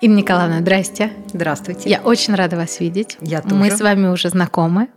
[0.00, 1.12] Инна Николаевна, здрасте.
[1.26, 1.90] Здравствуйте.
[1.90, 3.18] Я очень рада вас видеть.
[3.20, 3.54] Я тоже.
[3.54, 4.88] Мы с вами уже знакомы.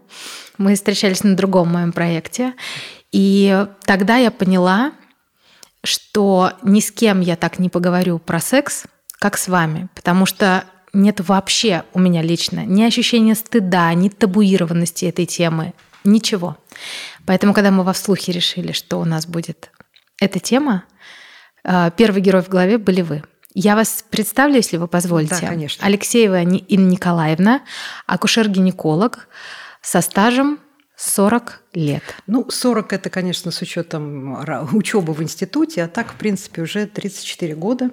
[0.57, 2.54] Мы встречались на другом моем проекте.
[3.12, 4.94] И тогда я поняла,
[5.84, 8.86] что ни с кем я так не поговорю про секс,
[9.20, 9.89] как с вами.
[9.94, 10.63] Потому что
[10.94, 15.73] нет вообще у меня лично ни ощущения стыда, ни табуированности этой темы,
[16.05, 16.55] ничего.
[17.26, 19.70] Поэтому, когда мы во вслухе решили, что у нас будет
[20.22, 20.85] эта тема,
[21.66, 23.23] э, первый герой в голове были вы.
[23.53, 25.38] Я вас представлю, если вы позволите.
[25.39, 25.85] Да, конечно.
[25.85, 27.61] Алексеева Инна Николаевна,
[28.07, 29.27] акушер-гинеколог
[29.81, 30.59] со стажем
[30.95, 32.03] 40 лет.
[32.27, 34.38] Ну, 40 это, конечно, с учетом
[34.73, 37.91] учебы в институте, а так, в принципе, уже 34 года.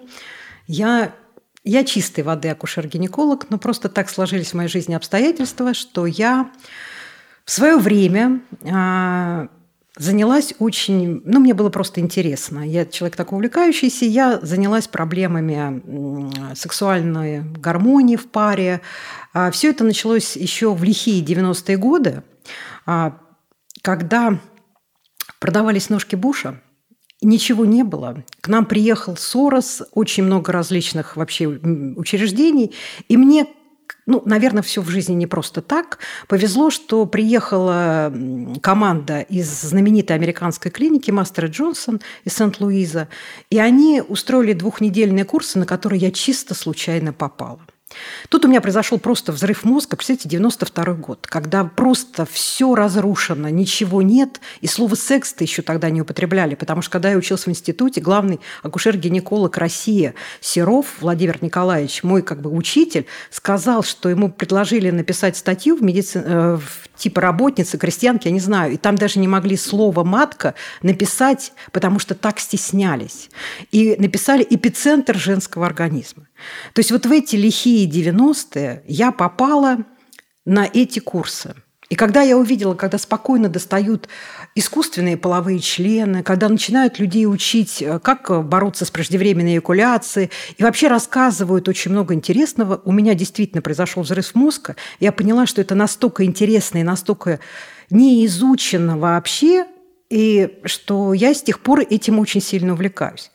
[0.66, 1.12] Я,
[1.64, 6.50] я чистой воды акушер-гинеколог, но просто так сложились в моей жизни обстоятельства, что я
[7.44, 8.40] в свое время
[8.70, 9.48] а,
[9.96, 11.22] занялась очень...
[11.24, 12.60] Ну, мне было просто интересно.
[12.60, 14.04] Я человек такой увлекающийся.
[14.04, 18.80] Я занялась проблемами сексуальной гармонии в паре.
[19.32, 22.22] А, Все это началось еще в лихие 90-е годы,
[22.86, 23.18] а,
[23.82, 24.38] когда
[25.38, 26.60] продавались ножки Буша,
[27.22, 28.24] ничего не было.
[28.40, 32.74] К нам приехал Сорос, очень много различных вообще учреждений,
[33.08, 33.46] и мне
[34.06, 35.98] ну, наверное, все в жизни не просто так.
[36.26, 38.12] Повезло, что приехала
[38.60, 43.08] команда из знаменитой американской клиники Мастера Джонсон из Сент-Луиза,
[43.50, 47.60] и они устроили двухнедельные курсы, на которые я чисто случайно попала.
[48.28, 54.02] Тут у меня произошел просто взрыв мозга, представляете, 92 год, когда просто все разрушено, ничего
[54.02, 58.00] нет, и слово «секс»-то еще тогда не употребляли, потому что когда я учился в институте,
[58.00, 65.36] главный акушер-гинеколог России Серов Владимир Николаевич, мой как бы учитель, сказал, что ему предложили написать
[65.36, 66.22] статью в, медици...
[66.24, 70.54] Э, в типа работницы, крестьянки, я не знаю, и там даже не могли слово «матка»
[70.82, 73.30] написать, потому что так стеснялись.
[73.72, 76.28] И написали «эпицентр женского организма».
[76.74, 79.78] То есть вот в эти лихие 90-е я попала
[80.44, 81.54] на эти курсы.
[81.90, 84.08] И когда я увидела, когда спокойно достают
[84.54, 90.86] искусственные половые члены, когда начинают людей учить, э, как бороться с преждевременной эякуляцией, и вообще
[90.86, 94.76] рассказывают очень много интересного, у меня действительно произошел взрыв мозга.
[95.00, 97.40] Я поняла, что это настолько интересно и настолько
[97.90, 99.66] не изучено вообще,
[100.10, 103.32] и что я с тех пор этим очень сильно увлекаюсь.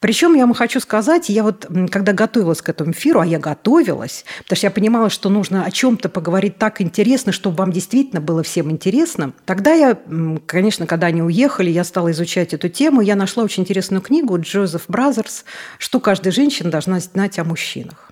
[0.00, 4.24] Причем я вам хочу сказать, я вот когда готовилась к этому эфиру, а я готовилась,
[4.38, 8.42] потому что я понимала, что нужно о чем-то поговорить так интересно, чтобы вам действительно было
[8.42, 9.34] всем интересно.
[9.44, 9.98] Тогда я,
[10.46, 14.84] конечно, когда они уехали, я стала изучать эту тему, я нашла очень интересную книгу Джозеф
[14.88, 15.44] Бразерс
[15.78, 18.10] «Что каждая женщина должна знать о мужчинах».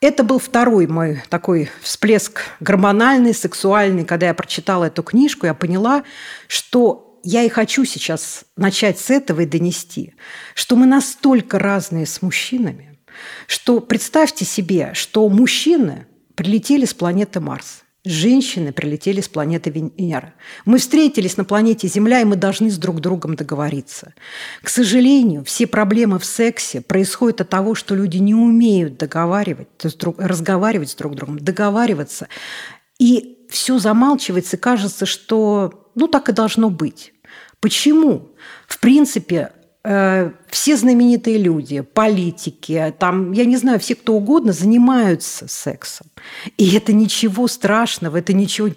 [0.00, 4.06] Это был второй мой такой всплеск гормональный, сексуальный.
[4.06, 6.04] Когда я прочитала эту книжку, я поняла,
[6.48, 10.14] что я и хочу сейчас начать с этого и донести,
[10.54, 12.98] что мы настолько разные с мужчинами,
[13.46, 20.34] что представьте себе, что мужчины прилетели с планеты Марс, женщины прилетели с планеты Венера.
[20.64, 24.14] Мы встретились на планете Земля, и мы должны с друг другом договориться.
[24.62, 29.68] К сожалению, все проблемы в сексе происходят от того, что люди не умеют договаривать,
[30.18, 32.28] разговаривать с друг другом, договариваться.
[32.98, 37.12] И все замалчивается, кажется, что ну так и должно быть.
[37.60, 38.30] Почему?
[38.66, 39.52] В принципе,
[39.84, 46.06] э, все знаменитые люди, политики, там, я не знаю, все кто угодно занимаются сексом.
[46.56, 48.68] И это ничего страшного, это ничего,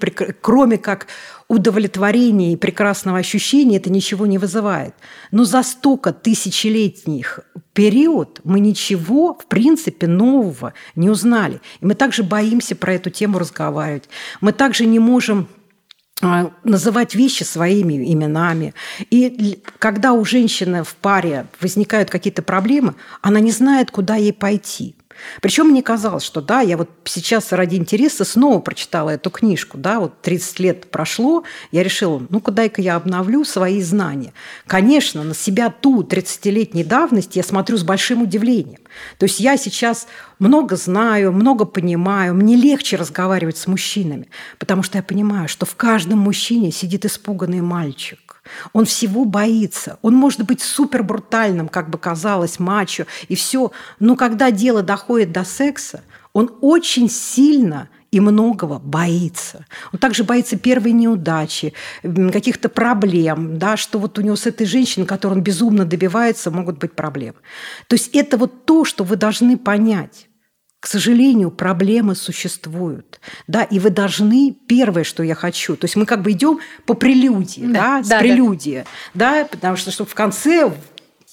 [0.42, 1.08] кроме как
[1.48, 4.96] удовлетворения и прекрасного ощущения, это ничего не вызывает.
[5.32, 7.40] Но за столько тысячелетних
[7.74, 11.62] период мы ничего, в принципе, нового не узнали.
[11.82, 14.10] И мы также боимся про эту тему разговаривать.
[14.42, 15.48] Мы также не можем
[16.64, 18.74] называть вещи своими именами.
[19.10, 24.96] И когда у женщины в паре возникают какие-то проблемы, она не знает, куда ей пойти.
[25.42, 30.00] Причем мне казалось, что да, я вот сейчас ради интереса снова прочитала эту книжку, да,
[30.00, 34.34] вот 30 лет прошло, я решила, ну-ка дай-ка я обновлю свои знания.
[34.68, 38.82] Конечно, на себя ту 30-летней давности я смотрю с большим удивлением.
[39.18, 40.08] То есть я сейчас
[40.40, 44.28] много знаю, много понимаю, мне легче разговаривать с мужчинами,
[44.60, 48.20] потому что я понимаю, что в каждом мужчине сидит испуганный мальчик.
[48.74, 49.98] Он всего боится.
[50.02, 53.72] Он может быть супер брутальным, как бы казалось, мачо и все.
[54.00, 56.02] Но когда дело доходит до секса,
[56.34, 59.66] он очень сильно и многого боится.
[59.92, 61.74] Он также боится первой неудачи,
[62.04, 66.78] каких-то проблем, да, что вот у него с этой женщиной, которой он безумно добивается, могут
[66.78, 67.38] быть проблемы.
[67.88, 70.28] То есть это вот то, что вы должны понять.
[70.84, 76.06] К сожалению, проблемы существуют, да, и вы должны первое, что я хочу, то есть мы
[76.06, 78.84] как бы идем по прелюдии, да, да с да, прелюдии,
[79.14, 79.44] да.
[79.44, 80.74] да, потому что чтобы в конце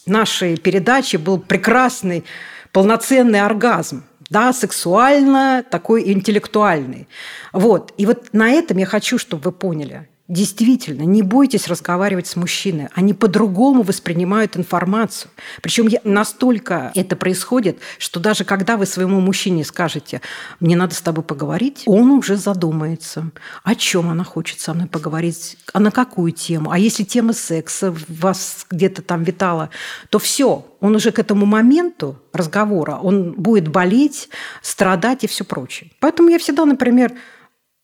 [0.06, 2.25] нашей передачи был прекрасный
[2.70, 4.05] полноценный оргазм.
[4.29, 7.08] да, сексуально, такой интеллектуальный.
[7.52, 7.93] Вот.
[7.97, 10.08] И вот на этом я хочу, чтобы вы поняли.
[10.30, 12.86] Действительно, не бойтесь разговаривать с мужчиной.
[12.94, 15.32] Они по-другому воспринимают информацию.
[15.60, 20.20] Причем настолько это происходит, что даже когда вы своему мужчине скажете,
[20.60, 23.32] мне надо с тобой поговорить, он уже задумается,
[23.64, 26.70] о чем она хочет со мной поговорить, а на какую тему.
[26.70, 29.70] А если тема секса вас где-то там витала,
[30.10, 34.28] то все, он уже к этому моменту разговора, он будет болеть,
[34.62, 35.90] страдать и все прочее.
[35.98, 37.14] Поэтому я всегда, например,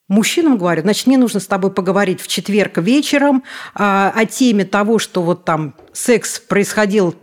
[0.09, 3.43] Мужчинам говорю, значит, мне нужно с тобой поговорить в четверг вечером
[3.75, 7.17] а, о теме того, что вот там секс происходил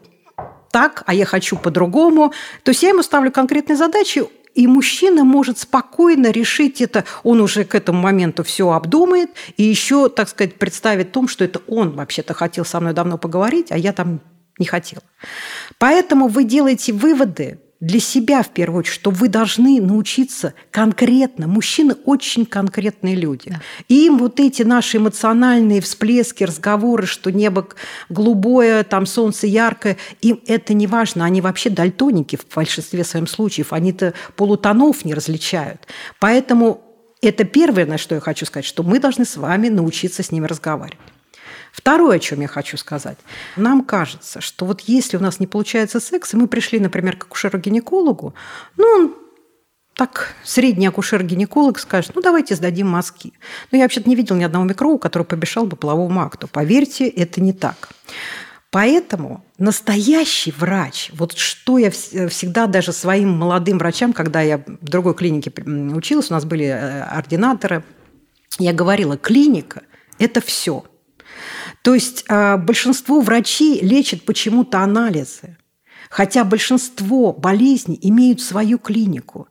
[0.69, 2.33] так, а я хочу по-другому.
[2.63, 7.63] То есть я ему ставлю конкретные задачи, и мужчина может спокойно решить это, он уже
[7.63, 12.33] к этому моменту все обдумает, и еще, так сказать, представит том, что это он вообще-то
[12.33, 14.19] хотел со мной давно поговорить, а я там
[14.59, 15.03] не хотела.
[15.80, 21.47] Поэтому вы делаете выводы для себя в первую очередь, что вы должны научиться конкретно.
[21.47, 23.50] Мужчины очень конкретные люди.
[23.50, 23.62] Да.
[23.89, 27.68] И им вот эти наши эмоциональные всплески, разговоры, что небо
[28.07, 31.25] голубое, там солнце яркое, им это не важно.
[31.25, 33.74] Они вообще дальтоники в большинстве своем случаев.
[33.74, 35.85] Они-то полутонов не различают.
[36.21, 36.81] Поэтому
[37.21, 40.45] это первое, на что я хочу сказать, что мы должны с вами научиться с ними
[40.45, 41.12] разговаривать.
[41.73, 43.17] Второе, о чем я хочу сказать.
[43.57, 47.25] Нам кажется, что вот если у нас не получается секс, и мы пришли, например, к
[47.25, 48.35] акушеру-гинекологу,
[48.77, 49.15] ну, он
[49.95, 53.33] так средний акушер-гинеколог скажет, ну, давайте сдадим мазки.
[53.71, 56.47] Но я вообще-то не видел ни одного микроба, который побежал бы половому акту.
[56.47, 57.89] Поверьте, это не так.
[58.69, 65.15] Поэтому настоящий врач, вот что я всегда даже своим молодым врачам, когда я в другой
[65.15, 65.51] клинике
[65.95, 67.83] училась, у нас были э, ординаторы,
[68.59, 69.81] я говорила, клиника–
[70.19, 70.85] это все–
[71.81, 75.57] то есть а, большинство врачей лечат почему-то анализы.
[76.10, 79.48] Хотя большинство болезней имеют свою клинику.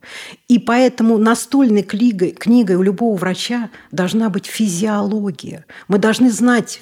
[0.46, 5.64] И поэтому настольной книгой, книгой у любого врача должна быть физиология.
[5.88, 6.80] Мы должны знать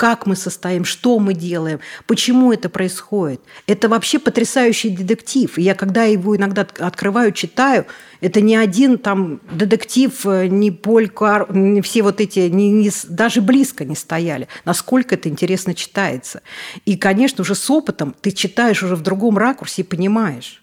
[0.00, 3.42] как мы состоим, что мы делаем, почему это происходит.
[3.66, 5.58] Это вообще потрясающий детектив.
[5.58, 7.84] И я когда его иногда открываю, читаю,
[8.22, 11.10] это не один там детектив, э, не Поль
[11.50, 14.48] не все вот эти, не, не, даже близко не стояли.
[14.64, 16.40] Насколько это интересно читается.
[16.86, 20.62] И, конечно, уже с опытом ты читаешь уже в другом ракурсе и понимаешь.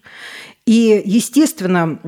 [0.66, 2.00] И, естественно,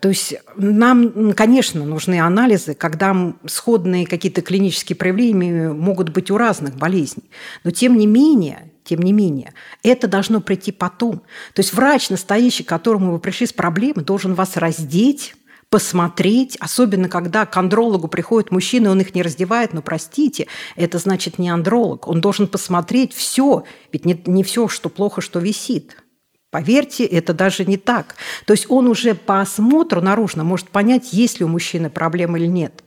[0.00, 6.76] то есть нам, конечно, нужны анализы, когда сходные какие-то клинические проявления могут быть у разных
[6.76, 7.30] болезней.
[7.64, 9.52] Но тем не менее, тем не менее,
[9.82, 11.22] это должно прийти потом.
[11.54, 15.34] То есть врач настоящий, к которому вы пришли с проблемой, должен вас раздеть,
[15.70, 20.46] посмотреть, особенно когда к андрологу приходит мужчина, он их не раздевает, но простите,
[20.76, 22.08] это значит не андролог.
[22.08, 26.02] Он должен посмотреть все, ведь не, не все, что плохо, что висит.
[26.50, 28.16] Поверьте, это даже не так.
[28.46, 32.46] То есть он уже по осмотру наружно может понять, есть ли у мужчины проблема или
[32.46, 32.84] нет.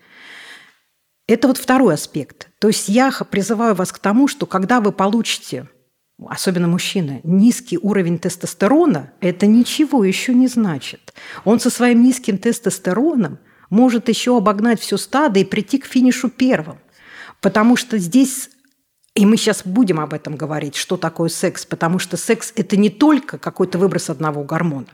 [1.27, 2.49] Это вот второй аспект.
[2.59, 5.69] То есть я призываю вас к тому, что когда вы получите,
[6.27, 11.13] особенно мужчина, низкий уровень тестостерона, это ничего еще не значит.
[11.45, 13.37] Он со своим низким тестостероном
[13.69, 16.79] может еще обогнать все стадо и прийти к финишу первым.
[17.39, 18.49] Потому что здесь
[19.15, 22.89] и мы сейчас будем об этом говорить, что такое секс, потому что секс– это не
[22.89, 24.87] только какой-то выброс одного гормона.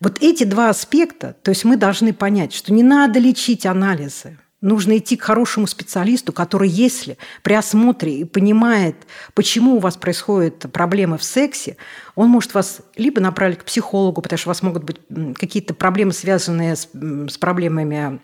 [0.00, 4.96] Вот эти два аспекта, то есть мы должны понять, что не надо лечить анализы, нужно
[4.96, 8.96] идти к хорошему специалисту, который, если при осмотре и понимает,
[9.34, 11.76] почему у вас происходят проблемы в сексе,
[12.14, 15.00] он может вас либо направить к психологу, потому что у вас могут быть
[15.36, 18.20] какие-то проблемы, связанные с, с проблемами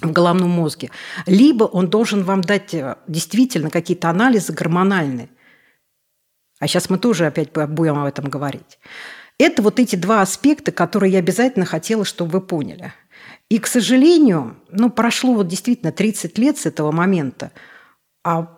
[0.00, 0.90] в головном мозге,
[1.26, 5.30] либо он должен вам дать э, действительно какие-то анализы гормональные.
[6.58, 8.78] А сейчас мы тоже опять будем об этом говорить.
[9.38, 12.92] Это вот эти два аспекта, которые я обязательно хотела, чтобы вы поняли.
[13.50, 17.52] И, к сожалению, ну, прошло вот действительно 30 лет с этого момента,
[18.24, 18.55] а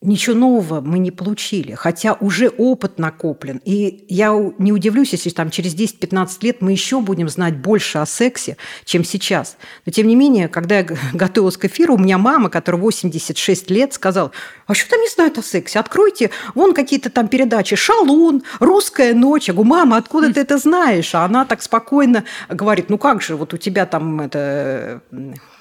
[0.00, 3.60] Ничего нового мы не получили, хотя уже опыт накоплен.
[3.64, 8.06] И я не удивлюсь, если там через 10-15 лет мы еще будем знать больше о
[8.06, 9.56] сексе, чем сейчас.
[9.86, 13.92] Но тем не менее, когда я готовилась к эфиру, у меня мама, которая 86 лет,
[13.92, 14.30] сказала,
[14.68, 15.80] а что там не знают о сексе?
[15.80, 19.48] Откройте, вон какие-то там передачи, «Шалун», «Русская ночь».
[19.48, 21.12] Я говорю, мама, откуда ты это знаешь?
[21.16, 25.02] А она так спокойно говорит, ну как же, вот у тебя там это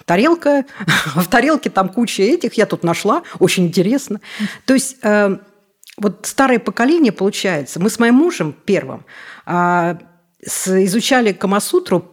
[0.07, 0.65] тарелка,
[1.15, 4.19] в тарелке там куча этих, я тут нашла, очень интересно.
[4.65, 5.37] То есть э,
[5.97, 9.05] вот старое поколение, получается, мы с моим мужем первым
[9.45, 9.99] а,
[10.41, 12.05] изучали Камасутру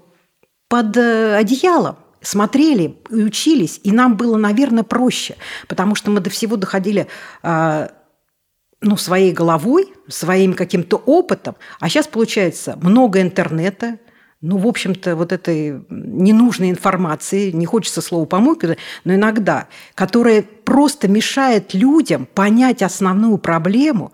[0.69, 5.37] под э, одеялом смотрели и учились, и нам было, наверное, проще,
[5.69, 7.07] потому что мы до всего доходили
[7.43, 7.91] а,
[8.81, 11.57] ну, своей головой, своим каким-то опытом.
[11.81, 13.99] А сейчас получается много интернета,
[14.45, 21.09] ну, в общем-то, вот этой ненужной информации, не хочется слова помойка, но иногда, которая просто
[21.09, 24.13] мешает людям понять основную проблему.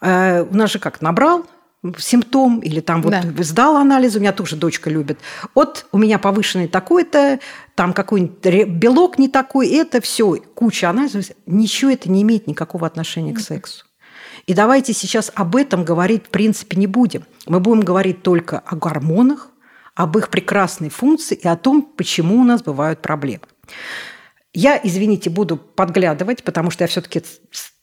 [0.00, 1.44] Э, у нас же как, набрал
[1.98, 3.22] симптом или там вот да.
[3.44, 5.18] сдал анализ, у меня тоже дочка любит.
[5.54, 7.38] Вот у меня повышенный такой-то,
[7.74, 11.26] там какой-нибудь белок не такой, это все, куча анализов.
[11.44, 13.84] Ничего это не имеет никакого отношения к сексу.
[14.46, 17.24] И давайте сейчас об этом говорить в принципе не будем.
[17.46, 19.50] Мы будем говорить только о гормонах,
[19.96, 23.44] об их прекрасной функции и о том, почему у нас бывают проблемы.
[24.52, 27.22] Я, извините, буду подглядывать, потому что я все-таки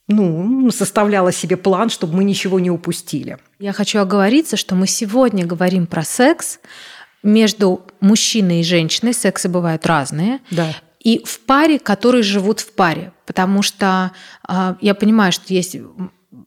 [0.07, 3.39] ну, составляла себе план, чтобы мы ничего не упустили.
[3.59, 6.59] Я хочу оговориться, что мы сегодня говорим про секс
[7.23, 9.13] между мужчиной и женщиной.
[9.13, 10.39] Сексы бывают разные.
[10.51, 10.75] Да.
[10.99, 13.11] И в паре, которые живут в паре.
[13.25, 14.11] Потому что
[14.47, 15.77] э, я понимаю, что есть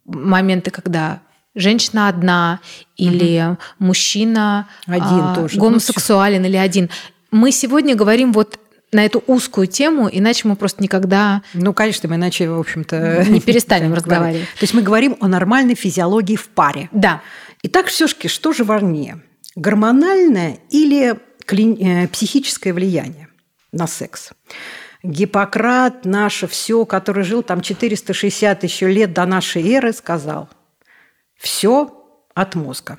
[0.05, 1.23] моменты, когда
[1.57, 2.61] женщина одна
[2.97, 3.59] или угу.
[3.81, 5.59] мужчина один а, тоже.
[5.59, 6.91] гомосексуален ну, или один.
[7.33, 8.61] Мы сегодня говорим вот
[8.93, 11.43] на эту узкую тему, иначе мы просто никогда...
[11.55, 13.25] Ну, конечно, мы иначе, в общем-то...
[13.29, 14.43] Не перестанем разговаривать.
[14.43, 16.89] То есть мы говорим о нормальной физиологии в паре.
[16.93, 17.21] Да.
[17.63, 19.21] Итак, все-таки что же важнее?
[19.57, 21.77] Гормональное или кли...
[21.81, 23.29] Э, психическое влияние
[23.73, 24.31] на секс?
[25.03, 30.49] Гиппократ, наше все, который жил там 460 еще лет до нашей эры, сказал,
[31.37, 31.93] все
[32.35, 32.99] от мозга.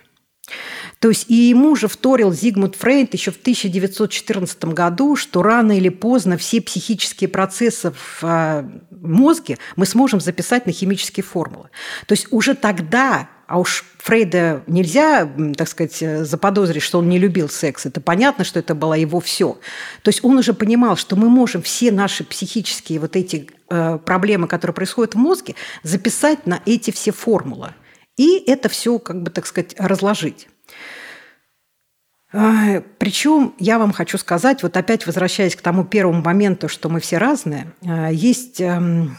[1.00, 5.90] То есть и ему же вторил Зигмунд Фрейд еще в 1914 году, что рано или
[5.90, 11.70] поздно все психические процессы в а, мозге мы сможем записать на химические формулы.
[12.08, 15.26] То есть уже тогда а уж Фрейда нельзя,
[15.56, 17.86] так сказать, заподозрить, что он не любил секс.
[17.86, 19.58] Это понятно, что это было его все.
[20.02, 24.50] То есть он уже понимал, что мы можем все наши психические вот эти э, проблемы,
[24.50, 27.74] которые происходят в мозге, записать на эти все формулы.
[28.18, 30.50] И это все, как бы, так сказать, разложить.
[32.34, 37.00] А, Причем я вам хочу сказать, вот опять возвращаясь к тому первому моменту, что мы
[37.00, 39.18] все разные, а, есть эм,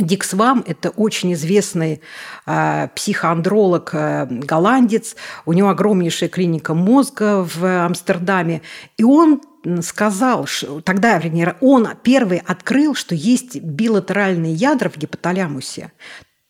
[0.00, 2.00] Дик Свам– это очень известный
[2.46, 5.14] э, психоандролог, э, голландец.
[5.46, 8.62] У него огромнейшая клиника мозга в Амстердаме.
[8.96, 9.40] И он
[9.82, 15.92] сказал, что, тогда, вернее, он первый открыл, что есть билатеральные ядра в гипоталямусе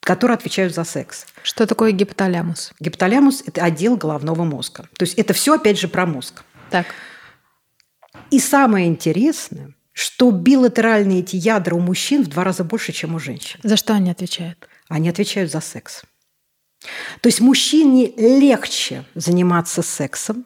[0.05, 1.27] которые отвечают за секс.
[1.43, 2.73] Что такое гипоталямус?
[2.79, 4.89] Гипоталямус– это отдел головного мозга.
[4.97, 6.45] То есть это все, опять же, про мозг.
[6.71, 6.87] Так.
[8.31, 13.19] И самое интересное, что билатеральные эти ядра у мужчин в два раза больше, чем у
[13.19, 13.61] женщин.
[13.63, 14.69] За что они отвечают?
[14.89, 16.03] Они отвечают за секс.
[17.21, 20.45] То есть мужчине легче заниматься сексом,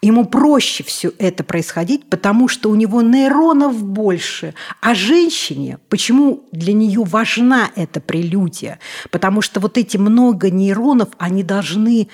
[0.00, 4.54] Ему проще все это происходить, потому что у него нейронов больше.
[4.80, 8.78] А женщине, почему для нее важна эта прелюдия?
[9.10, 12.08] Потому что вот эти много нейронов, они должны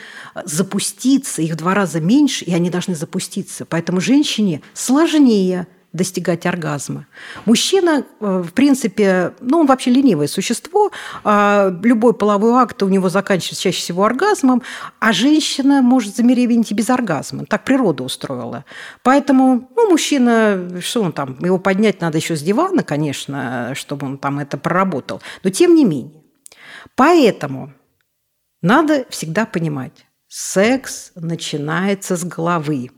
[0.45, 3.67] запуститься, их в два раза меньше, и они должны запуститься.
[3.67, 7.07] Поэтому женщине сложнее достигать оргазма.
[7.47, 10.91] Мужчина, э, в принципе, ну, он вообще ленивое существо.
[11.23, 14.63] А любой половой акт у него заканчивается чаще всего оргазмом,
[14.99, 17.47] а женщина может замеревенить и без оргазма.
[17.47, 18.65] Так природа устроила.
[19.03, 24.19] Поэтому, ну, мужчина, что он там, его поднять надо еще с дивана, конечно, чтобы он
[24.19, 25.23] там это проработал.
[25.45, 26.23] Но тем не менее.
[26.97, 27.73] Поэтому
[28.63, 32.91] надо всегда понимать, секс начинается с головы.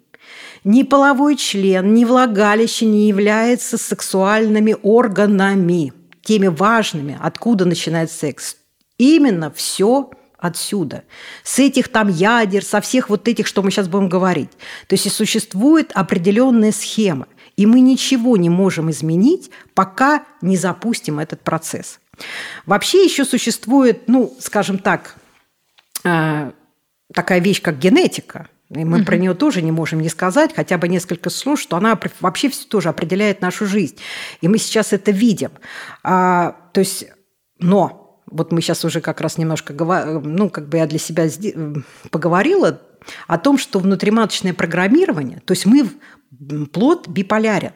[0.66, 5.92] Ни половой член, ни влагалище не являются сексуальными органами,
[6.22, 8.56] теми важными, откуда начинает секс.
[8.98, 11.04] Именно все отсюда.
[11.44, 14.50] С этих там ядер, со всех вот этих, что мы сейчас будем говорить.
[14.88, 17.28] То есть и существует определенная схема.
[17.56, 22.00] И мы ничего не можем изменить, пока не запустим этот процесс.
[22.66, 25.14] Вообще еще существует, ну, скажем так,
[26.02, 26.50] э,
[27.14, 29.06] такая вещь, как генетика– и мы угу.
[29.06, 32.88] про нее тоже не можем не сказать, хотя бы несколько слов, что она вообще тоже
[32.88, 33.96] определяет нашу жизнь.
[34.40, 35.50] И мы сейчас это видим.
[36.02, 37.06] А, то есть,
[37.58, 41.28] но вот мы сейчас уже как раз немножко, ну, как бы я для себя
[42.10, 42.80] поговорила
[43.28, 45.88] о том, что внутриматочное программирование, то есть мы
[46.72, 47.72] плод биполярен.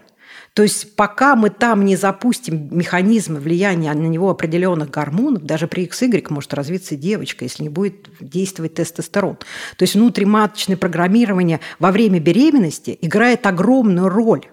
[0.60, 5.86] То есть пока мы там не запустим механизмы влияния на него определенных гормонов, даже при
[5.86, 9.36] XY может развиться девочка, если не будет действовать тестостерон.
[9.36, 14.48] То есть внутриматочное программирование во время беременности играет огромную роль.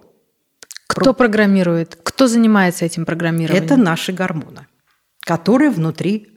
[0.87, 1.99] Кто программирует?
[2.01, 3.65] Кто занимается этим программированием?
[3.65, 4.65] Это наши гормоны,
[5.19, 6.29] которые внутри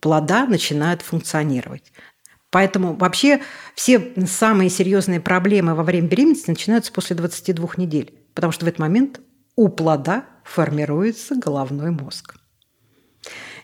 [0.00, 1.92] плода начинают функционировать.
[2.50, 3.40] Поэтому вообще
[3.74, 8.78] все самые серьезные проблемы во время беременности начинаются после 22 недель потому что в этот
[8.78, 9.20] момент
[9.56, 12.36] у плода формируется головной мозг.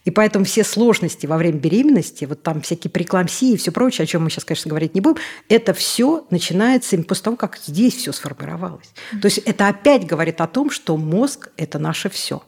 [0.05, 4.07] И поэтому все сложности во время беременности, вот там всякие прекламсии и все прочее, о
[4.07, 8.11] чем мы сейчас, конечно, говорить не будем, это все начинается после того, как здесь все
[8.11, 8.93] сформировалось.
[9.21, 12.43] То есть это опять говорит о том, что мозг– это наше все.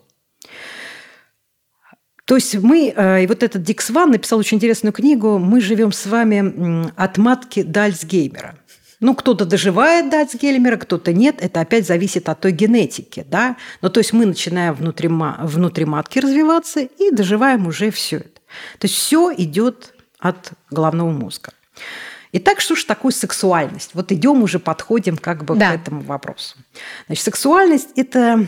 [2.24, 5.92] То есть мы, э, и вот этот Дикс Ван написал очень интересную книгу «Мы живем
[5.92, 8.58] с вами от матки до Альцгеймера».
[9.04, 11.36] Ну, кто-то доживает до Альцгеймера, кто-то нет.
[11.40, 13.56] Это опять зависит от той генетики, да.
[13.82, 18.40] Ну, то есть мы начинаем внутри, внутри матки развиваться и доживаем уже все это.
[18.78, 21.52] То есть все идет от головного мозга.
[22.32, 23.90] Итак, что же такое сексуальность?
[23.92, 25.72] Вот идем уже, подходим как бы да.
[25.72, 26.56] к этому вопросу.
[27.04, 28.46] Значит, сексуальность– это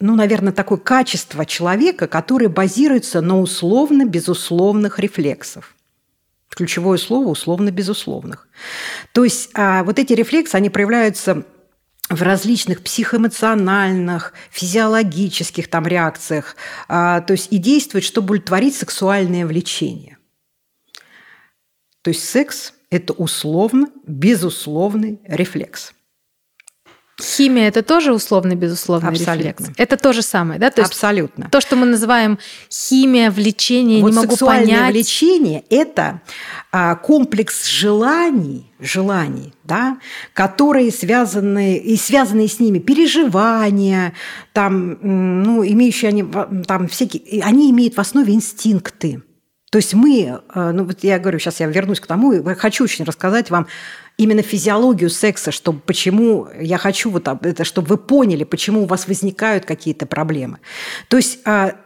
[0.00, 5.75] ну, наверное, такое качество человека, которое базируется на условно-безусловных рефлексов.
[6.48, 8.48] Ключевое слово условно-безусловных.
[9.12, 11.44] То есть а, вот эти рефлексы, они проявляются
[12.08, 16.56] в различных психоэмоциональных, физиологических там реакциях,
[16.88, 20.18] а, то есть и действуют, чтобы удовлетворить сексуальное влечение.
[22.02, 25.92] То есть секс– это условно, безусловный рефлекс.
[27.18, 29.64] Химия это тоже условно-безусловный рефлекс.
[29.78, 30.70] Это то же самое, да?
[30.70, 31.48] То есть Абсолютно.
[31.48, 32.38] То, что мы называем
[32.70, 34.92] химия, влечение, вот не могу сексуальное понять.
[34.92, 36.20] влечение– это
[36.70, 39.98] а, комплекс желаний, желаний, да,
[40.34, 44.12] которые связаны и связанные с ними переживания,
[44.52, 46.24] там, ну, имеющие они
[46.66, 49.22] там всякие, они имеют в основе инстинкты.
[49.70, 52.84] То есть мы, а, ну вот я говорю, сейчас я вернусь к тому, и хочу
[52.84, 53.66] очень рассказать вам
[54.18, 59.06] именно физиологию секса, чтобы почему я хочу вот это, чтобы вы поняли, почему у вас
[59.06, 60.58] возникают какие-то проблемы.
[61.08, 61.76] То есть а,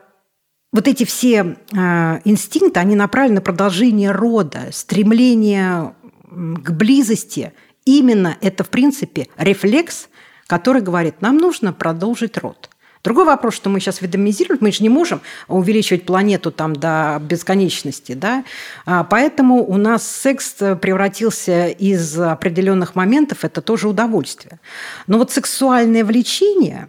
[0.73, 5.95] вот эти все а, инстинкты, они направлены на продолжение рода, стремление
[6.31, 7.53] к близости.
[7.85, 10.09] Именно это, в принципе, рефлекс,
[10.47, 12.70] который говорит, нам нужно продолжить род.
[13.03, 18.13] Другой вопрос, что мы сейчас ведомизируем, мы же не можем увеличивать планету там до бесконечности,
[18.13, 18.45] да,
[18.85, 24.61] а, поэтому у нас секс превратился из определенных моментов, это тоже удовольствие.
[25.07, 26.89] Но вот сексуальное влечение,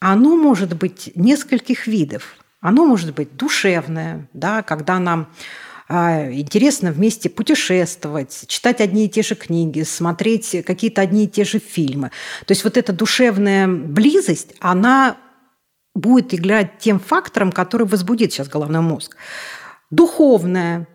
[0.00, 2.36] оно может быть нескольких видов.
[2.60, 5.28] Оно может быть душевное, да, когда нам
[5.86, 11.44] а, интересно вместе путешествовать, читать одни и те же книги, смотреть какие-то одни и те
[11.44, 12.10] же фильмы.
[12.46, 15.18] То есть вот эта душевная близость, она
[15.94, 19.16] будет играть тем фактором, который возбудит сейчас головной мозг.
[19.90, 20.88] Духовное,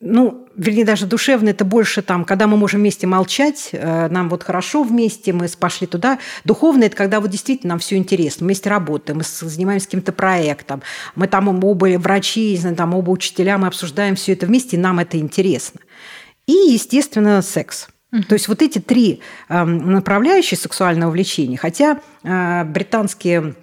[0.00, 4.42] ну, вернее, даже душевное, это больше там, когда мы можем вместе молчать, э, нам вот
[4.42, 6.18] хорошо вместе, мы пошли туда.
[6.44, 10.82] Духовное– это когда вот действительно нам все интересно, мы вместе работаем, мы занимаемся каким-то проектом,
[11.14, 15.18] мы там оба врачи, там оба учителя, мы обсуждаем все это вместе, и нам это
[15.18, 15.80] интересно.
[16.46, 17.86] И, естественно, секс.
[18.28, 23.54] То есть вот эти три эм, направляющие сексуального влечения, хотя э, британские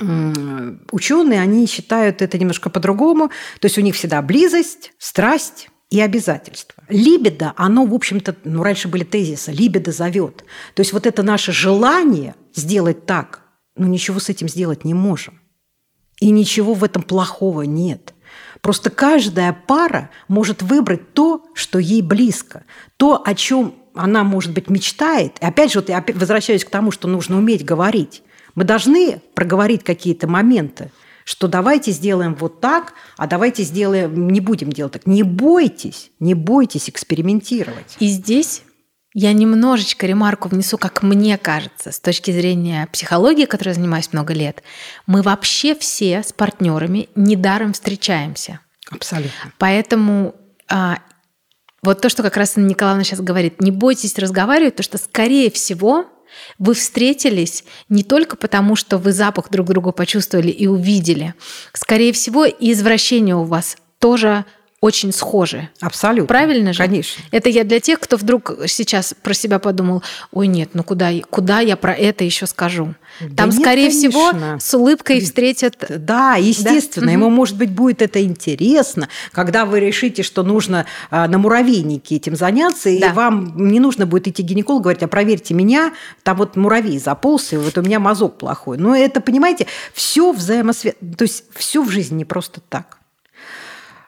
[0.00, 3.28] ученые, они считают это немножко по-другому.
[3.60, 6.82] То есть у них всегда близость, страсть и обязательства.
[6.88, 10.44] Либидо, оно, в общем-то, ну, раньше были тезисы, либидо зовет.
[10.74, 13.42] То есть вот это наше желание сделать так,
[13.76, 15.40] ну, ничего с этим сделать не можем.
[16.20, 18.14] И ничего в этом плохого нет.
[18.60, 22.64] Просто каждая пара может выбрать то, что ей близко,
[22.96, 25.36] то, о чем она, может быть, мечтает.
[25.40, 28.22] И опять же, вот я возвращаюсь к тому, что нужно уметь говорить.
[28.54, 30.90] Мы должны проговорить какие-то моменты,
[31.24, 35.06] что давайте сделаем вот так, а давайте сделаем, не будем делать так.
[35.06, 37.96] Не бойтесь, не бойтесь экспериментировать.
[37.98, 38.62] И здесь
[39.14, 44.34] я немножечко ремарку внесу, как мне кажется, с точки зрения психологии, которой я занимаюсь много
[44.34, 44.62] лет.
[45.06, 48.60] Мы вообще все с партнерами недаром встречаемся.
[48.90, 49.52] Абсолютно.
[49.58, 50.34] Поэтому
[50.68, 50.98] а,
[51.82, 56.06] вот то, что как раз Николаевна сейчас говорит, не бойтесь разговаривать, потому что, скорее всего,
[56.58, 61.34] вы встретились не только потому, что вы запах друг друга почувствовали и увидели.
[61.72, 64.44] Скорее всего, и извращение у вас тоже
[64.84, 65.70] очень схожи.
[65.80, 66.26] Абсолютно.
[66.26, 66.78] Правильно же?
[66.78, 67.24] Конечно.
[67.30, 71.60] Это я для тех, кто вдруг сейчас про себя подумал, ой, нет, ну куда, куда
[71.60, 72.94] я про это еще скажу?
[73.34, 75.76] Там, да скорее нет, всего, с улыбкой встретят...
[75.88, 77.06] Да, естественно.
[77.06, 77.12] Да?
[77.12, 82.36] Ему, может быть, будет это интересно, когда вы решите, что нужно а, на муравейнике этим
[82.36, 83.08] заняться, да.
[83.08, 85.94] и вам не нужно будет идти к гинекологу говорить, а проверьте меня,
[86.24, 88.76] там вот муравей заполз, и вот у меня мазок плохой.
[88.76, 91.14] Но это, понимаете, все взаимосвязано.
[91.16, 92.98] То есть все в жизни не просто так.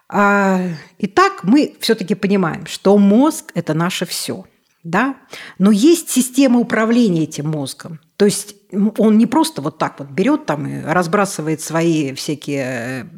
[0.09, 0.61] А,
[0.99, 4.45] итак, мы все-таки понимаем, что мозг– это наше все.
[4.85, 5.17] Да?
[5.59, 7.99] Но есть система управления этим мозгом.
[8.17, 13.11] То есть он не просто вот так вот берет там и разбрасывает свои всякие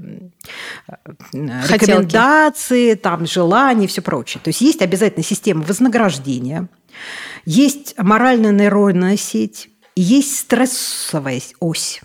[0.88, 0.96] э,
[1.33, 1.85] Хотелки.
[1.85, 4.40] рекомендации, там, желания и все прочее.
[4.42, 6.68] То есть есть обязательно система вознаграждения,
[7.44, 12.01] есть морально-нейронная сеть, и есть стрессовая ось.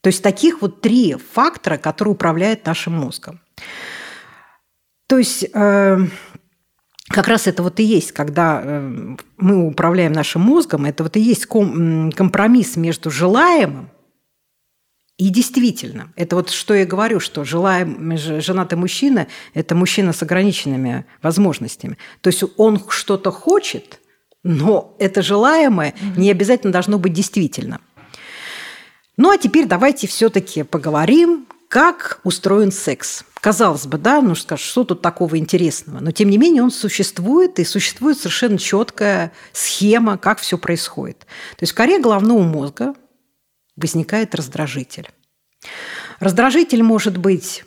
[0.00, 3.40] То есть таких вот три фактора, которые управляют нашим мозгом.
[5.06, 5.98] То есть э,
[7.08, 11.20] как раз это вот и есть, когда э, мы управляем нашим мозгом, это вот и
[11.20, 13.90] есть компромисс между желаемым
[15.22, 21.04] и действительно, это вот что я говорю, что желаем, женатый мужчина– это мужчина с ограниченными
[21.22, 21.96] возможностями.
[22.22, 24.00] То есть он что-то хочет,
[24.42, 27.80] но это желаемое не обязательно должно быть действительно.
[29.16, 33.24] Ну а теперь давайте все-таки поговорим как устроен секс.
[33.42, 35.98] Казалось бы, да, ну скажешь, что тут такого интересного?
[35.98, 41.18] Но тем не менее он существует, и существует совершенно четкая схема, как все происходит.
[41.56, 42.94] То есть в коре головного мозга
[43.74, 45.10] возникает раздражитель.
[46.20, 47.64] Раздражитель может быть,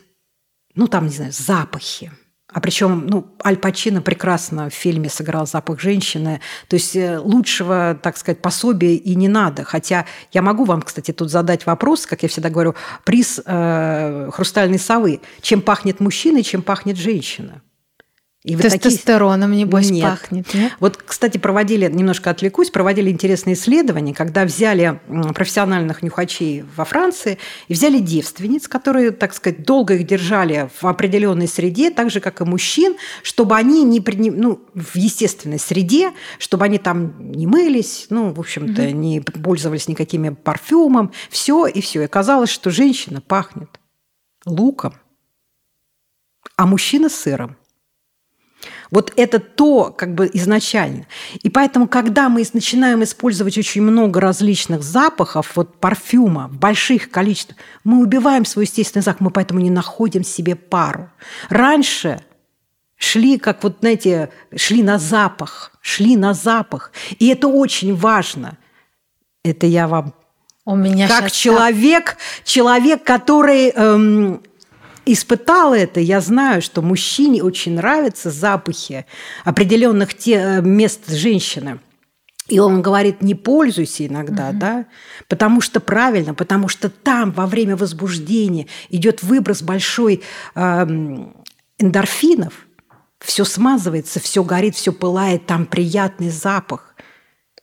[0.74, 2.10] ну там, не знаю, запахи,
[2.56, 6.40] а причем, ну, Аль Пачино прекрасно в фильме сыграл запах женщины.
[6.68, 9.62] То есть э, лучшего, так сказать, пособия и не надо.
[9.62, 14.78] Хотя я могу вам, кстати, тут задать вопрос, как я всегда говорю, приз э, хрустальной
[14.78, 15.20] совы.
[15.42, 17.60] Чем пахнет мужчина и чем пахнет женщина?
[18.46, 19.64] И Тестостероном, такие...
[19.64, 20.04] небось, нет.
[20.04, 20.72] пахнет, нет?
[20.78, 25.00] Вот, кстати, проводили, немножко отвлекусь, проводили интересные исследования, когда взяли
[25.34, 31.48] профессиональных нюхачей во Франции и взяли девственниц, которые, так сказать, долго их держали в определенной
[31.48, 34.30] среде, так же, как и мужчин, чтобы они не при...
[34.30, 38.90] ну, в естественной среде, чтобы они там не мылись, ну, в общем-то, угу.
[38.92, 42.04] не пользовались никакими парфюмом, все и все.
[42.04, 43.80] И казалось, что женщина пахнет
[44.44, 44.94] луком,
[46.56, 47.56] а мужчина сыром.
[48.90, 51.06] Вот это то, как бы изначально.
[51.42, 58.00] И поэтому, когда мы начинаем использовать очень много различных запахов, вот парфюма больших количествах, мы
[58.00, 61.10] убиваем свой естественный запах, мы поэтому не находим себе пару.
[61.48, 62.20] Раньше
[62.96, 66.92] шли, как вот, знаете, шли на запах, шли на запах.
[67.18, 68.58] И это очень важно.
[69.42, 70.14] Это я вам
[70.66, 72.18] у меня как человек, так...
[72.44, 74.42] человек, который эм,
[75.06, 79.06] испытала это, я знаю, что мужчине очень нравятся запахи
[79.44, 81.80] определенных те, э, мест женщины.
[82.48, 84.58] И он говорит, не пользуйся иногда, угу.
[84.58, 84.86] да,
[85.28, 90.22] потому что правильно, потому что там во время возбуждения идет выброс большой
[90.54, 90.86] э,
[91.78, 92.66] эндорфинов,
[93.20, 96.94] все смазывается, все горит, все пылает, там приятный запах.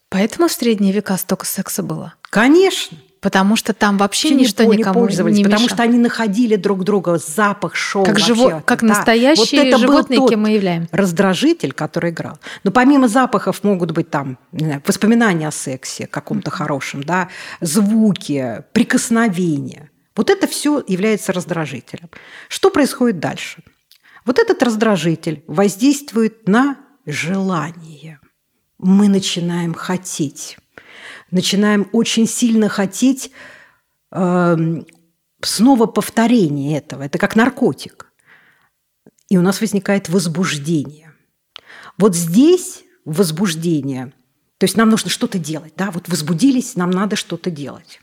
[0.10, 2.16] Поэтому в средние века столько секса было?
[2.30, 2.98] Конечно.
[3.24, 6.84] Потому что там вообще Вообще ничто никому не пользовались, не потому что они находили друг
[6.84, 8.04] друга, запах шел.
[8.04, 8.88] Как, живо, как да.
[8.88, 10.90] настоящие вот это животные, был тот кем мы являемся.
[10.92, 12.38] раздражитель, который играл.
[12.66, 17.30] Но помимо запахов могут быть там знаю, воспоминания о сексе каком-то хорошем, да,
[17.62, 19.90] звуки, прикосновения.
[20.18, 22.10] Вот это все является раздражителем.
[22.50, 23.64] Что происходит дальше?
[24.26, 28.20] Вот этот раздражитель воздействует на желание.
[28.78, 30.58] Мы начинаем хотеть
[31.34, 33.32] начинаем очень сильно хотеть
[34.12, 34.58] э,
[35.42, 37.04] снова повторения этого.
[37.04, 38.12] Это как наркотик.
[39.30, 41.14] И у нас возникает возбуждение.
[41.98, 44.14] Вот здесь возбуждение,
[44.58, 45.74] то есть нам нужно что-то делать.
[45.76, 45.92] Да?
[45.92, 48.00] Вот возбудились, нам надо что-то делать.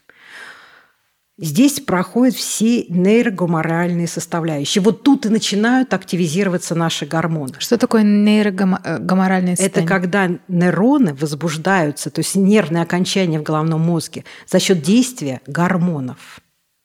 [1.41, 4.83] Здесь проходят все нейрогоморальные составляющие.
[4.83, 7.55] Вот тут и начинают активизироваться наши гормоны.
[7.59, 9.87] Что такое нейрогоморальные состояния?
[9.87, 16.40] Это когда нейроны возбуждаются, то есть нервные окончания в головном мозге за счет действия гормонов.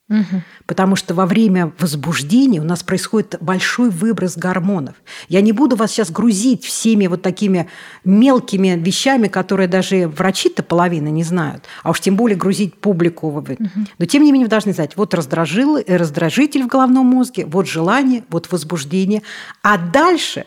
[0.08, 0.44] Угу.
[0.68, 4.96] Потому что во время возбуждения у нас происходит большой выброс гормонов.
[5.30, 7.70] Я не буду вас сейчас грузить всеми вот такими
[8.04, 13.30] мелкими вещами, которые даже врачи-то половины не знают, а уж тем более грузить публику.
[13.30, 13.58] Угу.
[13.98, 18.24] Но тем не менее вы должны знать, вот раздражил, раздражитель в головном мозге, вот желание,
[18.30, 19.24] вот возбуждение.
[19.64, 20.46] А дальше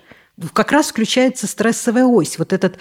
[0.53, 2.79] как раз включается стрессовая ось, вот этот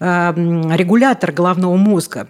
[0.00, 0.32] э,
[0.74, 2.28] регулятор головного мозга.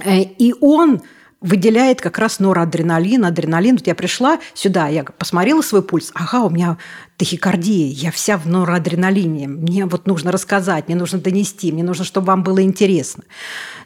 [0.00, 1.02] Э, и он
[1.44, 3.76] выделяет как раз норадреналин, адреналин.
[3.76, 6.78] Вот я пришла сюда, я посмотрела свой пульс, ага, у меня
[7.18, 12.28] тахикардия, я вся в норадреналине, мне вот нужно рассказать, мне нужно донести, мне нужно, чтобы
[12.28, 13.24] вам было интересно.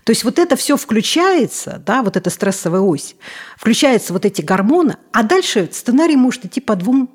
[0.04, 3.16] То есть вот это все включается, да, вот эта стрессовая ось,
[3.56, 7.10] включаются вот эти гормоны, а дальше сценарий может идти по двум,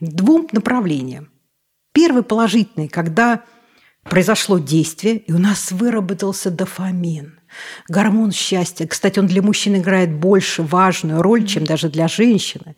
[0.00, 1.30] двум направлениям.
[1.92, 3.44] Первый положительный, когда
[4.02, 7.37] произошло действие, и у нас выработался дофамин
[7.88, 8.86] гормон счастья.
[8.86, 12.76] Кстати, он для мужчин играет больше важную роль, чем даже для женщины.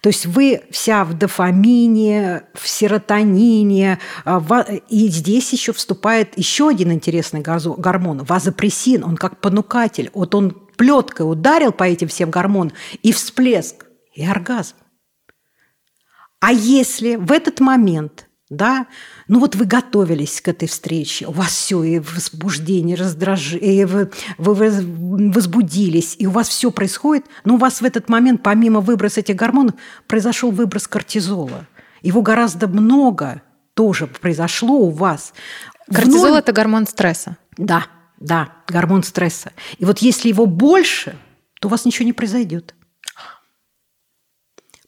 [0.00, 4.40] То есть вы вся в дофамине, в серотонине, а,
[4.88, 9.04] и здесь еще вступает еще один интересный гормон– вазопрессин.
[9.04, 10.10] Он как понукатель.
[10.14, 14.76] Вот он плеткой ударил по этим всем гормонам, и всплеск, и оргазм.
[16.40, 18.88] А если в этот момент да,
[19.28, 25.30] ну вот вы готовились к этой встрече, у вас все и возбуждение, раздражение, вы, вы
[25.30, 29.36] возбудились, и у вас все происходит, но у вас в этот момент, помимо выброса этих
[29.36, 29.76] гормонов,
[30.08, 31.66] произошел выброс кортизола.
[32.02, 33.42] Его гораздо много
[33.74, 35.32] тоже произошло у вас.
[35.86, 37.36] Кортизол Вновь...– это гормон стресса.
[37.56, 37.86] Да,
[38.18, 39.52] да, гормон стресса.
[39.78, 41.16] И вот если его больше,
[41.60, 42.74] то у вас ничего не произойдет.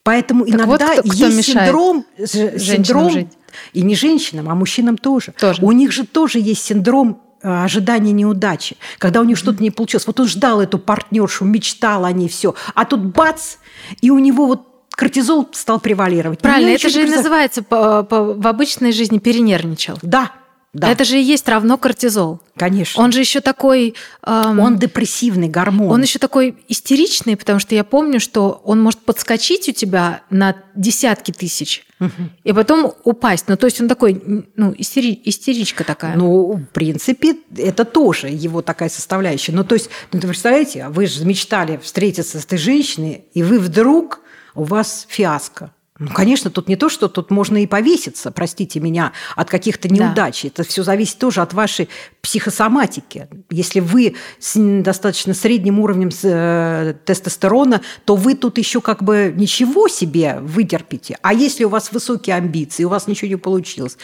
[0.02, 3.28] Поэтому так иногда вот кто, кто есть синдром, синдром жить.
[3.72, 5.32] И не женщинам, а мужчинам тоже.
[5.38, 5.62] тоже.
[5.62, 10.06] У них же тоже есть синдром э, ожидания неудачи, когда у них что-то не получилось.
[10.06, 13.56] Вот он ждал эту партнершу, мечтал о ней все, а тут бац,
[14.00, 16.40] и у него вот кортизол стал превалировать.
[16.40, 19.98] Правильно, это же и называется по, по, в обычной жизни перенервничал.
[20.02, 20.32] Да,
[20.72, 20.90] да.
[20.90, 22.40] Это же и есть равно кортизол.
[22.56, 23.02] Конечно.
[23.02, 23.94] Он же еще такой...
[24.24, 25.90] Эм, он депрессивный гормон.
[25.90, 30.56] Он еще такой истеричный, потому что я помню, что он может подскочить у тебя на
[30.74, 32.10] десятки тысяч угу.
[32.42, 33.48] и потом упасть.
[33.48, 34.22] Ну, то есть он такой,
[34.56, 36.16] ну, истери, истеричка такая.
[36.16, 39.52] Ну, в принципе, это тоже его такая составляющая.
[39.52, 43.58] Ну, то есть, ну, вы представляете, вы же мечтали встретиться с этой женщиной, и вы
[43.58, 44.20] вдруг,
[44.54, 45.70] у вас фиаско
[46.02, 50.42] ну, конечно, тут не то, что тут можно и повеситься, простите меня, от каких-то неудач.
[50.42, 50.48] Да.
[50.48, 51.88] Это все зависит тоже от вашей
[52.20, 53.28] психосоматики.
[53.50, 59.86] Если вы с достаточно средним уровнем э, тестостерона, то вы тут еще как бы ничего
[59.86, 61.18] себе вытерпите.
[61.22, 63.96] А если у вас высокие амбиции, у вас ничего не получилось,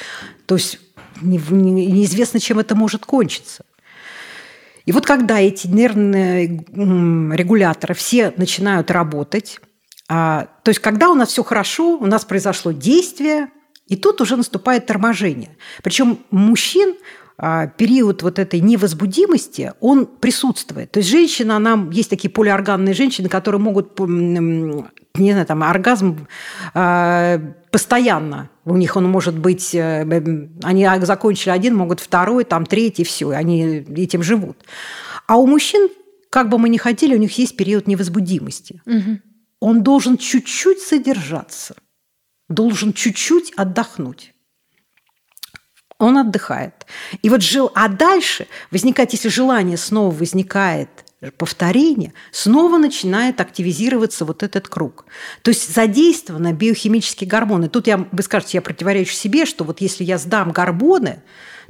[0.47, 0.79] то есть
[1.21, 3.65] неизвестно, чем это может кончиться.
[4.87, 9.61] И вот когда эти нервные регуляторы все начинают работать,
[10.09, 13.49] а, то есть, когда у нас все хорошо, у нас произошло действие,
[13.87, 15.57] и тут уже наступает торможение.
[15.83, 16.95] Причем мужчин
[17.37, 20.91] а, период вот этой невозбудимости, он присутствует.
[20.91, 26.27] То есть женщина, она, есть такие полиорганные женщины, которые могут, не знаю, там, оргазм
[26.75, 27.41] а,
[27.71, 28.51] постоянно.
[28.65, 30.03] У них он может быть, э,
[30.63, 33.63] они закончили один, могут второй, там, третий, все, они
[33.97, 34.59] этим живут.
[35.27, 35.89] А у мужчин,
[36.31, 38.83] как бы мы ни хотели, у них есть период невозбудимости.
[38.85, 39.28] Угу
[39.61, 41.77] он должен чуть-чуть содержаться,
[42.49, 44.35] должен чуть-чуть отдохнуть.
[45.99, 46.87] Он отдыхает.
[47.23, 51.05] И вот жил, а дальше возникает, если желание снова возникает,
[51.37, 55.07] повторение, снова начинает активизироваться вот этот круг.
[55.43, 57.69] То есть задействованы биохимические гормоны.
[57.69, 61.23] Тут я, вы скажете, я противоречу себе, что вот если я сдам гормоны,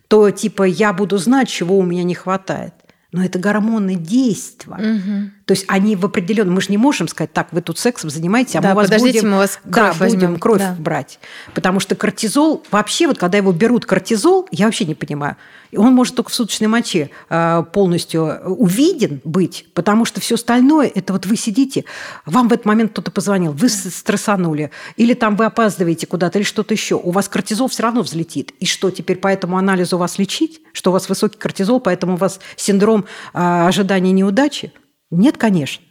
[0.08, 2.74] то типа я буду знать, чего у меня не хватает.
[3.10, 4.74] Но это гормоны действия.
[4.74, 5.30] Угу.
[5.48, 6.56] То есть они в определенном...
[6.56, 9.30] Мы же не можем сказать, так, вы тут сексом занимаетесь, а да, мы вас будем...
[9.30, 10.20] мы вас кровь да, возьмем.
[10.20, 10.76] будем кровь да.
[10.78, 11.18] брать.
[11.54, 12.62] Потому что кортизол...
[12.70, 15.36] Вообще, вот когда его берут кортизол, я вообще не понимаю.
[15.74, 21.14] Он может только в суточной моче э, полностью увиден быть, потому что все остальное, это
[21.14, 21.86] вот вы сидите,
[22.26, 26.74] вам в этот момент кто-то позвонил, вы стрессанули, или там вы опаздываете куда-то, или что-то
[26.74, 26.96] еще.
[26.96, 28.52] У вас кортизол все равно взлетит.
[28.60, 30.60] И что, теперь по этому анализу вас лечить?
[30.74, 34.72] Что у вас высокий кортизол, поэтому у вас синдром э, ожидания неудачи?
[35.10, 35.84] Нет, конечно.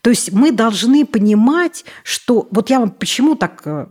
[0.00, 2.46] То есть мы должны понимать, что...
[2.50, 3.86] Вот я вам почему так э,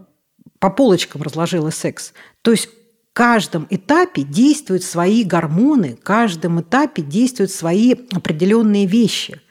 [0.60, 2.14] по полочкам разложила секс.
[2.42, 9.42] То есть в каждом этапе действуют свои гормоны, в каждом этапе действуют свои определенные вещи.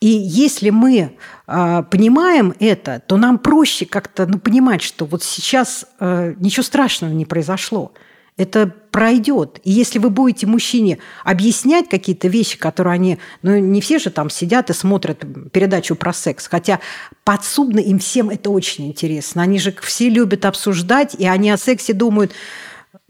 [0.00, 5.84] И если мы э, понимаем это, то нам проще как-то ну, понимать, что вот сейчас
[5.98, 7.92] э, ничего страшного не произошло
[8.40, 9.60] это пройдет.
[9.64, 13.18] И если вы будете мужчине объяснять какие-то вещи, которые они...
[13.42, 16.46] Ну, не все же там сидят и смотрят передачу про секс.
[16.48, 16.80] Хотя
[17.24, 19.42] подсудно им всем это очень интересно.
[19.42, 22.32] Они же все любят обсуждать, и они о сексе думают,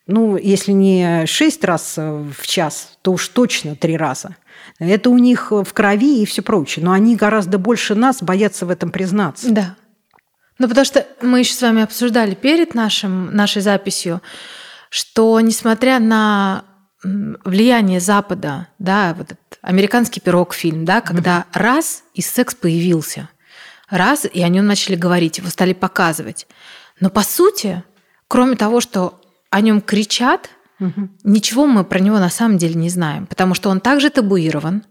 [0.07, 4.37] ну, если не шесть раз в час, то уж точно три раза.
[4.79, 6.85] Это у них в крови и все прочее.
[6.85, 9.51] Но они гораздо больше нас боятся в этом признаться.
[9.51, 9.77] Да.
[10.59, 14.21] Ну, потому что мы еще с вами обсуждали перед нашим, нашей записью,
[14.91, 16.65] что несмотря на
[17.03, 21.59] влияние Запада, да, вот этот американский пирог фильм, да, когда mm-hmm.
[21.59, 23.31] раз и секс появился,
[23.89, 26.47] раз и о нем начали говорить, его стали показывать.
[27.01, 27.83] Но по сути,
[28.29, 31.09] кроме того, что о нем кричат, угу.
[31.25, 34.85] ничего мы про него на самом деле не знаем, потому что он также табуирован,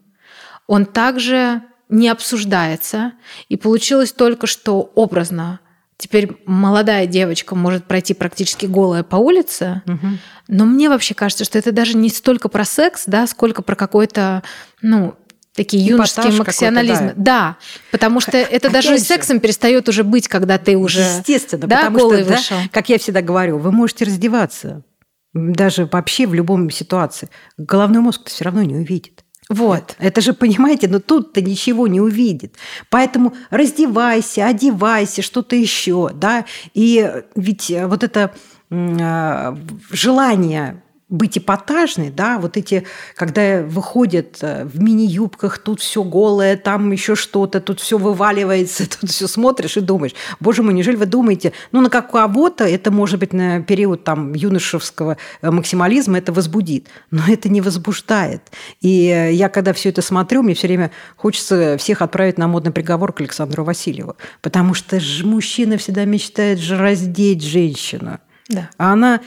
[0.67, 3.13] он также не обсуждается,
[3.47, 5.59] и получилось только что образно
[5.99, 10.07] Теперь молодая девочка может пройти практически голая по улице, угу.
[10.47, 14.41] но мне вообще кажется, что это даже не столько про секс, да, сколько про какой-то,
[14.81, 15.15] ну,
[15.53, 17.13] такие юношеские максионализмы.
[17.17, 17.23] Да.
[17.23, 17.57] да,
[17.91, 21.99] потому что это даже же, сексом перестает уже быть, когда ты уже естественно, да, потому
[21.99, 22.57] голый что, вышел.
[22.57, 24.85] Да, как я всегда говорю, вы можете раздеваться
[25.33, 29.25] даже вообще в любом ситуации, головной мозг все равно не увидит.
[29.49, 32.55] Вот, это же, понимаете, но тут-то ничего не увидит.
[32.89, 36.45] Поэтому раздевайся, одевайся, что-то еще, да.
[36.75, 38.35] И ведь вот это
[38.69, 39.55] э,
[39.89, 46.91] желание быть эпатажной, да, вот эти, когда выходят э, в мини-юбках, тут все голое, там
[46.91, 51.53] еще что-то, тут все вываливается, тут все смотришь и думаешь, боже мой, неужели вы думаете,
[51.71, 57.23] ну, на кого-то это может быть на период там юношеского э, максимализма это возбудит, но
[57.27, 58.43] это не возбуждает.
[58.81, 62.71] И э, я, когда все это смотрю, мне все время хочется всех отправить на модный
[62.71, 68.19] приговор к Александру Васильеву, потому что мужчина всегда мечтает же раздеть женщину.
[68.47, 68.69] Да.
[68.77, 69.21] А она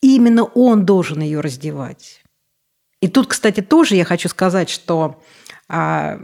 [0.00, 2.22] именно он должен ее раздевать.
[3.00, 5.22] И тут, кстати, тоже я хочу сказать, что
[5.68, 6.20] а,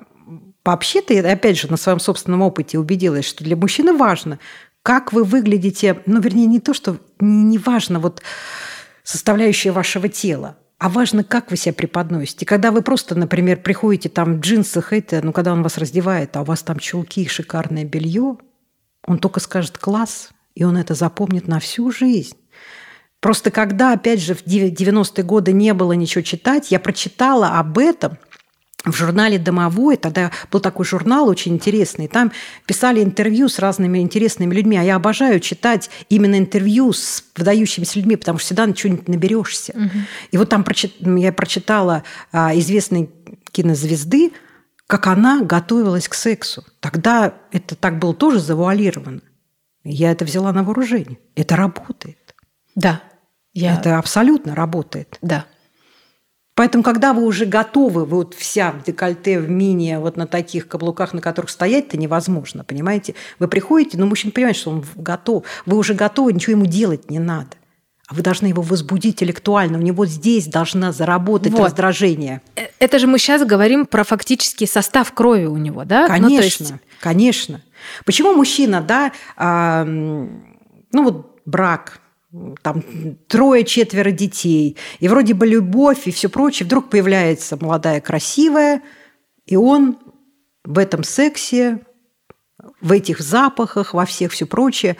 [0.64, 4.38] вообще-то, опять же, на своем собственном опыте убедилась, что для мужчины важно,
[4.82, 8.22] как вы выглядите, ну, вернее, не то, что не важно вот
[9.02, 12.44] составляющая вашего тела, а важно, как вы себя преподносите.
[12.44, 16.42] Когда вы просто, например, приходите там в джинсах, это, ну, когда он вас раздевает, а
[16.42, 18.38] у вас там чулки и шикарное белье,
[19.06, 22.36] он только скажет «класс», и он это запомнит на всю жизнь.
[23.24, 28.18] Просто когда, опять же, в 90-е годы не было ничего читать, я прочитала об этом
[28.84, 32.32] в журнале «Домовой», тогда был такой журнал очень интересный, там
[32.66, 38.16] писали интервью с разными интересными людьми, а я обожаю читать именно интервью с выдающимися людьми,
[38.16, 39.72] потому что всегда чего-нибудь наберешься.
[39.74, 39.98] Угу.
[40.32, 40.62] И вот там
[41.16, 43.08] я прочитала а, известной
[43.52, 44.32] кинозвезды,
[44.86, 46.62] как она готовилась к сексу.
[46.78, 49.22] Тогда это так было тоже завуалировано.
[49.82, 51.16] Я это взяла на вооружение.
[51.34, 52.18] Это работает.
[52.74, 53.00] Да,
[53.54, 53.74] я...
[53.78, 55.18] Это абсолютно работает.
[55.22, 55.46] Да.
[56.56, 60.68] Поэтому, когда вы уже готовы, вы вот вся в декольте, в мини, вот на таких
[60.68, 63.14] каблуках, на которых стоять-то невозможно, понимаете?
[63.40, 65.44] Вы приходите, но мужчина понимает, что он готов.
[65.66, 67.56] Вы уже готовы, ничего ему делать не надо.
[68.06, 69.78] А вы должны его возбудить интеллектуально.
[69.78, 71.64] У него здесь должна заработать вот.
[71.64, 72.42] раздражение.
[72.54, 76.06] Э, это же мы сейчас говорим про фактический состав крови у него, да?
[76.06, 76.72] Конечно, ну, есть...
[77.00, 77.62] конечно.
[78.04, 80.28] Почему мужчина, да, а, ну
[80.92, 82.00] вот брак,
[82.62, 82.82] там
[83.28, 88.82] трое-четверо детей, и вроде бы любовь и все прочее, вдруг появляется молодая красивая,
[89.46, 89.98] и он
[90.64, 91.80] в этом сексе,
[92.80, 94.96] в этих запахах, во всех все прочее,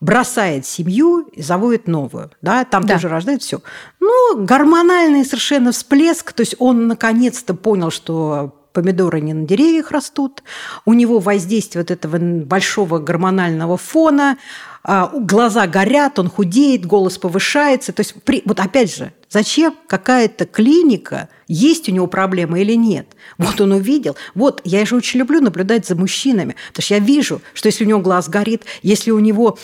[0.00, 2.30] бросает семью и заводит новую.
[2.42, 2.64] Да?
[2.64, 2.94] Там да.
[2.94, 3.62] тоже рождает все.
[4.00, 6.32] Ну, гормональный совершенно всплеск.
[6.32, 10.42] То есть он наконец-то понял, что помидоры не на деревьях растут.
[10.84, 14.38] У него воздействие вот этого большого гормонального фона–
[14.84, 17.92] глаза горят, он худеет, голос повышается.
[17.92, 23.06] То есть, при, вот опять же, зачем какая-то клиника, есть у него проблема или нет?
[23.38, 24.16] Вот он увидел.
[24.34, 27.88] Вот я же очень люблю наблюдать за мужчинами, потому что я вижу, что если у
[27.88, 29.58] него глаз горит, если у него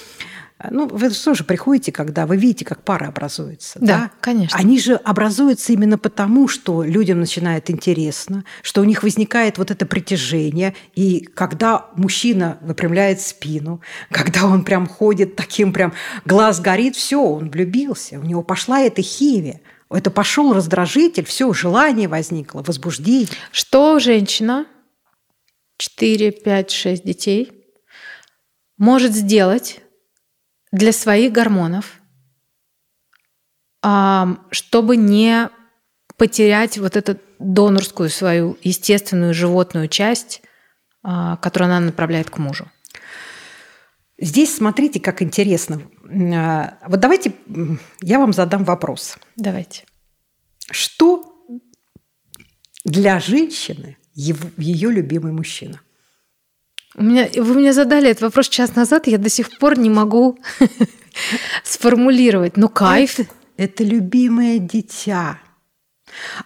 [0.71, 3.79] ну, вы тоже приходите, когда вы видите, как пара образуется.
[3.81, 4.59] Да, да, конечно.
[4.59, 9.87] Они же образуются именно потому, что людям начинает интересно, что у них возникает вот это
[9.87, 10.75] притяжение.
[10.97, 15.93] И когда мужчина выпрямляет спину, когда он прям ходит таким прям,
[16.25, 19.61] глаз горит, все, он влюбился, у него пошла эта химия.
[19.91, 23.29] Это пошел раздражитель, все, желание возникло, возбуждение.
[23.53, 24.67] Что женщина,
[25.79, 27.53] 4, 5, 6 детей,
[28.77, 29.81] может сделать
[30.73, 32.01] для своих гормонов,
[34.51, 35.51] чтобы не
[36.17, 40.43] потерять вот эту донорскую свою естественную животную часть,
[41.03, 42.69] а, которую она направляет к мужу.
[44.21, 45.81] Здесь смотрите, как интересно.
[46.35, 47.33] А, вот давайте
[48.03, 49.17] я вам задам вопрос.
[49.37, 49.85] Давайте.
[50.71, 51.47] Что
[52.85, 55.81] для женщины ее любимый мужчина?
[56.95, 60.39] У меня, вы мне задали этот вопрос час назад, я до сих пор не могу
[61.65, 62.57] сформулировать.
[62.57, 63.21] Ну, кайф.
[63.21, 65.39] Это, это любимое дитя.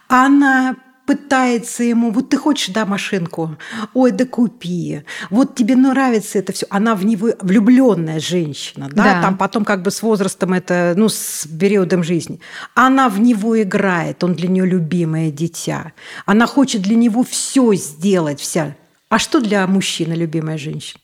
[0.07, 0.75] Она
[1.05, 3.57] пытается ему, вот ты хочешь, да, машинку,
[3.93, 6.65] ой, да купи, вот тебе нравится это все.
[6.69, 9.03] Она в него влюбленная женщина, да?
[9.03, 12.39] да, там потом как бы с возрастом это, ну, с периодом жизни.
[12.73, 15.93] Она в него играет, он для нее любимое дитя.
[16.25, 18.75] Она хочет для него все сделать, вся
[19.13, 20.99] а что для мужчины любимая женщина?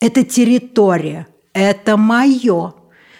[0.00, 2.74] Это территория, это мое.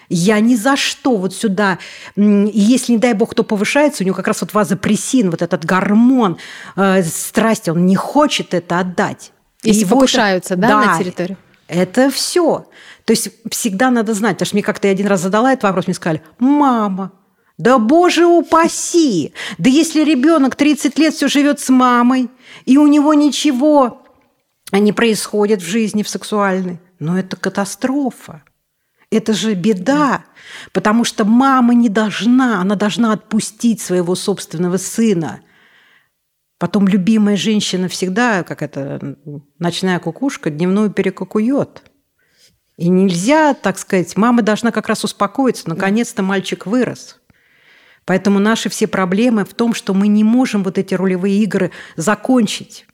[0.07, 1.79] Я ни за что вот сюда,
[2.15, 6.37] если, не дай бог, кто повышается, у него как раз вот вазопрессин, вот этот гормон
[6.75, 9.31] э, страсти, он не хочет это отдать.
[9.63, 11.37] Если покушаются, это, да, да, на территорию?
[11.67, 12.67] Это все.
[13.05, 15.95] То есть всегда надо знать, потому что мне как-то один раз задала этот вопрос, мне
[15.95, 17.13] сказали, мама,
[17.57, 19.33] да боже упаси!
[19.57, 22.29] Да если ребенок 30 лет все живет с мамой,
[22.65, 24.02] и у него ничего
[24.73, 26.79] они происходят в жизни, в сексуальной.
[26.97, 28.41] Но это катастрофа.
[29.11, 30.25] Это же беда,
[30.71, 35.41] потому что мама не должна, она должна отпустить своего собственного сына.
[36.57, 39.15] Потом любимая женщина всегда, как это,
[39.59, 41.83] ночная кукушка, дневную перекукует.
[42.75, 45.69] И нельзя, так сказать, мама должна как раз успокоиться.
[45.69, 47.21] Наконец-то мальчик вырос.
[48.05, 52.87] Поэтому наши все проблемы в том, что мы не можем вот эти ролевые игры закончить.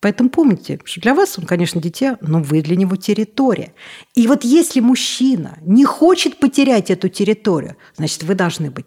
[0.00, 3.74] Поэтому помните, что для вас он, конечно, дитя, но вы для него территория.
[4.14, 8.86] И вот если мужчина не хочет потерять эту территорию, значит, вы должны быть.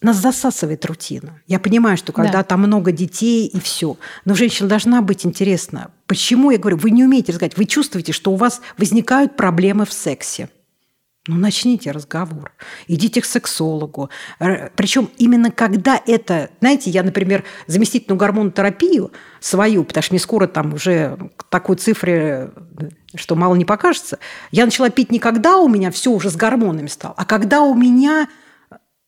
[0.00, 1.42] Нас засасывает рутина.
[1.48, 2.42] Я понимаю, что когда да.
[2.44, 5.90] там много детей и все, но женщина должна быть интересна.
[6.06, 9.92] Почему я говорю, вы не умеете рассказать, вы чувствуете, что у вас возникают проблемы в
[9.92, 10.48] сексе.
[11.28, 12.52] Ну, начните разговор.
[12.86, 14.08] Идите к сексологу.
[14.38, 16.48] Причем именно когда это...
[16.60, 22.50] Знаете, я, например, заместительную гормонотерапию свою, потому что мне скоро там уже к такой цифре,
[23.14, 24.18] что мало не покажется,
[24.50, 27.74] я начала пить не когда у меня все уже с гормонами стало, а когда у
[27.74, 28.28] меня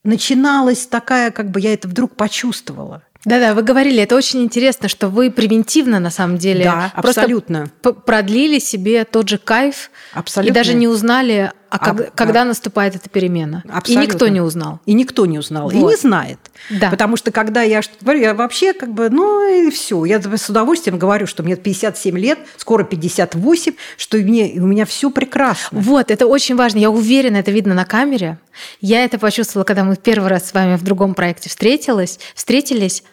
[0.04, 3.02] начиналась такая, как бы я это вдруг почувствовала.
[3.24, 7.70] Да-да, вы говорили, это очень интересно, что вы превентивно на самом деле да, абсолютно.
[8.06, 10.50] продлили себе тот же кайф абсолютно.
[10.50, 13.62] и даже не узнали, а, как, а, когда наступает эта перемена.
[13.68, 14.02] Абсолютно.
[14.02, 14.80] И никто не узнал.
[14.86, 15.74] И никто не узнал, вот.
[15.74, 16.38] и не знает.
[16.68, 16.90] Да.
[16.90, 20.98] Потому что когда я говорю, я вообще как бы, ну и все, я с удовольствием
[20.98, 25.80] говорю, что мне 57 лет, скоро 58, что мне, у меня все прекрасно.
[25.80, 26.78] Вот, это очень важно.
[26.78, 28.38] Я уверена, это видно на камере.
[28.80, 32.18] Я это почувствовала, когда мы первый раз с вами в другом проекте встретились.
[32.34, 33.04] встретились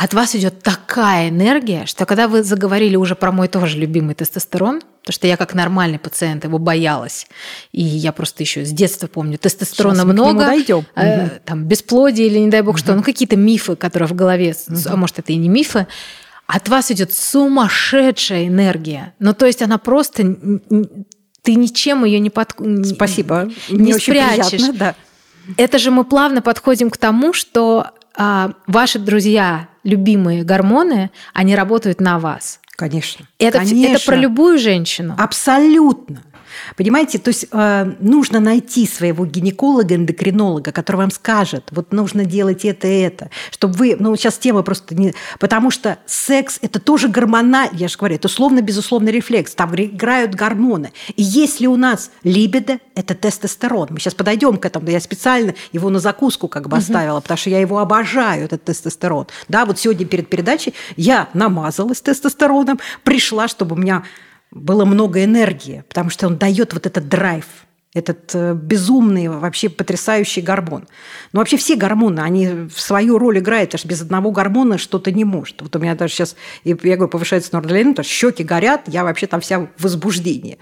[0.00, 4.80] от вас идет такая энергия, что когда вы заговорили уже про мой тоже любимый тестостерон,
[4.80, 7.26] потому что я как нормальный пациент его боялась,
[7.72, 10.86] и я просто еще с детства помню, тестостерона Сейчас много, дойдем.
[10.94, 11.30] Э, угу.
[11.44, 12.78] там бесплодие или не дай бог угу.
[12.78, 14.78] что, ну какие-то мифы, которые в голове, угу.
[14.86, 15.88] а может это и не мифы,
[16.46, 19.14] от вас идет сумасшедшая энергия.
[19.18, 20.36] Ну то есть она просто
[21.42, 22.52] ты ничем ее не под...
[22.84, 23.50] Спасибо.
[23.68, 24.50] Не Мне спрячешь.
[24.50, 24.94] Приятно, да.
[25.56, 32.00] Это же мы плавно подходим к тому, что а, ваши друзья, любимые гормоны, они работают
[32.00, 32.60] на вас.
[32.76, 33.26] Конечно.
[33.40, 33.96] Это, Конечно.
[33.96, 35.16] это про любую женщину.
[35.18, 36.22] Абсолютно.
[36.76, 42.64] Понимаете, то есть э, нужно найти своего гинеколога, эндокринолога, который вам скажет, вот нужно делать
[42.64, 45.14] это и это, чтобы вы, ну сейчас тема просто не...
[45.38, 50.92] Потому что секс– это тоже гормона, я же говорю, это условно-безусловный рефлекс, там играют гормоны.
[51.16, 55.90] И если у нас либидо– это тестостерон, мы сейчас подойдем к этому, я специально его
[55.90, 56.82] на закуску как бы угу.
[56.82, 59.26] оставила, потому что я его обожаю, этот тестостерон.
[59.48, 64.04] Да, вот сегодня перед передачей я намазалась тестостероном, пришла, чтобы у меня
[64.50, 67.44] было много энергии, потому что он дает вот этот драйв,
[67.94, 70.86] этот э, безумный, вообще потрясающий гормон.
[71.32, 75.60] Но вообще все гормоны, они свою роль играют, аж без одного гормона что-то не может.
[75.62, 79.40] Вот у меня даже сейчас, я говорю, повышается норадреналин, то щеки горят, я вообще там
[79.40, 80.58] вся в возбуждении.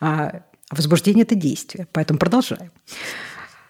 [0.00, 2.70] А возбуждение– это действие, поэтому продолжаем.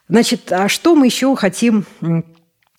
[0.09, 1.85] Значит, а что мы еще хотим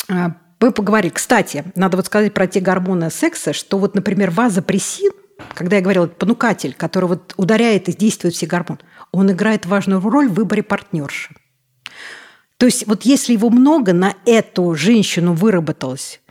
[0.09, 1.11] а, мы поговорили.
[1.11, 5.11] Кстати, надо вот сказать про те гормоны секса, что вот, например, вазопрессин–
[5.53, 8.79] когда я говорила, понукатель, который вот ударяет и действует все гормоны,
[9.11, 11.35] он играет важную роль в выборе партнерши.
[12.57, 16.21] То есть вот если его много на эту женщину выработалось,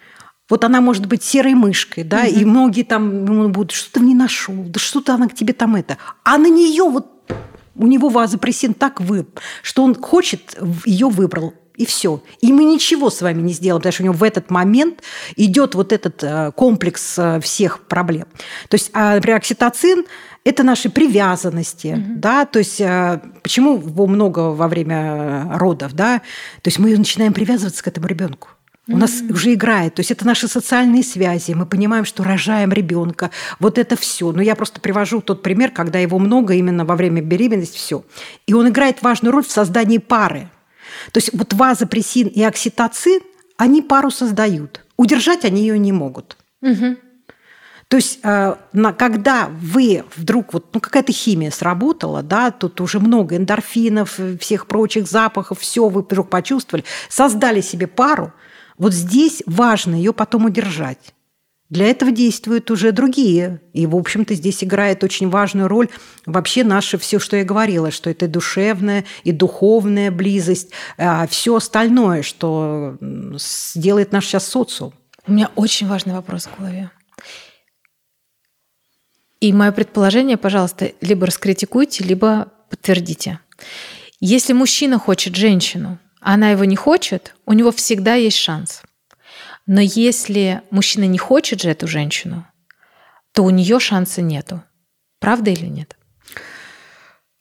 [0.48, 2.40] вот она может быть серой мышкой, да, угу.
[2.40, 5.98] и многие там будут, что ты не нашел, да что-то она к тебе там это.
[6.24, 7.12] А на нее вот
[7.74, 9.26] у него вазопрессин так вы,
[9.62, 12.22] что он хочет, ее выбрал и все.
[12.40, 15.02] И мы ничего с вами не сделаем, потому что у него в этот момент
[15.36, 18.26] идет вот этот э, комплекс э, всех проблем.
[18.68, 20.04] То есть, а, например, окситоцин–
[20.44, 22.18] это наши привязанности, угу.
[22.18, 26.18] да, то есть э, почему его много во время родов, да,
[26.62, 28.48] то есть мы начинаем привязываться к этому ребенку.
[28.88, 28.96] У mm-hmm.
[28.98, 29.94] нас уже играет.
[29.94, 31.50] То есть это наши социальные связи.
[31.54, 33.32] Мы понимаем, что рожаем ребенка.
[33.58, 34.30] Вот это все.
[34.30, 38.04] Но я просто привожу тот пример, когда его много именно во время беременности, все.
[38.46, 40.50] И он играет важную роль в создании пары.
[41.12, 43.20] То есть вот вазопрессин и окситоцин,
[43.56, 44.84] они пару создают.
[44.96, 46.36] Удержать они ее не могут.
[46.62, 46.96] Угу.
[47.88, 48.56] То есть, э,
[48.98, 55.06] когда вы вдруг, вот, ну, какая-то химия сработала, да, тут уже много эндорфинов, всех прочих
[55.06, 58.32] запахов, все вы вдруг почувствовали, создали себе пару,
[58.76, 61.14] вот здесь важно ее потом удержать.
[61.68, 63.60] Для этого действуют уже другие.
[63.72, 65.88] И, в общем-то, здесь играет очень важную роль
[66.24, 72.22] вообще наше все, что я говорила, что это душевная и духовная близость, а все остальное,
[72.22, 72.96] что
[73.74, 74.94] делает наш сейчас социум.
[75.26, 76.90] У меня очень важный вопрос в голове.
[79.40, 83.40] И мое предположение, пожалуйста, либо раскритикуйте, либо подтвердите.
[84.20, 88.82] Если мужчина хочет женщину, а она его не хочет, у него всегда есть шанс–
[89.66, 92.46] но если мужчина не хочет же эту женщину,
[93.32, 94.62] то у нее шанса нету.
[95.18, 95.96] Правда или нет?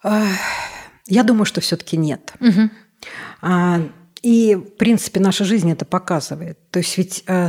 [0.04, 2.34] Я думаю, что все-таки нет.
[2.40, 3.90] Угу.
[4.22, 6.72] И, в принципе, наша жизнь это показывает.
[6.72, 7.48] То есть ведь э,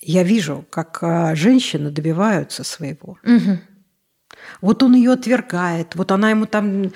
[0.00, 3.18] я вижу, как э, женщины добиваются своего.
[3.24, 3.58] Угу.
[4.60, 6.92] Вот он ее отвергает, вот она ему там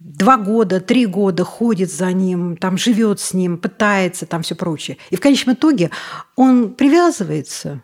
[0.00, 4.96] два года, три года ходит за ним, там живет с ним, пытается, там все прочее.
[5.10, 5.90] И в конечном итоге
[6.36, 7.82] он привязывается.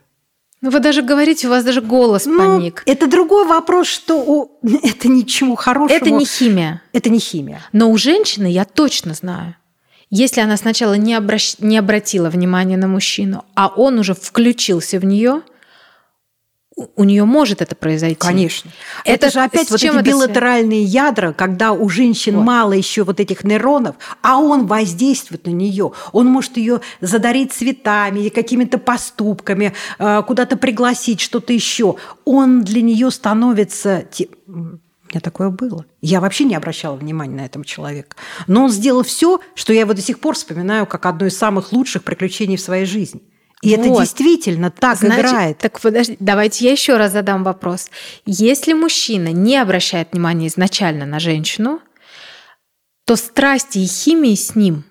[0.62, 2.34] Ну, вы даже говорите, у вас даже голос ну.
[2.86, 4.58] Это другой вопрос, что у...
[4.82, 5.96] это ничего хорошего.
[5.96, 6.82] Это не химия.
[6.92, 7.62] Это не химия.
[7.72, 9.54] Но у женщины я точно знаю.
[10.08, 11.56] Если она сначала не, обращ...
[11.58, 15.42] не обратила внимания на мужчину, а он уже включился в нее,
[16.76, 18.16] у нее может это произойти.
[18.16, 18.70] Конечно.
[19.04, 21.06] Это, это же опять вот эти билатеральные связано?
[21.06, 22.44] ядра, когда у женщин вот.
[22.44, 25.92] мало еще вот этих нейронов, а он воздействует на нее.
[26.12, 31.96] Он может ее задарить цветами или какими-то поступками, э, куда-то пригласить, что-то еще.
[32.24, 34.04] Он для нее становится
[34.46, 35.86] у меня такое было.
[36.00, 38.16] Я вообще не обращала внимания на этого человека.
[38.48, 41.72] Но он сделал все, что я его до сих пор вспоминаю как одно из самых
[41.72, 43.22] лучших приключений в своей жизни.
[43.66, 43.86] И вот.
[43.86, 45.58] это действительно так Значит, играет.
[45.58, 47.88] Так подожди, давайте я еще раз задам вопрос.
[48.24, 51.80] Если мужчина не обращает внимания изначально на женщину,
[53.04, 54.84] то страсти и химии с ним,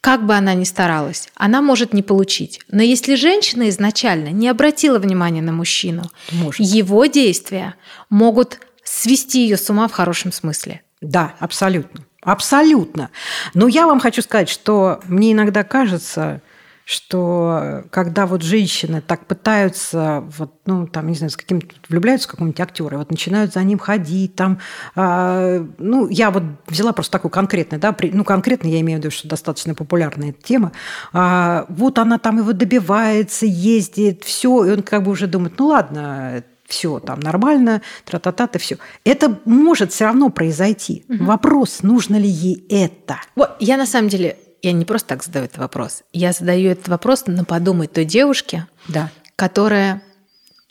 [0.00, 2.60] как бы она ни старалась, она может не получить.
[2.68, 6.02] Но если женщина изначально не обратила внимания на мужчину,
[6.32, 6.58] может.
[6.58, 7.76] его действия
[8.10, 10.82] могут свести ее с ума в хорошем смысле.
[11.00, 12.04] Да, абсолютно.
[12.22, 13.10] Абсолютно.
[13.54, 16.42] Но я вам хочу сказать, что мне иногда кажется,
[16.88, 22.30] что когда вот женщины так пытаются, вот, ну, там, не знаю, с каким-то влюбляются в
[22.30, 24.58] какого-нибудь актера, вот начинают за ним ходить, там,
[24.96, 29.02] э, ну, я вот взяла просто такую конкретную, да, при, ну, конкретно я имею в
[29.02, 30.72] виду, что достаточно популярная эта тема,
[31.12, 35.66] э, вот она там его добивается, ездит, все, и он как бы уже думает, ну,
[35.66, 38.78] ладно, все там нормально, тра-та-та-то, все.
[39.04, 41.04] Это может все равно произойти.
[41.10, 41.24] Угу.
[41.24, 43.16] Вопрос, нужно ли ей это?
[43.36, 46.02] Вот, я на самом деле я не просто так задаю этот вопрос.
[46.12, 49.10] Я задаю этот вопрос на подумать той девушке, да.
[49.36, 50.02] которая,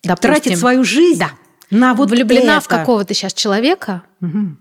[0.03, 1.31] допустим, тратит свою жизнь да,
[1.69, 2.61] на вот влюблена это.
[2.61, 4.03] в какого-то сейчас человека.
[4.21, 4.57] Угу.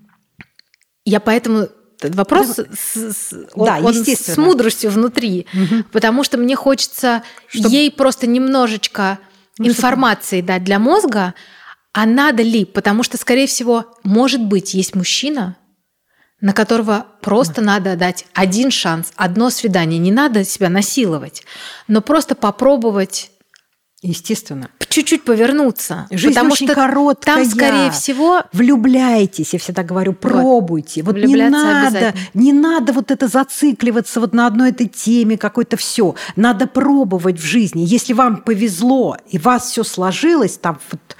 [1.04, 1.68] Я поэтому
[2.02, 5.84] вопрос да, с, с, да, он с мудростью внутри, угу.
[5.92, 7.70] потому что мне хочется Чтоб...
[7.70, 9.18] ей просто немножечко
[9.58, 11.34] ну, информации дать для мозга,
[11.92, 15.56] а надо ли, потому что, скорее всего, может быть, есть мужчина,
[16.40, 17.62] на которого просто да.
[17.62, 19.98] надо дать один шанс, одно свидание.
[19.98, 21.44] Не надо себя насиловать,
[21.88, 23.30] но просто попробовать
[24.02, 24.68] Естественно.
[24.88, 26.06] Чуть-чуть повернуться.
[26.10, 27.36] Жизнь потому очень что короткая.
[27.36, 28.44] Там, скорее всего...
[28.52, 31.02] Влюбляйтесь, я всегда говорю, пробуйте.
[31.02, 35.76] Вот, вот не надо, не надо вот это зацикливаться вот на одной этой теме, какой-то
[35.76, 36.14] все.
[36.36, 37.84] Надо пробовать в жизни.
[37.84, 41.16] Если вам повезло, и вас все сложилось, там вот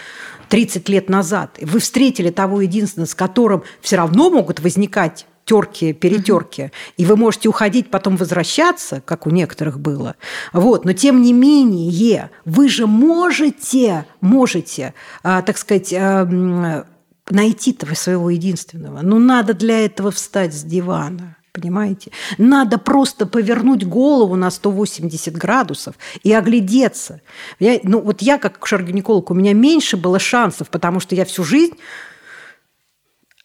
[0.49, 6.63] 30 лет назад, вы встретили того единственного, с которым все равно могут возникать терки, перетерки,
[6.63, 6.71] угу.
[6.97, 10.17] и вы можете уходить, потом возвращаться, как у некоторых было.
[10.53, 14.93] Вот, но тем не менее, вы же можете, можете,
[15.23, 16.85] а, так сказать, а,
[17.31, 19.01] найти того своего единственного.
[19.03, 22.11] Но надо для этого встать с дивана понимаете?
[22.39, 27.21] Надо просто повернуть голову на 180 градусов и оглядеться.
[27.59, 31.45] Я, ну, вот я, как акушер-гинеколог, у меня меньше было шансов, потому что я всю
[31.45, 31.75] жизнь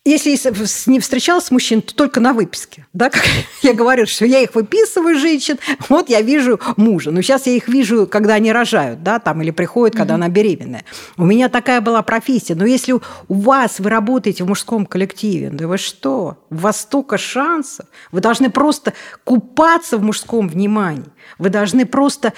[0.03, 2.87] если ним встречалась с мужчиной, то только на выписке.
[2.91, 3.23] Да, как
[3.61, 7.11] я говорю, что я их выписываю, женщин, вот я вижу мужа.
[7.11, 10.17] Но сейчас я их вижу, когда они рожают, да, там, или приходят, когда mm-hmm.
[10.17, 10.85] она беременная.
[11.17, 12.55] У меня такая была профессия.
[12.55, 16.37] Но если у вас, вы работаете в мужском коллективе, да вы что?
[16.49, 17.85] У вас столько шансов.
[18.11, 18.93] Вы должны просто
[19.23, 21.11] купаться в мужском внимании.
[21.37, 22.33] Вы должны просто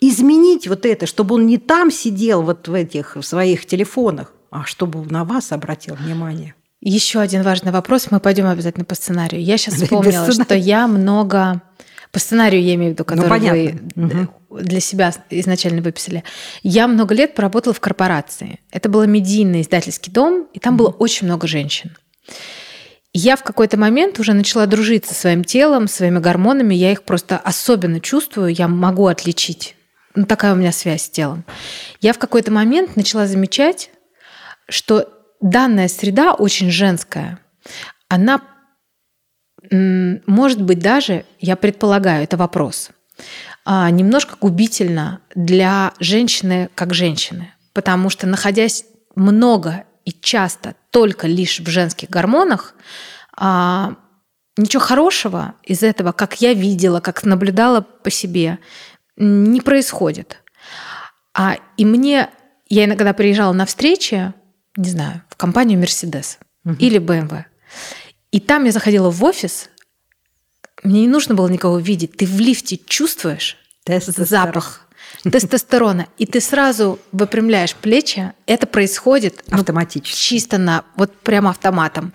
[0.00, 4.64] изменить вот это, чтобы он не там сидел вот в этих в своих телефонах, а
[4.64, 6.54] чтобы на вас обратил внимание.
[6.84, 8.08] Еще один важный вопрос.
[8.10, 9.40] Мы пойдем обязательно по сценарию.
[9.40, 11.62] Я сейчас вспомнила, что я много
[12.10, 14.58] по сценарию я имею в виду, ну, который ну, вы угу.
[14.58, 16.24] для себя изначально выписали.
[16.62, 18.58] Я много лет поработала в корпорации.
[18.70, 20.84] Это был медийный издательский дом, и там угу.
[20.84, 21.96] было очень много женщин.
[23.14, 26.74] я в какой-то момент уже начала дружить со своим телом, своими гормонами.
[26.74, 29.76] Я их просто особенно чувствую, я могу отличить.
[30.14, 31.44] Ну, такая у меня связь с телом.
[32.00, 33.88] Я в какой-то момент начала замечать,
[34.68, 35.08] что
[35.42, 37.38] данная среда очень женская,
[38.08, 38.40] она
[39.70, 42.90] может быть даже, я предполагаю, это вопрос,
[43.64, 47.54] а, немножко губительно для женщины как женщины.
[47.72, 48.84] Потому что находясь
[49.14, 52.74] много и часто только лишь в женских гормонах,
[53.36, 53.94] а,
[54.56, 58.58] ничего хорошего из этого, как я видела, как наблюдала по себе,
[59.16, 60.42] не происходит.
[61.34, 62.30] А, и мне,
[62.68, 64.34] я иногда приезжала на встречи,
[64.76, 66.76] не знаю, в компанию Mercedes угу.
[66.78, 67.44] или BMW.
[68.30, 69.68] И там я заходила в офис,
[70.82, 72.16] мне не нужно было никого видеть.
[72.16, 73.56] Ты в лифте чувствуешь
[73.96, 74.88] запах.
[75.30, 80.16] тестостерона, и ты сразу выпрямляешь плечи, это происходит ну, автоматически.
[80.16, 82.12] Чисто на вот прям автоматом.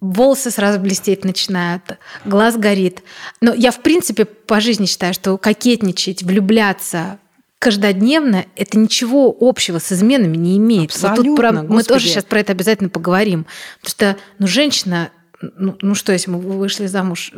[0.00, 3.02] Волосы сразу блестеть начинают, глаз горит.
[3.40, 7.18] Но я, в принципе, по жизни считаю, что кокетничать, влюбляться
[7.62, 10.90] каждодневно это ничего общего с изменами не имеет.
[10.90, 13.46] Абсолютно, вот тут про, мы тоже сейчас про это обязательно поговорим.
[13.80, 15.10] Потому что ну, женщина
[15.56, 17.32] ну, ну что, если мы вышли замуж,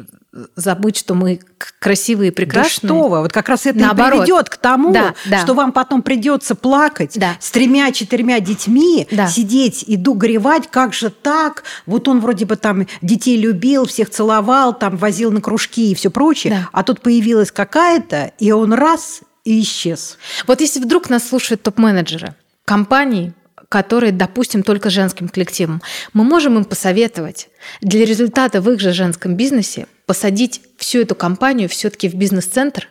[0.56, 1.40] забыть, что мы
[1.78, 2.88] красивые и прекрасные?
[2.88, 4.14] Да что вы, вот как раз это Наоборот.
[4.14, 5.40] и приведет к тому, да, да.
[5.40, 7.36] что вам потом придется плакать да.
[7.38, 9.26] с тремя-четырьмя детьми, да.
[9.28, 11.64] сидеть и горевать, как же так?
[11.84, 16.10] Вот он вроде бы там детей любил, всех целовал, там возил на кружки и все
[16.10, 16.68] прочее, да.
[16.72, 20.18] а тут появилась какая-то, и он раз и исчез.
[20.47, 22.34] Вот если вдруг нас слушают топ-менеджеры
[22.64, 23.32] компаний,
[23.68, 25.82] которые, допустим, только женским коллективом.
[26.12, 27.49] Мы можем им посоветовать
[27.80, 32.88] для результата в их же женском бизнесе посадить всю эту компанию все-таки в бизнес-центр,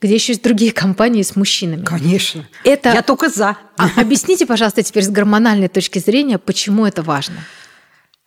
[0.00, 1.84] где еще есть другие компании с мужчинами.
[1.84, 2.44] Конечно.
[2.64, 2.92] Это...
[2.92, 3.56] Я только за.
[3.76, 7.36] А, объясните, пожалуйста, теперь с гормональной точки зрения, почему это важно.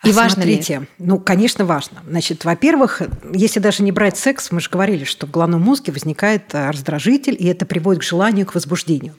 [0.05, 0.87] И важно Смотрите, ли?
[0.97, 1.99] ну, конечно, важно.
[2.07, 3.01] Значит, во-первых,
[3.33, 7.35] если даже не брать секс, мы же говорили, что в головном мозге возникает э, раздражитель,
[7.37, 9.15] и это приводит к желанию, к возбуждению.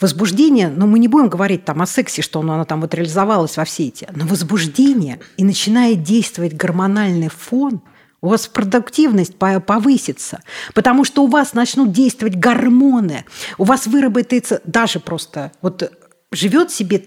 [0.00, 3.56] Возбуждение, ну, мы не будем говорить там о сексе, что оно, оно там вот реализовалось
[3.56, 7.80] во все эти, но возбуждение, и начинает действовать гормональный фон,
[8.20, 10.40] у вас продуктивность повысится,
[10.74, 13.24] потому что у вас начнут действовать гормоны,
[13.58, 15.92] у вас выработается даже просто вот
[16.32, 16.98] живет себе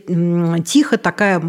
[0.64, 1.42] тихо такая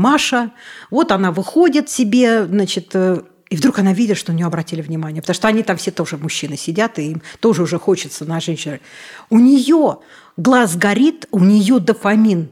[0.00, 0.52] Маша,
[0.90, 3.20] вот она выходит себе, значит, э,
[3.50, 6.16] и вдруг она видит, что на нее обратили внимание, потому что они там все тоже
[6.16, 8.78] мужчины сидят, и им тоже уже хочется на женщину.
[9.28, 9.98] У нее
[10.38, 12.48] глаз горит, у нее дофамин,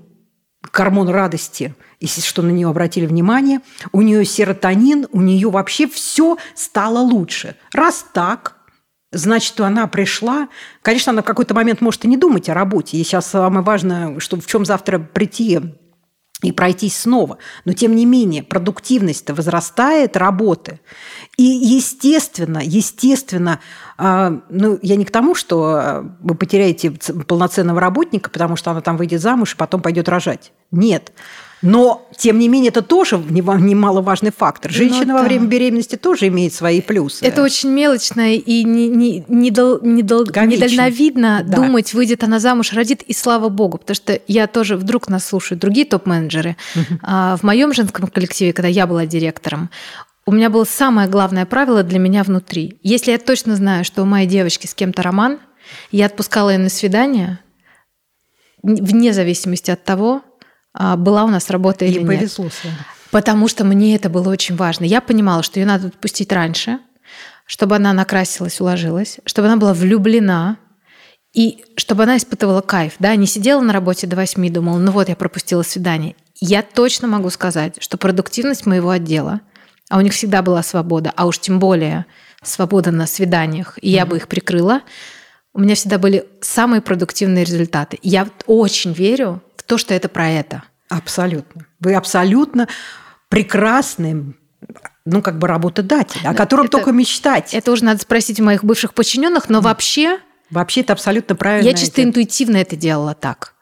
[0.71, 3.61] гормон радости, если что на нее обратили внимание,
[3.93, 7.57] у нее серотонин, у нее вообще все стало лучше.
[7.73, 8.57] Раз так,
[9.11, 10.49] значит, она пришла.
[10.83, 12.99] Конечно, она в какой-то момент может и не думать о работе.
[12.99, 15.61] И сейчас самое важное, что в чем завтра прийти
[16.43, 17.39] и пройтись снова.
[17.65, 20.81] Но, тем не менее, продуктивность-то возрастает работы.
[21.37, 23.61] И, естественно, естественно,
[23.99, 26.93] э, ну, я не к тому, что вы потеряете
[27.27, 30.53] полноценного работника, потому что она там выйдет замуж и потом пойдет рожать.
[30.71, 31.13] Нет.
[31.63, 34.71] Но, тем не менее, это тоже немаловажный фактор.
[34.71, 35.19] Женщина ну, да.
[35.19, 37.25] во время беременности тоже имеет свои плюсы.
[37.25, 41.57] Это очень мелочно и не, не, не, дол, не дол, недальновидно да.
[41.57, 43.79] думать, выйдет она замуж, родит, и слава богу.
[43.79, 46.57] Потому что я тоже, вдруг нас слушают другие топ-менеджеры.
[46.77, 46.99] Угу.
[47.03, 49.71] А, в моем женском коллективе, когда я была директором,
[50.27, 52.79] у меня было самое главное правило для меня внутри.
[52.83, 55.41] Если я точно знаю, что у моей девочки с кем-то роман,
[55.91, 57.41] я отпускала ее на свидание,
[58.63, 60.23] вне зависимости от того,
[60.97, 62.19] была у нас работа или, или нет.
[62.21, 62.49] повезло
[63.11, 64.85] Потому что мне это было очень важно.
[64.85, 66.79] Я понимала, что ее надо отпустить раньше,
[67.47, 70.59] чтобы она накрасилась, уложилась, чтобы она была влюблена,
[71.35, 74.93] и чтобы она испытывала кайф, да, не сидела на работе до восьми и думала, ну
[74.93, 76.17] вот, я пропустила свидание.
[76.41, 79.41] Я точно могу сказать, что продуктивность моего отдела,
[79.91, 82.07] а у них всегда была свобода, а уж тем более
[82.43, 83.95] свобода на свиданиях, и mm-hmm.
[83.95, 84.83] я бы их прикрыла,
[85.53, 87.99] у меня всегда были самые продуктивные результаты.
[88.03, 90.65] Я очень верю то, что это про это.
[90.89, 91.67] Абсолютно.
[91.79, 92.67] Вы абсолютно
[93.29, 94.35] прекрасный
[95.05, 97.55] ну, как бы работодатель, о котором это, только мечтать.
[97.55, 100.19] Это уже надо спросить у моих бывших подчиненных, но вообще...
[100.51, 101.67] Вообще это абсолютно правильно.
[101.67, 102.09] Я чисто это...
[102.09, 103.55] интуитивно это делала так.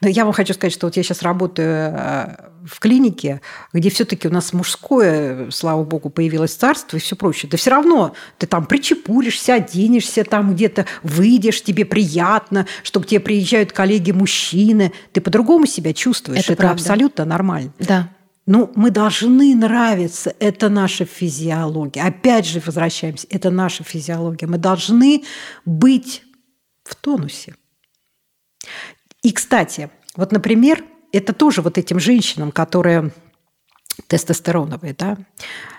[0.00, 3.40] Но я вам хочу сказать, что вот я сейчас работаю э, в клинике,
[3.72, 7.50] где все-таки у нас мужское, слава богу, появилось царство и все прочее.
[7.50, 13.20] Да все равно ты там причепуришься, оденешься, там где-то выйдешь, тебе приятно, что к тебе
[13.20, 14.92] приезжают коллеги-мужчины.
[15.12, 16.44] Ты по-другому себя чувствуешь.
[16.44, 17.72] Это, Это абсолютно нормально.
[17.78, 18.10] Да.
[18.46, 20.34] Ну, мы должны нравиться.
[20.40, 22.02] Это наша физиология.
[22.02, 23.26] Опять же, возвращаемся.
[23.30, 24.46] Это наша физиология.
[24.46, 25.22] Мы должны
[25.64, 26.22] быть
[26.82, 27.54] в тонусе.
[29.22, 33.12] И, кстати, вот, например, это тоже вот этим женщинам, которые
[34.06, 35.16] тестостероновые, да.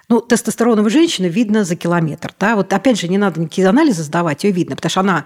[0.09, 2.55] Ну, тестостероновую женщину видно за километр, да.
[2.55, 5.25] Вот опять же, не надо никакие анализы сдавать, ее видно, потому что она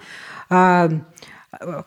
[0.50, 0.90] э,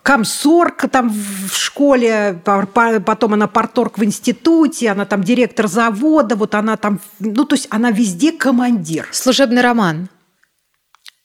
[0.03, 6.77] комсорг там в школе, потом она порторг в институте, она там директор завода, вот она
[6.77, 9.07] там, ну, то есть она везде командир.
[9.11, 10.09] Служебный роман.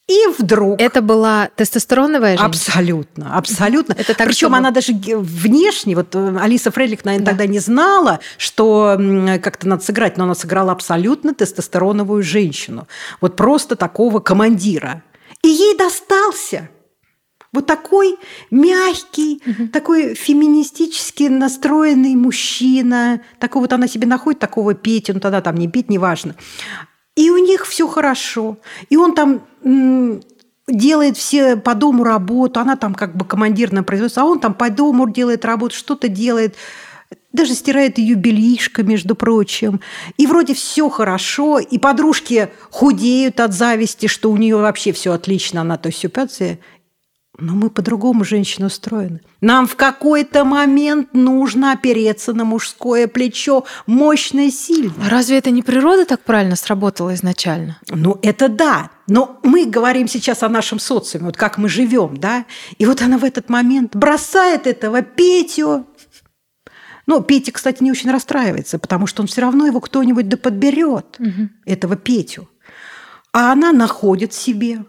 [0.07, 0.80] И вдруг...
[0.80, 2.46] Это была тестостероновая женщина?
[2.46, 3.94] Абсолютно, абсолютно.
[3.94, 4.57] Это так, Причем чтобы...
[4.59, 7.30] она даже внешне, вот э, Алиса Фрелик, наверное, да.
[7.30, 8.98] тогда не знала, что
[9.42, 12.86] как-то надо сыграть, но она сыграла абсолютно тестостероновую женщину.
[13.22, 15.02] Вот просто такого командира.
[15.42, 16.68] И ей достался
[17.55, 18.16] вот такой
[18.50, 19.68] мягкий, угу.
[19.68, 23.22] такой феминистически настроенный мужчина.
[23.38, 26.34] Такого вот она себе находит, такого Петю, ну тогда там не Петь, неважно.
[27.16, 28.58] И у них все хорошо.
[28.88, 29.42] И он там
[30.66, 34.54] делает все по дому работу, она там как бы командир на производстве, а он там
[34.54, 36.56] по дому делает работу, что-то делает,
[37.32, 39.80] даже стирает ее бельишко, между прочим.
[40.16, 45.60] И вроде все хорошо, и подружки худеют от зависти, что у нее вообще все отлично,
[45.60, 46.58] она то есть ситуация.
[47.37, 49.20] Но мы по-другому женщины устроены.
[49.41, 55.11] Нам в какой-то момент нужно опереться на мужское плечо мощное, сильное.
[55.11, 57.78] Разве это не природа так правильно сработала изначально?
[57.89, 58.91] Ну, это да.
[59.09, 62.45] Но мы говорим сейчас о нашем социуме, вот как мы живем, да?
[62.78, 65.87] И вот она в этот момент бросает этого Петю.
[67.07, 71.16] Ну, Петя, кстати, не очень расстраивается, потому что он все равно его кто-нибудь да подберет,
[71.18, 71.49] угу.
[71.66, 72.49] этого Петю.
[73.32, 74.85] А она находит себе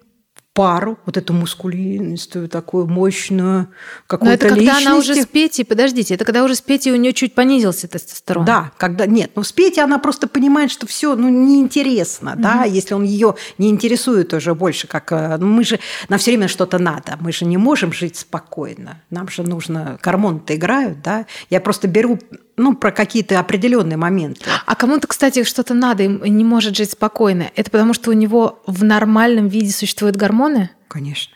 [0.55, 3.67] пару, вот эту мускулинистую, такую мощную,
[4.07, 4.87] какую-то Но это когда личности.
[4.87, 8.45] она уже с Петей, подождите, это когда уже с Петей у нее чуть понизился тестостерон.
[8.45, 12.41] Да, когда нет, ну с Петей она просто понимает, что все, ну неинтересно, угу.
[12.41, 15.77] да, если он ее не интересует уже больше, как э, ну, мы же
[16.07, 20.55] нам все время что-то надо, мы же не можем жить спокойно, нам же нужно гормоны-то
[20.55, 21.25] играют, да.
[21.49, 22.17] Я просто беру
[22.57, 24.41] ну, про какие-то определенные моменты.
[24.65, 27.51] А кому-то, кстати, что-то надо и не может жить спокойно.
[27.55, 30.69] Это потому, что у него в нормальном виде существуют гормоны?
[30.87, 31.35] Конечно.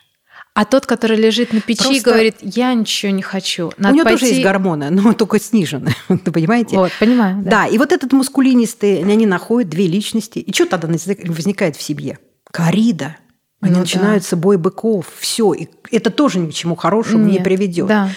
[0.54, 1.96] А тот, который лежит на печи Просто...
[1.96, 3.72] и говорит, я ничего не хочу.
[3.78, 4.20] Надо у него пойти...
[4.20, 5.96] тоже есть гормоны, но только снижены.
[6.10, 6.76] Вы понимаете?
[6.76, 7.42] Вот, понимаю.
[7.44, 7.50] Да.
[7.50, 10.40] да, и вот этот мускулинистый, они находят две личности.
[10.40, 12.20] И что тогда возникает в семье?
[12.52, 13.18] Корида.
[13.62, 14.42] Они ну, начинаются да.
[14.42, 15.06] бой быков.
[15.20, 15.54] Все.
[15.54, 17.88] И это тоже ни к чему хорошему Нет, не приведет.
[17.88, 18.10] Да.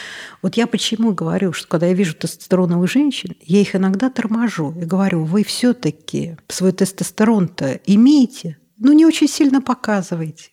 [0.43, 4.85] Вот я почему говорю, что когда я вижу тестостероновых женщин, я их иногда торможу и
[4.85, 10.51] говорю, вы все-таки свой тестостерон-то имеете, но не очень сильно показываете.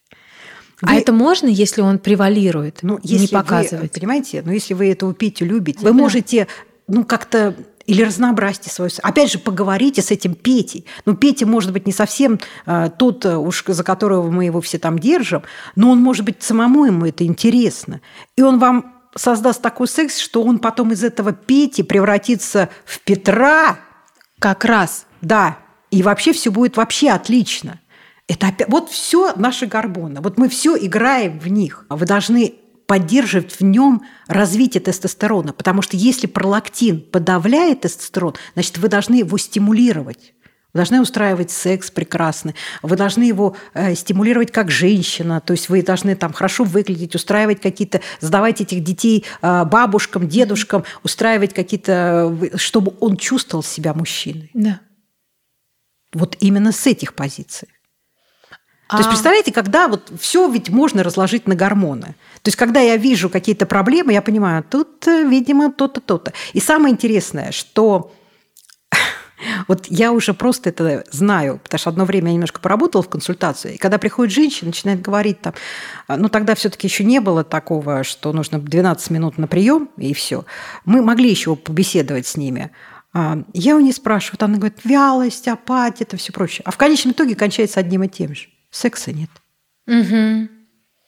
[0.82, 0.94] А вы...
[0.94, 3.94] А это можно, если он превалирует, ну, если не показывать?
[3.94, 5.94] Вы, понимаете, но если вы этого Петю любите, вы да.
[5.94, 6.48] можете
[6.88, 7.56] ну, как-то
[7.88, 8.92] или разнообразьте свою...
[9.02, 10.86] Опять же, поговорите с этим Петей.
[11.06, 14.78] Ну, Петя, может быть, не совсем э, тот, э, уж за которого мы его все
[14.78, 15.42] там держим,
[15.76, 18.00] но он, может быть, самому ему это интересно.
[18.36, 23.80] И он вам создаст такой секс, что он потом из этого Пети превратится в Петра.
[24.40, 25.06] Как раз.
[25.22, 25.58] Да.
[25.92, 27.80] И вообще все будет вообще отлично.
[28.28, 30.22] Это опять, вот все наши гормоны.
[30.22, 31.86] Вот мы все играем в них.
[31.90, 32.56] Вы должны
[32.86, 39.38] поддерживать в нем развитие тестостерона, потому что если пролактин подавляет тестостерон, значит, вы должны его
[39.38, 40.34] стимулировать.
[40.74, 42.54] Вы должны устраивать секс прекрасный,
[42.84, 47.60] вы должны его э, стимулировать как женщина, то есть вы должны там хорошо выглядеть, устраивать
[47.60, 54.52] какие-то, сдавать этих детей э, бабушкам, дедушкам, устраивать какие-то, чтобы он чувствовал себя мужчиной.
[54.54, 54.80] Да.
[56.14, 57.68] Вот именно с этих позиций.
[58.90, 58.98] А...
[58.98, 59.12] То есть, а.
[59.12, 62.16] представляете, когда вот все ведь можно разложить на гормоны.
[62.44, 66.34] То есть, когда я вижу какие-то проблемы, я понимаю, тут, э, видимо, то-то, то-то.
[66.54, 68.12] И самое интересное, что
[69.68, 73.76] вот я уже просто это знаю, потому что одно время я немножко поработала в консультации,
[73.76, 75.54] и когда приходит женщина, начинает говорить там,
[76.08, 80.14] а, ну тогда все-таки еще не было такого, что нужно 12 минут на прием и
[80.14, 80.46] все.
[80.86, 82.72] Мы могли еще побеседовать с ними.
[83.14, 86.64] А, я у нее спрашиваю, она говорит, вялость, апатия, это все прочее.
[86.66, 88.48] А в конечном итоге кончается одним и тем же.
[88.72, 89.30] Секса нет.
[89.88, 90.50] Угу.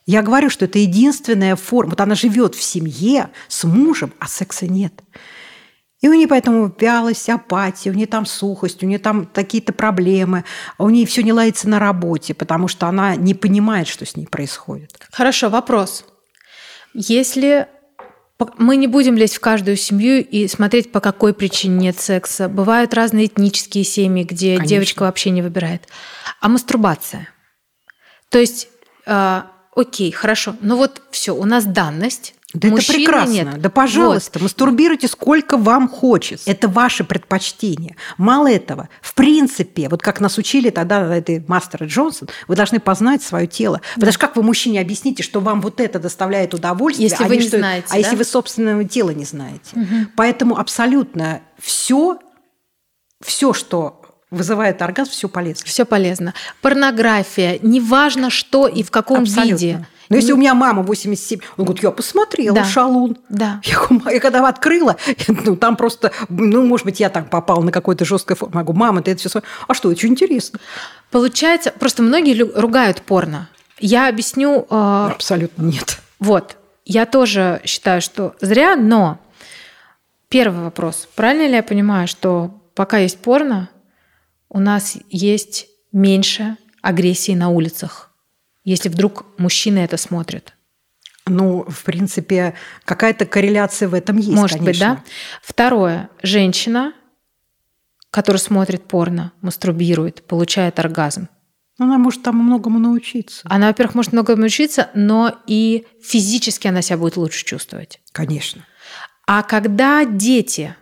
[0.07, 1.91] Я говорю, что это единственная форма.
[1.91, 4.93] Вот она живет в семье с мужем, а секса нет.
[6.01, 10.43] И у нее поэтому вялость, апатия, у нее там сухость, у нее там какие-то проблемы,
[10.77, 14.15] а у нее все не ладится на работе, потому что она не понимает, что с
[14.15, 14.99] ней происходит.
[15.11, 16.05] Хорошо, вопрос.
[16.93, 17.67] Если
[18.57, 22.49] мы не будем лезть в каждую семью и смотреть, по какой причине нет секса.
[22.49, 24.67] Бывают разные этнические семьи, где Конечно.
[24.67, 25.87] девочка вообще не выбирает.
[26.39, 27.29] А мастурбация?
[28.29, 28.69] То есть,
[29.05, 29.41] э,
[29.75, 33.31] окей, хорошо, но вот все, у нас данность, да Мужчины это прекрасно.
[33.31, 33.61] Нет.
[33.61, 34.43] Да, пожалуйста, вот.
[34.43, 36.49] мастурбируйте сколько вам хочется.
[36.49, 37.95] Это ваше предпочтение.
[38.17, 43.23] Мало этого, в принципе, вот как нас учили тогда этой мастера Джонсон, вы должны познать
[43.23, 43.77] свое тело.
[43.77, 44.01] Да.
[44.01, 47.37] Потому что как вы мужчине объясните, что вам вот это доставляет удовольствие, если а вы
[47.37, 47.97] не что, знаете, а да?
[47.97, 49.71] если вы собственного тела не знаете.
[49.73, 50.07] Угу.
[50.17, 52.19] Поэтому абсолютно все,
[53.23, 55.65] все, что вызывает оргазм, все полезно.
[55.65, 56.33] Все полезно.
[56.61, 59.53] Порнография, неважно что и в каком Абсолютно.
[59.53, 59.87] виде.
[60.11, 62.65] Но если у меня мама 87, он говорит, я посмотрела, да.
[62.65, 63.17] шалун.
[63.29, 63.61] Да.
[63.63, 63.79] Я,
[64.11, 64.97] я когда открыла,
[65.29, 68.55] ну, там просто, ну, может быть, я так попала на какой-то жесткой форме.
[68.57, 69.41] Я говорю, мама, ты это все?
[69.69, 70.59] А что, это очень интересно.
[71.11, 73.47] Получается, просто многие ругают порно.
[73.79, 74.67] Я объясню...
[74.69, 75.11] Э...
[75.13, 75.99] Абсолютно нет.
[76.19, 76.57] Вот.
[76.83, 79.17] Я тоже считаю, что зря, но
[80.27, 81.07] первый вопрос.
[81.15, 83.69] Правильно ли я понимаю, что пока есть порно,
[84.49, 88.10] у нас есть меньше агрессии на улицах?
[88.63, 90.53] Если вдруг мужчины это смотрят?
[91.27, 94.29] Ну, в принципе, какая-то корреляция в этом есть.
[94.29, 94.65] Может конечно.
[94.65, 95.03] быть, да.
[95.43, 96.09] Второе.
[96.23, 96.93] Женщина,
[98.09, 101.29] которая смотрит порно, мастурбирует, получает оргазм.
[101.77, 103.41] Она может там многому научиться.
[103.45, 108.01] Она, во-первых, может многому научиться, но и физически она себя будет лучше чувствовать.
[108.11, 108.65] Конечно.
[109.25, 110.75] А когда дети,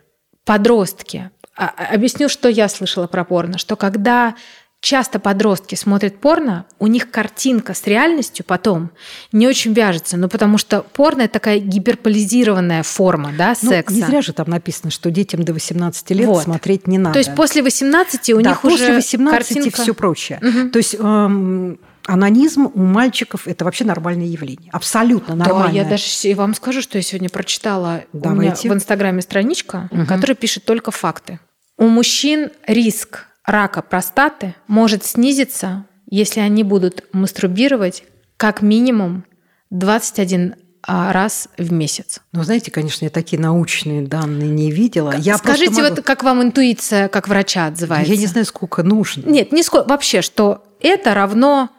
[0.44, 4.36] подростки, а, объясню, что я слышала про порно, что когда
[4.82, 8.92] часто подростки смотрят порно, у них картинка с реальностью потом
[9.32, 13.94] не очень вяжется, ну потому что порно это такая гиперполизированная форма, да, секса.
[13.94, 16.44] Ну, не зря же там написано, что детям до 18 лет вот.
[16.44, 17.14] смотреть не надо.
[17.14, 19.82] То есть после 18 у да, них после уже 18 картинка...
[19.82, 20.40] все прочее.
[20.42, 20.70] Угу.
[20.70, 25.72] То есть эм, анонизм у мальчиков это вообще нормальное явление, абсолютно нормальное.
[25.72, 28.30] Да, я даже и вам скажу, что я сегодня прочитала Давайте.
[28.30, 30.06] у меня в Инстаграме страничка, угу.
[30.06, 31.40] которая пишет только факты.
[31.78, 38.04] У мужчин риск рака простаты может снизиться, если они будут мастурбировать
[38.38, 39.26] как минимум
[39.70, 42.22] 21 а, раз в месяц.
[42.32, 45.14] Ну, знаете, конечно, я такие научные данные не видела.
[45.18, 45.96] Я Скажите, могу...
[45.96, 48.12] вот как вам интуиция, как врача отзывается?
[48.14, 49.30] Я не знаю, сколько нужно.
[49.30, 51.70] Нет, не сколько, вообще, что это равно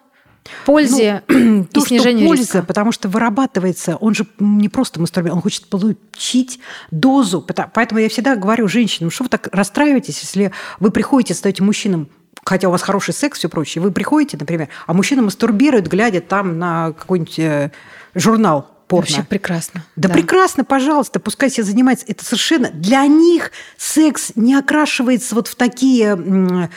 [0.66, 2.62] пользе ну, и то, снижению что польза, риска.
[2.62, 7.46] потому что вырабатывается, он же не просто мастурбирует, он хочет получить дозу.
[7.74, 12.09] Поэтому я всегда говорю женщинам, что вы так расстраиваетесь, если вы приходите, стаете мужчинам
[12.44, 16.59] хотя у вас хороший секс, все прочее, вы приходите, например, а мужчина мастурбирует, глядя там
[16.59, 17.70] на какой-нибудь э,
[18.14, 19.07] журнал порно.
[19.09, 19.84] Вообще прекрасно.
[19.94, 22.05] Да, да прекрасно, пожалуйста, пускай себе занимается.
[22.09, 22.70] Это совершенно...
[22.70, 26.70] Для них секс не окрашивается вот в такие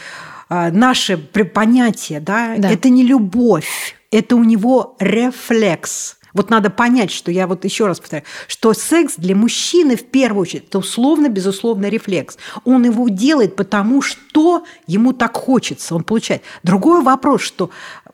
[0.72, 6.18] наше понятие, да, да, это не любовь, это у него рефлекс.
[6.34, 10.41] Вот надо понять, что я вот еще раз повторяю, что секс для мужчины в первую
[10.41, 12.38] очередь это условно, безусловно рефлекс.
[12.66, 16.41] Он его делает потому, что ему так хочется, он получает.
[16.64, 17.70] Другой вопрос, что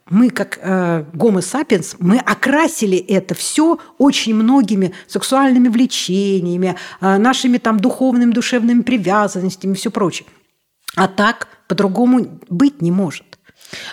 [0.09, 7.57] мы как э, Homo sapiens, мы окрасили это все очень многими сексуальными влечениями, э, нашими
[7.57, 10.27] там духовными, душевными привязанностями и все прочее.
[10.95, 13.37] А так по-другому быть не может.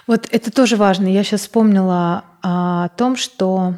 [0.06, 1.06] Вот это тоже важно.
[1.06, 3.76] Я сейчас вспомнила о том, что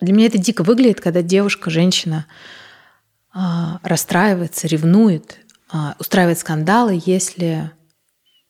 [0.00, 2.26] для меня это дико выглядит, когда девушка, женщина
[3.32, 5.38] а, расстраивается, ревнует,
[5.72, 7.70] а, устраивает скандалы, если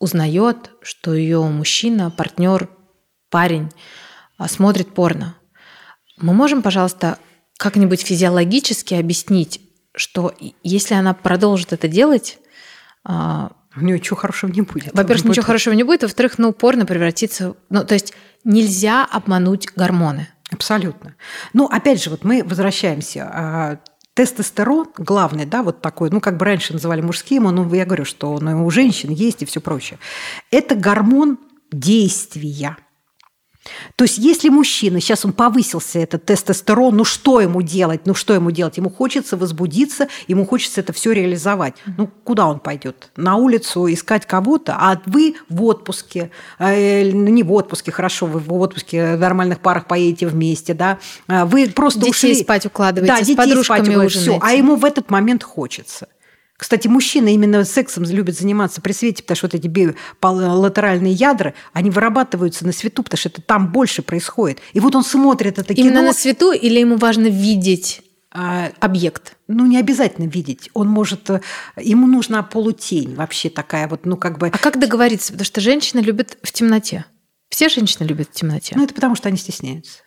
[0.00, 2.68] узнает, что ее мужчина, партнер,
[3.30, 3.70] парень
[4.38, 5.36] а, смотрит порно.
[6.16, 7.18] Мы можем, пожалуйста,
[7.58, 9.60] как-нибудь физиологически объяснить,
[9.94, 10.34] что
[10.64, 12.41] если она продолжит это делать, а,
[13.04, 14.92] у нее ничего хорошего не будет.
[14.94, 17.54] Во-первых, ничего хорошего не будет, во-вторых, ну, порно превратится...
[17.70, 20.28] Ну, то есть нельзя обмануть гормоны.
[20.50, 21.14] Абсолютно.
[21.54, 23.30] Ну, опять же, вот мы возвращаемся.
[23.32, 23.78] А,
[24.14, 28.34] тестостерон главный, да, вот такой, ну, как бы раньше называли мужским, но я говорю, что
[28.34, 29.98] он у женщин есть и все прочее.
[30.50, 31.38] Это гормон
[31.70, 32.76] действия.
[33.96, 38.02] То есть если мужчина, сейчас он повысился, этот тестостерон, ну что ему делать?
[38.06, 38.76] Ну что ему делать?
[38.76, 41.74] Ему хочется возбудиться, ему хочется это все реализовать.
[41.96, 43.10] Ну куда он пойдет?
[43.16, 48.40] На улицу искать кого-то, а вы в отпуске, э, ну не в отпуске, хорошо, вы
[48.40, 50.98] в отпуске в нормальных парах поедете вместе, да,
[51.28, 52.34] а вы просто детей ушли.
[52.42, 56.08] спать укладываете, да, с подружками спать все, а ему в этот момент хочется.
[56.62, 61.90] Кстати, мужчины именно сексом любят заниматься при свете, потому что вот эти латеральные ядра, они
[61.90, 64.60] вырабатываются на свету, потому что это там больше происходит.
[64.72, 65.88] И вот он смотрит это кино.
[65.88, 69.36] Именно на свету или ему важно видеть а, объект?
[69.48, 70.70] Ну, не обязательно видеть.
[70.72, 71.28] Он может...
[71.30, 71.40] Э,
[71.80, 74.46] ему нужна полутень вообще такая вот, ну, как бы...
[74.46, 75.32] А как договориться?
[75.32, 77.06] Потому что женщины любят в темноте.
[77.48, 78.76] Все женщины любят в темноте.
[78.76, 79.98] Ну, это потому что они стесняются.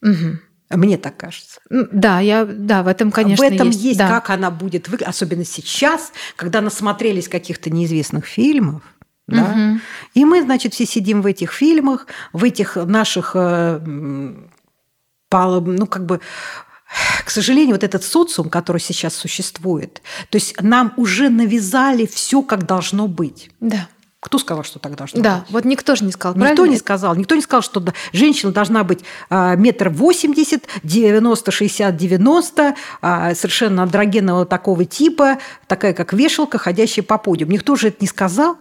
[0.00, 0.38] Угу.
[0.70, 1.60] Мне так кажется.
[1.70, 4.08] Да, я, да, в этом, конечно, В этом есть, есть да.
[4.08, 8.82] как она будет выглядеть, особенно сейчас, когда насмотрелись каких-то неизвестных фильмов.
[9.26, 9.42] Да?
[9.42, 9.80] Угу.
[10.14, 16.20] И мы, значит, все сидим в этих фильмах, в этих наших, э, ну, как бы,
[17.24, 22.66] к сожалению, вот этот социум, который сейчас существует, то есть нам уже навязали все, как
[22.66, 23.50] должно быть.
[23.60, 23.88] Да.
[24.24, 25.50] Кто сказал, что так должно да, быть?
[25.50, 26.34] вот никто же не сказал.
[26.34, 26.72] Никто правильно?
[26.72, 27.14] не сказал.
[27.14, 33.82] Никто не сказал, что женщина должна быть а, метр восемьдесят, девяносто, шестьдесят, девяносто, а, совершенно
[33.82, 37.52] андрогенного такого типа, такая как вешалка, ходящая по подиуму.
[37.52, 38.56] Никто же это не сказал.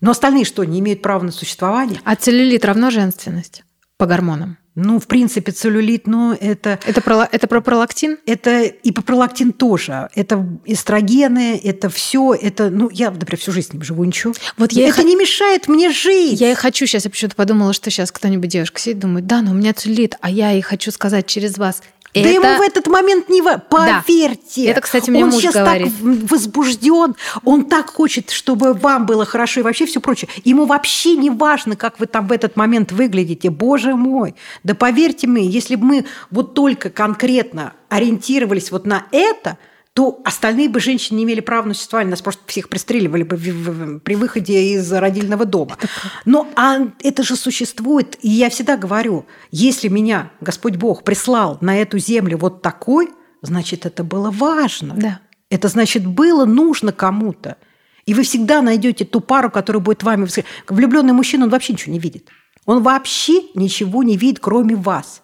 [0.00, 2.00] Но остальные что, не имеют права на существование?
[2.04, 3.64] А целлюлит равно женственность
[3.96, 4.56] по гормонам?
[4.74, 6.78] Ну, в принципе, целлюлит, ну, это...
[6.86, 8.16] Это про, это про пролактин?
[8.24, 10.08] Это и про пролактин тоже.
[10.14, 12.70] Это эстрогены, это все, это...
[12.70, 14.32] Ну, я, например, всю жизнь с ним живу, ничего.
[14.56, 15.02] Вот я это х...
[15.02, 16.40] не мешает мне жить.
[16.40, 19.50] Я и хочу сейчас, я почему-то подумала, что сейчас кто-нибудь девушка сидит, думает, да, но
[19.50, 21.82] у меня целлюлит, а я и хочу сказать через вас,
[22.20, 22.46] да это...
[22.46, 23.62] ему в этот момент не важно.
[23.70, 24.64] Поверьте.
[24.64, 24.70] Да.
[24.72, 25.92] Это, кстати, мне он муж сейчас говорит.
[25.92, 30.28] так возбужден, он так хочет, чтобы вам было хорошо и вообще все прочее.
[30.44, 33.48] Ему вообще не важно, как вы там в этот момент выглядите.
[33.48, 34.34] Боже мой.
[34.62, 39.56] Да поверьте мне, если бы мы вот только конкретно ориентировались вот на это,
[39.94, 44.14] то остальные бы женщины не имели права на существование, нас просто всех пристреливали бы при
[44.14, 45.76] выходе из родильного дома.
[46.24, 51.76] Но а это же существует, и я всегда говорю, если меня Господь Бог прислал на
[51.76, 53.10] эту землю вот такой,
[53.42, 54.94] значит, это было важно.
[54.96, 55.20] Да.
[55.50, 57.58] Это значит, было нужно кому-то.
[58.06, 60.26] И вы всегда найдете ту пару, которая будет вами...
[60.68, 62.30] Влюбленный мужчина, он вообще ничего не видит.
[62.64, 65.22] Он вообще ничего не видит, кроме вас.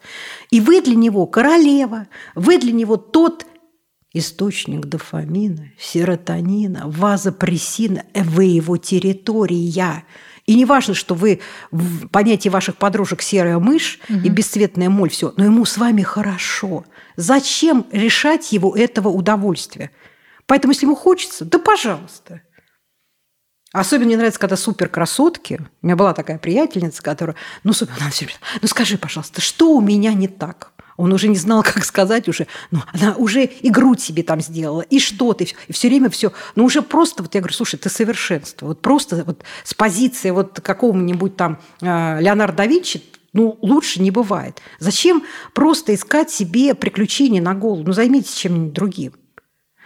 [0.51, 3.47] И вы для него королева, вы для него тот
[4.13, 10.05] источник дофамина, серотонина, вазопрессина, вы его территория.
[10.47, 11.41] И не важно, что вы
[11.71, 14.19] в понятии ваших подружек серая мышь угу.
[14.21, 16.87] и бесцветная моль, все, но ему с вами хорошо.
[17.17, 19.91] Зачем решать его этого удовольствия?
[20.47, 22.41] Поэтому, если ему хочется, да пожалуйста.
[23.73, 25.61] Особенно мне нравится, когда супер красотки.
[25.83, 29.73] У меня была такая приятельница, которая, ну, супер, она все время, ну скажи, пожалуйста, что
[29.75, 30.73] у меня не так?
[30.99, 32.47] Он уже не знал, как сказать уже.
[32.71, 36.33] Ну, она уже и грудь себе там сделала, и что-то, и все время все.
[36.57, 38.67] Ну, уже просто, вот я говорю, слушай, ты совершенство.
[38.67, 44.11] Вот просто вот с позиции вот какого-нибудь там э, Леонардо да Винчи ну, лучше не
[44.11, 44.61] бывает.
[44.81, 45.23] Зачем
[45.55, 47.85] просто искать себе приключения на голову?
[47.87, 49.13] Ну, займитесь чем-нибудь другим.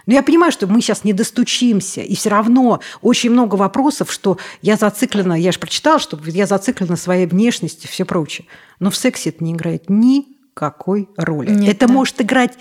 [0.06, 4.38] Но я понимаю, что мы сейчас не достучимся, и все равно очень много вопросов, что
[4.62, 8.46] я зациклена, я же прочитала, что я зациклена своей внешности и все прочее.
[8.80, 9.90] Но в сексе это не играет
[10.53, 11.50] никакой роли.
[11.50, 11.92] Нет, это да.
[11.92, 12.59] может играть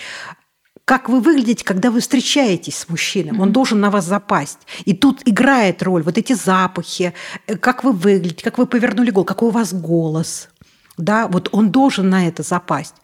[0.84, 3.39] как вы выглядите, когда вы встречаетесь с мужчиной.
[3.39, 4.60] Он должен на вас запасть.
[4.84, 7.14] И тут играет роль вот эти запахи,
[7.48, 10.50] э, как вы выглядите, как вы повернули голову, какой у вас голос.
[10.98, 12.96] Да, вот он должен на это запасть.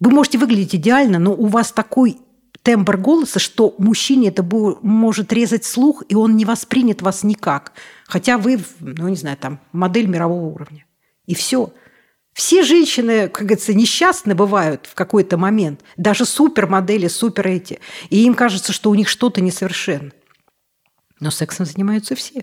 [0.00, 2.18] Вы можете выглядеть идеально, но у вас такой
[2.62, 4.42] тембр голоса, что мужчине это
[4.82, 7.74] может резать слух, и он не воспринят вас никак.
[8.06, 10.84] Хотя вы, ну, не знаю, там, модель мирового уровня.
[11.26, 11.72] И все.
[12.34, 15.82] Все женщины, как говорится, несчастны бывают в какой-то момент.
[15.96, 17.78] Даже супермодели, супер эти.
[18.10, 20.10] И им кажется, что у них что-то несовершенно.
[21.20, 22.42] Но сексом занимаются все.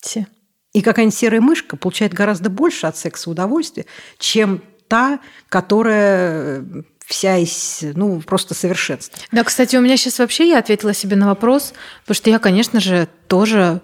[0.00, 0.26] Все.
[0.72, 3.84] И какая-нибудь серая мышка получает гораздо больше от секса удовольствия,
[4.18, 6.64] чем та, которая
[7.06, 9.18] вся из, ну, просто совершенства.
[9.30, 12.80] Да, кстати, у меня сейчас вообще я ответила себе на вопрос, потому что я, конечно
[12.80, 13.82] же, тоже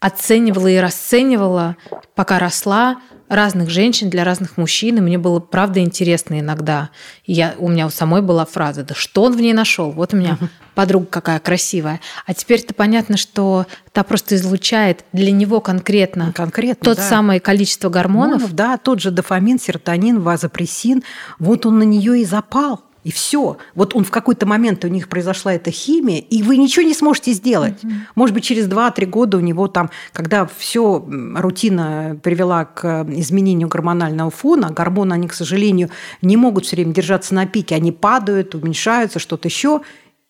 [0.00, 1.76] оценивала и расценивала,
[2.14, 6.90] пока росла, разных женщин для разных мужчин, и мне было правда интересно иногда.
[7.24, 9.90] И я, у меня у самой была фраза, да что он в ней нашел?
[9.90, 10.38] Вот у меня
[10.74, 12.00] подруга какая красивая.
[12.26, 17.08] А теперь-то понятно, что та просто излучает для него конкретно, конкретно тот да.
[17.08, 18.40] самое количество гормонов.
[18.40, 21.02] Гормонов, да, тот же дофамин, серотонин, вазопрессин.
[21.38, 22.85] Вот он на нее и запал.
[23.06, 23.56] И все.
[23.76, 27.30] Вот он в какой-то момент у них произошла эта химия, и вы ничего не сможете
[27.30, 27.84] сделать.
[27.84, 27.92] Mm-hmm.
[28.16, 34.32] Может быть, через 2-3 года у него там, когда все рутина привела к изменению гормонального
[34.32, 35.90] фона, гормоны, они, к сожалению,
[36.20, 39.82] не могут все время держаться на пике, они падают, уменьшаются, что-то еще,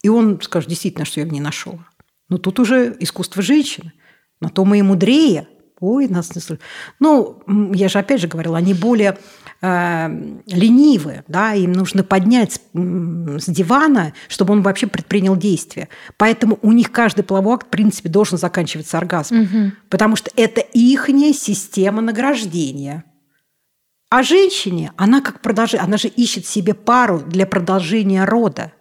[0.03, 1.79] и он скажет, действительно, что я в ней нашел.
[2.29, 3.95] Но тут уже искусство женщины.
[4.43, 5.49] На то мы и мудрее.
[5.81, 6.63] Ой, нас не слышат.
[7.01, 7.43] Ну,
[7.75, 9.17] я же опять же говорила, они более э,
[9.63, 12.61] ленивы, да, им нужно поднять с,
[13.47, 15.89] дивана, чтобы он вообще предпринял действие.
[16.17, 19.73] Поэтому у них каждый половой акт, в принципе, должен заканчиваться оргазмом, Мгм.
[19.89, 23.05] потому что это ихняя система награждения.
[24.11, 28.73] А женщине, она как продолжение, она же ищет себе пару для продолжения рода.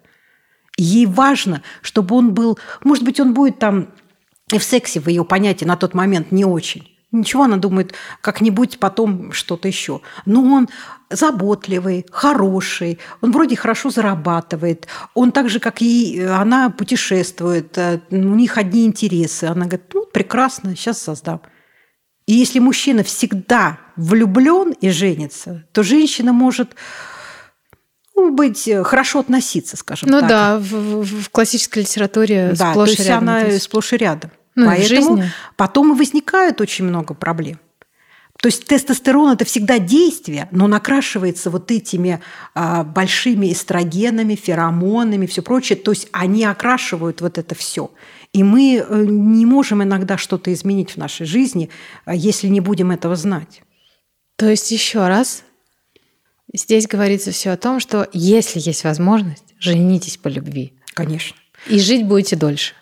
[0.76, 3.88] Ей важно, чтобы он был, может быть, он будет там
[4.52, 6.95] и в сексе, в ее понятии, на тот момент не очень.
[7.12, 10.00] Ничего, она думает, как-нибудь потом что-то еще.
[10.24, 10.68] Но он
[11.08, 18.16] заботливый, хороший, он вроде хорошо зарабатывает, он так же, как и она, путешествует, э, у
[18.16, 19.44] них одни интересы.
[19.44, 21.42] Она говорит, ну, прекрасно, сейчас создам.
[22.26, 26.74] И если мужчина всегда влюблен и женится, то женщина может
[28.16, 30.28] ну, быть э, хорошо относиться, скажем Ну так.
[30.28, 34.30] да, в, в- классической литературе Да, сплошь то и есть рядом она сплошь и рядом.
[34.56, 35.22] Ну, Поэтому
[35.56, 37.58] потом и возникает очень много проблем.
[38.40, 42.20] То есть тестостерон это всегда действие, но накрашивается вот этими
[42.54, 45.76] а, большими эстрогенами, феромонами, все прочее.
[45.76, 47.90] То есть они окрашивают вот это все.
[48.32, 51.70] И мы э, не можем иногда что-то изменить в нашей жизни,
[52.04, 53.62] а, если не будем этого знать.
[54.36, 55.42] То есть еще раз,
[56.52, 60.74] здесь говорится все о том, что если есть возможность, женитесь по любви.
[60.92, 61.36] Конечно.
[61.68, 62.74] И жить будете дольше.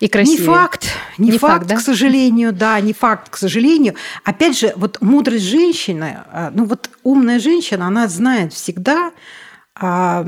[0.00, 0.40] И красивее.
[0.40, 0.88] Не факт,
[1.18, 1.76] не, Не факт, факт, да?
[1.76, 3.94] к сожалению, да, не факт, к сожалению.
[4.24, 9.12] Опять же, вот мудрость женщины, а, ну вот умная женщина, она знает всегда,
[9.74, 10.26] а,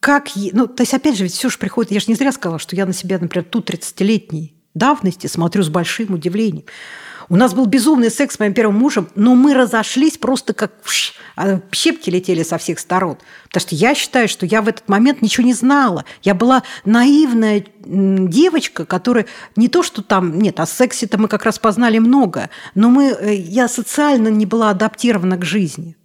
[0.00, 2.58] как, ну, то есть, опять же, ведь все же приходит, я же не зря сказала,
[2.58, 6.64] что я на себя, например, ту 30-летней давности смотрю с большим удивлением.
[7.28, 10.72] У нас был безумный секс с моим первым мужем, но мы разошлись просто как
[11.36, 13.18] а щепки летели со всех сторон.
[13.44, 16.04] Потому что я считаю, что я в этот момент ничего не знала.
[16.22, 20.38] Я была наивная девочка, которая не то, что там...
[20.38, 24.70] Нет, о сексе-то мы как раз познали много, но мы, э, я социально не была
[24.70, 25.96] адаптирована к жизни.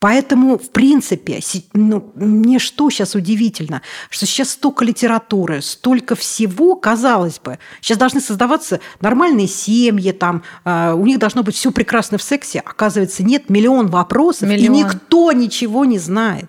[0.00, 1.40] Поэтому, в принципе,
[1.72, 7.58] ну, мне что сейчас удивительно, что сейчас столько литературы, столько всего, казалось бы.
[7.80, 12.60] Сейчас должны создаваться нормальные семьи, там, э, у них должно быть все прекрасно в сексе.
[12.60, 14.76] Оказывается, нет, миллион вопросов, миллион.
[14.76, 16.48] и никто ничего не знает.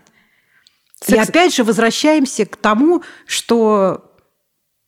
[1.02, 1.12] Секс...
[1.14, 4.14] И опять же возвращаемся к тому, что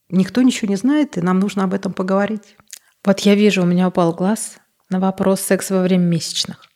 [0.10, 2.58] никто ничего не знает, и нам нужно об этом поговорить.
[3.04, 4.58] Вот я вижу, у меня упал глаз
[4.92, 6.68] на вопрос секса во время месячных.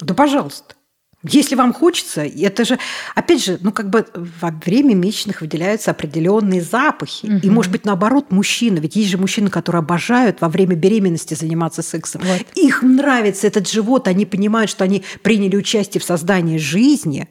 [0.00, 0.76] Да, пожалуйста.
[1.24, 2.78] Если вам хочется, это же,
[3.14, 7.26] опять же, ну как бы во время месячных выделяются определенные запахи.
[7.26, 7.36] Угу.
[7.44, 11.82] И, может быть, наоборот, мужчины, ведь есть же мужчины, которые обожают во время беременности заниматься
[11.82, 12.22] сексом.
[12.24, 12.44] Вот.
[12.56, 17.28] Их нравится этот живот, они понимают, что они приняли участие в создании жизни.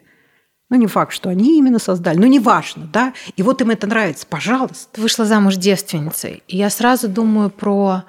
[0.69, 3.13] Ну, не факт, что они именно создали, но неважно, да.
[3.35, 5.01] И вот им это нравится, пожалуйста.
[5.01, 6.43] Вышла замуж девственницей.
[6.47, 8.03] И я сразу думаю про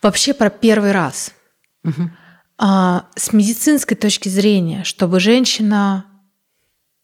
[0.00, 1.32] вообще про первый раз.
[1.84, 2.10] Угу
[2.56, 6.06] а, с медицинской точки зрения, чтобы женщина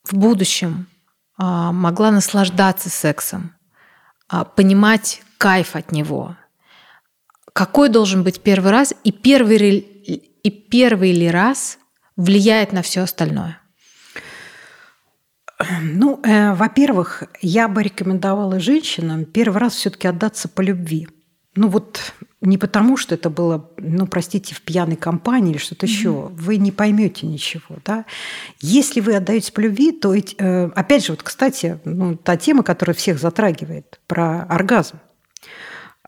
[0.05, 0.87] в будущем
[1.37, 3.53] а, могла наслаждаться сексом,
[4.29, 6.37] а, понимать кайф от него.
[7.53, 11.79] Какой должен быть первый раз и первый, и первый ли раз
[12.17, 13.59] влияет на все остальное?
[15.83, 21.09] Ну, э, во-первых, я бы рекомендовала женщинам первый раз все-таки отдаться по любви.
[21.55, 25.91] Ну вот не потому, что это было, ну, простите, в пьяной компании или что-то mm-hmm.
[25.91, 26.11] еще.
[26.33, 28.07] Вы не поймете ничего, да.
[28.61, 32.95] Если вы отдаете по любви, то э, опять же, вот, кстати, ну, та тема, которая
[32.95, 35.01] всех затрагивает, про оргазм.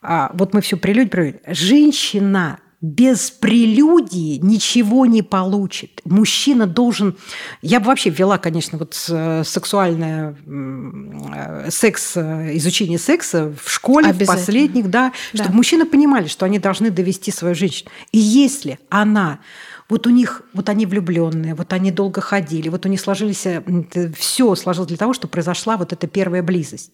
[0.00, 1.36] А вот мы все прелюдь, прелюдь.
[1.46, 6.00] Женщина без прелюдии ничего не получит.
[6.04, 7.16] Мужчина должен...
[7.62, 14.12] Я бы вообще ввела, конечно, вот э, сексуальное э, секс, э, изучение секса в школе,
[14.12, 17.88] в последних, да, да, чтобы мужчины понимали, что они должны довести свою женщину.
[18.10, 19.38] И если она
[19.88, 23.46] вот у них, вот они влюбленные, вот они долго ходили, вот у них сложились,
[24.16, 26.90] все сложилось для того, чтобы произошла вот эта первая близость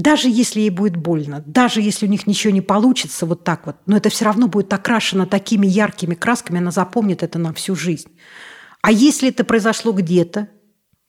[0.00, 3.76] даже если ей будет больно, даже если у них ничего не получится вот так вот,
[3.86, 8.10] но это все равно будет окрашено такими яркими красками, она запомнит это на всю жизнь.
[8.82, 10.48] А если это произошло где-то,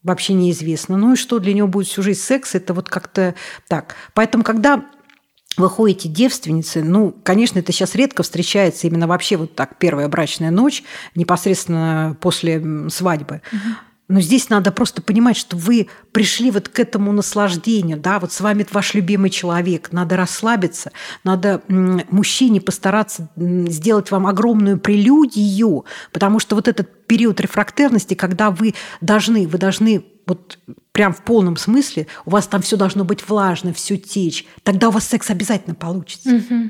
[0.04, 0.98] вообще неизвестно.
[0.98, 3.36] Ну и что для него будет всю жизнь секс, это вот как-то
[3.68, 3.96] так.
[4.14, 4.86] Поэтому, когда
[5.58, 10.50] вы ходите девственницы, ну, конечно, это сейчас редко встречается именно вообще вот так первая брачная
[10.50, 10.84] ночь,
[11.16, 13.42] непосредственно после свадьбы.
[13.52, 13.76] Угу.
[14.12, 18.41] Но здесь надо просто понимать, что вы пришли вот к этому наслаждению, да, вот с
[18.41, 20.91] вами ваш любимый человек, надо расслабиться,
[21.24, 28.76] надо мужчине постараться сделать вам огромную прелюдию, потому что вот этот период рефрактерности, когда вы
[28.99, 30.59] должны, вы должны вот
[30.91, 34.91] прям в полном смысле, у вас там все должно быть влажно, все течь, тогда у
[34.91, 36.36] вас секс обязательно получится.
[36.36, 36.70] Угу.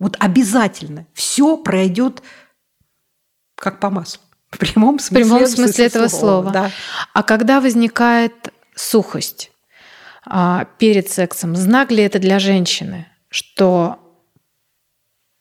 [0.00, 1.06] Вот обязательно.
[1.12, 2.20] Все пройдет
[3.54, 4.22] как по маслу.
[4.50, 6.42] В прямом смысле, в прямом смысле, этого слова.
[6.42, 6.50] слова.
[6.50, 6.70] Да.
[7.12, 9.52] А когда возникает сухость
[10.26, 13.98] а, перед сексом, знак ли это для женщины, что,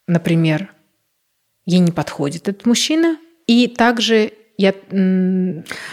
[0.08, 0.74] например,
[1.66, 4.74] ей не подходит этот мужчина, и также я,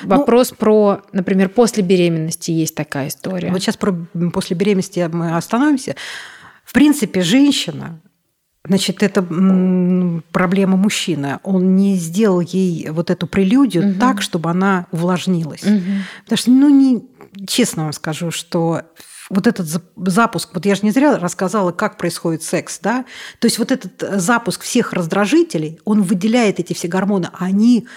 [0.02, 3.50] вопрос ну, про, например, после беременности есть такая история.
[3.50, 3.92] Вот сейчас про
[4.32, 5.94] после беременности мы остановимся.
[6.64, 8.00] В принципе, женщина
[8.66, 9.22] Значит, это
[10.32, 11.38] проблема мужчины.
[11.42, 14.00] Он не сделал ей вот эту прелюдию угу.
[14.00, 15.62] так, чтобы она увлажнилась.
[15.62, 15.82] Угу.
[16.24, 17.04] Потому что, ну, не,
[17.46, 18.82] честно вам скажу, что
[19.28, 23.04] вот этот запуск, вот я же не зря рассказала, как происходит секс, да,
[23.40, 27.88] то есть вот этот э, запуск всех раздражителей, он выделяет эти все гормоны, а они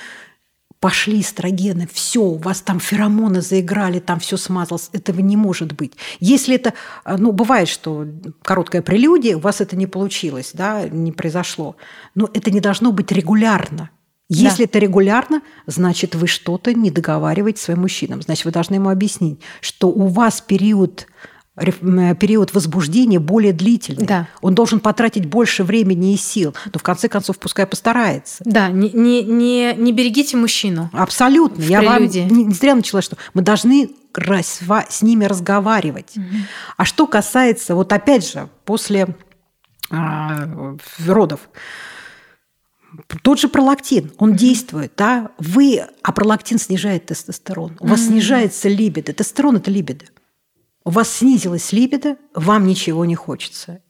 [0.80, 4.90] пошли эстрогены, все, у вас там феромоны заиграли, там все смазалось.
[4.94, 5.94] Этого не может быть.
[6.20, 6.74] Если это,
[7.04, 8.08] а, ну, бывает, что
[8.42, 11.76] короткая прелюдия, у вас это не получилось, да, не произошло.
[12.16, 13.90] Но это не должно быть регулярно.
[14.30, 14.64] Если да.
[14.66, 18.22] это регулярно, значит, вы что-то не договариваете своим мужчинам.
[18.22, 24.06] Значит, вы должны ему объяснить, что у вас период Э, период возбуждения более длительный.
[24.06, 24.28] Да.
[24.42, 26.56] Он должен потратить больше времени и сил.
[26.72, 28.44] Но в конце концов пускай постарается.
[28.46, 30.90] Да, не, не, не, не берегите мужчину.
[30.94, 31.62] Абсолютно.
[31.62, 36.18] Я вам не, не зря начала, что мы должны с ними разговаривать.
[36.18, 36.26] Угу.
[36.78, 39.16] А что касается, вот опять же, после
[39.92, 40.48] а,
[41.06, 41.50] родов,
[43.22, 44.38] тот же пролактин, он mm-hmm.
[44.38, 48.08] действует, да, вы, а пролактин снижает тестостерон, у вас mm-hmm.
[48.08, 50.06] снижается либидо, тестостерон– это либидо
[50.90, 53.84] у вас снизилась либидо, вам ничего не хочется.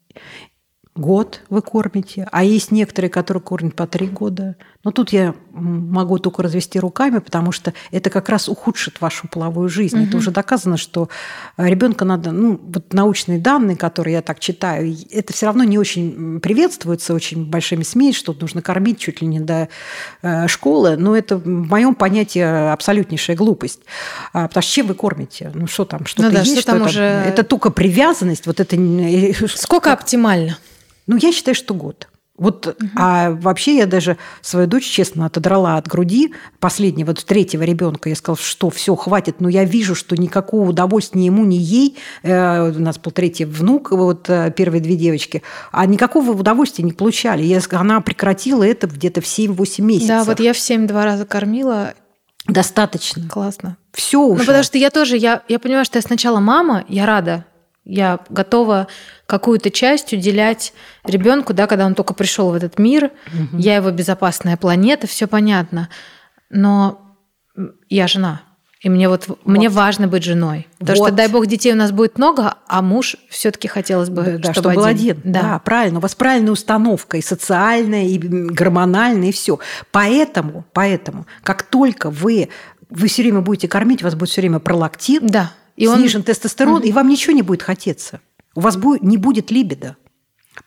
[0.96, 4.58] год вы кормите, а есть некоторые, которые кормят по три года.
[4.86, 9.68] Но тут я могу только развести руками, потому что это как раз ухудшит вашу половую
[9.68, 9.98] жизнь.
[9.98, 10.08] Угу.
[10.08, 11.10] Это уже доказано, что
[11.58, 15.78] э, ребенка надо, ну, вот научные данные, которые я так читаю, это все равно не
[15.78, 19.68] очень приветствуется очень большими СМИ, что нужно кормить чуть ли не до
[20.22, 20.96] э, школы.
[20.96, 23.82] Но это в моем понятии абсолютнейшая глупость.
[24.32, 25.52] А, потому что чем вы кормите?
[25.54, 26.62] Ну что там, что-то ну, да, есть?
[26.62, 27.02] Что там уже...
[27.02, 28.78] Это только привязанность, вот это...
[29.50, 30.58] Сколько оптимально?
[31.06, 32.08] Ну, я считаю, что год.
[32.40, 32.90] Вот, угу.
[32.96, 38.10] а вообще я даже свою дочь, честно, отодрала от груди последнего, вот третьего ребенка.
[38.10, 39.42] Я сказала, что все, хватит.
[39.42, 41.98] Но я вижу, что никакого удовольствия ни ему, ни ей.
[42.24, 45.44] Э, у нас был третий внук, вот э, первые две девочки.
[45.72, 47.44] А никакого удовольствия не получали.
[47.44, 50.08] Я, она прекратила это где-то в 7-8 месяцев.
[50.08, 51.94] Да, вот я в 7 два раза кормила.
[52.48, 53.28] Достаточно.
[53.28, 53.78] Классно.
[53.94, 54.40] Все уже.
[54.40, 57.46] Ну, потому что я тоже, я, я понимаю, что я сначала мама, я рада,
[57.90, 58.88] я готова
[59.26, 63.58] какую-то часть уделять ребенку, да, когда он только пришел в этот мир, угу.
[63.58, 65.90] я его безопасная планета, все понятно.
[66.50, 67.02] Но
[67.90, 68.42] я жена.
[68.82, 69.46] И мне вот, вот.
[69.46, 70.68] мне важно быть женой.
[70.78, 71.08] Потому вот.
[71.08, 74.54] что, дай бог, детей у нас будет много, а муж все-таки хотелось бы, да, чтобы,
[74.54, 75.18] чтобы был один.
[75.18, 75.32] один.
[75.34, 75.42] Да.
[75.42, 76.00] да, правильно.
[76.00, 79.60] У вас правильная установка и социальная, и гормональная, и все.
[79.92, 82.50] Поэтому, поэтому, как только вы,
[82.90, 86.24] вы все время будете кормить, у вас будет все время пролактин, да и снижен он...
[86.24, 86.88] тестостерон, mm-hmm.
[86.88, 88.20] и вам ничего не будет хотеться.
[88.56, 89.96] У вас будет, не будет либидо.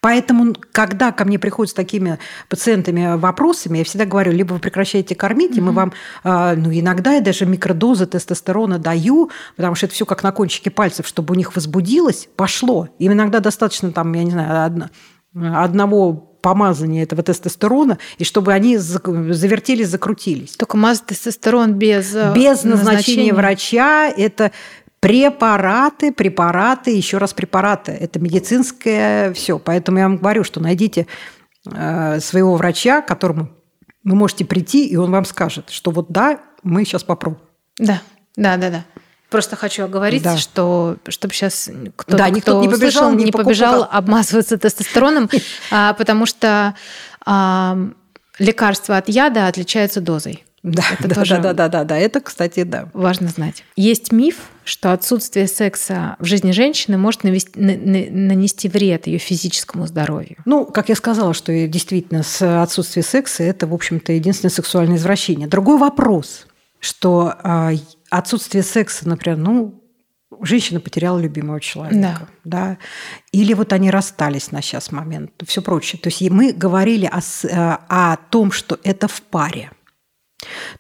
[0.01, 2.19] Поэтому, когда ко мне приходят с такими
[2.49, 5.59] пациентами вопросами, я всегда говорю, либо вы прекращаете кормить, mm-hmm.
[5.59, 5.93] и мы вам,
[6.25, 10.71] а, ну, иногда я даже микродозы тестостерона даю, потому что это все как на кончике
[10.71, 12.89] пальцев, чтобы у них возбудилось, пошло.
[12.99, 14.89] Им иногда достаточно, там, я не знаю,
[15.35, 20.57] одного помазания этого тестостерона, и чтобы они завертелись, закрутились.
[20.57, 24.51] Только мазать тестостерон без, э, без назначения, назначения врача– это
[25.03, 27.91] Препараты, препараты, еще раз препараты.
[27.91, 29.59] Это медицинское все.
[29.59, 31.09] Поэтому я вам говорю, что найдите
[31.67, 33.51] э, своего врача, к которому
[34.05, 37.43] вы можете прийти, и он вам скажет, что вот да, мы сейчас попробуем.
[37.79, 38.01] Да,
[38.37, 38.85] да, да, да.
[39.29, 40.37] Просто хочу оговориться, да.
[40.37, 45.29] что чтобы сейчас кто-то, да, никто кто не побежал, услышал, не, не побежал обмазываться тестостероном,
[45.73, 46.77] а, потому что
[48.39, 50.45] лекарства от яда отличаются дозой.
[50.63, 52.89] Да, это да, тоже да, да, да, да, это, кстати, да.
[52.93, 53.65] Важно знать.
[53.75, 60.37] Есть миф, что отсутствие секса в жизни женщины может навести, нанести вред ее физическому здоровью.
[60.45, 65.49] Ну, как я сказала, что действительно с отсутствием секса это, в общем-то, единственное сексуальное извращение.
[65.49, 66.47] Другой вопрос,
[66.79, 67.73] что а,
[68.11, 69.83] отсутствие секса, например, ну,
[70.43, 72.69] женщина потеряла любимого человека, да.
[72.69, 72.79] да,
[73.33, 76.01] или вот они расстались на сейчас момент, все прочее.
[76.01, 79.71] То есть мы говорили о, э, о том, что это в паре.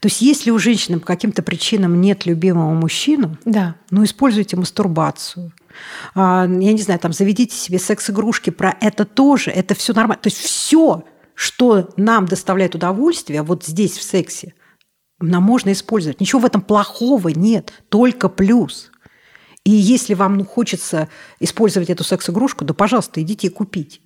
[0.00, 3.76] То есть если у женщины по каким-то причинам нет любимого мужчину, да.
[3.90, 5.52] ну используйте мастурбацию.
[6.14, 10.20] А, я не знаю, там заведите себе секс-игрушки, про это тоже, это все нормально.
[10.20, 14.54] То есть все, что нам доставляет удовольствие, вот здесь в сексе,
[15.20, 16.20] нам можно использовать.
[16.20, 18.90] Ничего в этом плохого нет, только плюс.
[19.64, 21.08] И если вам ну, хочется
[21.38, 24.00] использовать эту секс-игрушку, да, пожалуйста, идите и купите.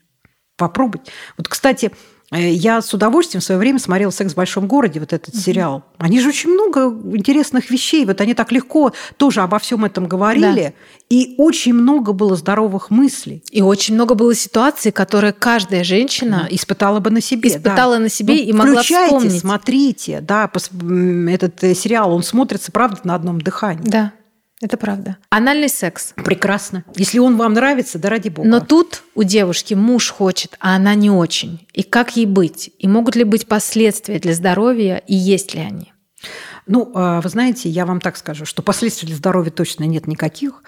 [0.56, 1.12] Попробуйте.
[1.38, 1.92] Вот, кстати,
[2.32, 5.40] я с удовольствием в свое время смотрела «Секс в большом городе», вот этот угу.
[5.40, 5.84] сериал.
[5.98, 8.04] Они же очень много интересных вещей.
[8.04, 10.74] Вот они так легко тоже обо всем этом говорили.
[10.74, 11.06] Да.
[11.08, 13.44] И очень много было здоровых мыслей.
[13.52, 17.48] И очень много было ситуаций, которые каждая женщина испытала бы на себе.
[17.48, 18.00] Испытала да.
[18.00, 19.38] на себе ну, и могла вспомнить.
[19.38, 20.20] смотрите.
[20.20, 20.50] Да,
[21.28, 23.88] этот э, сериал, он смотрится, правда, на одном дыхании.
[23.88, 24.12] Да.
[24.62, 25.18] Это правда.
[25.28, 26.14] Анальный секс.
[26.16, 26.84] Прекрасно.
[26.94, 28.48] Если он вам нравится, да ради бога.
[28.48, 31.66] Но тут у девушки муж хочет, а она не очень.
[31.74, 32.70] И как ей быть?
[32.78, 35.92] И могут ли быть последствия для здоровья, и есть ли они?
[36.66, 40.62] Ну, а, вы знаете, я вам так скажу, что последствий для здоровья точно нет никаких.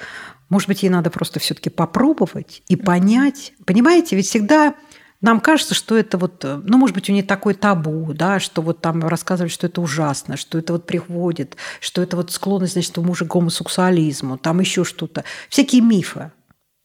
[0.50, 3.52] Может быть, ей надо просто все-таки попробовать и понять.
[3.64, 4.74] Понимаете, ведь всегда
[5.20, 8.62] нам кажется, что это вот, э, ну, может быть, у нее такой табу, да, что
[8.62, 12.96] вот там рассказывали, что это ужасно, что это вот приводит, что это вот склонность, значит,
[12.98, 15.24] у мужа к гомосексуализму, там еще что-то.
[15.48, 16.30] Всякие мифы.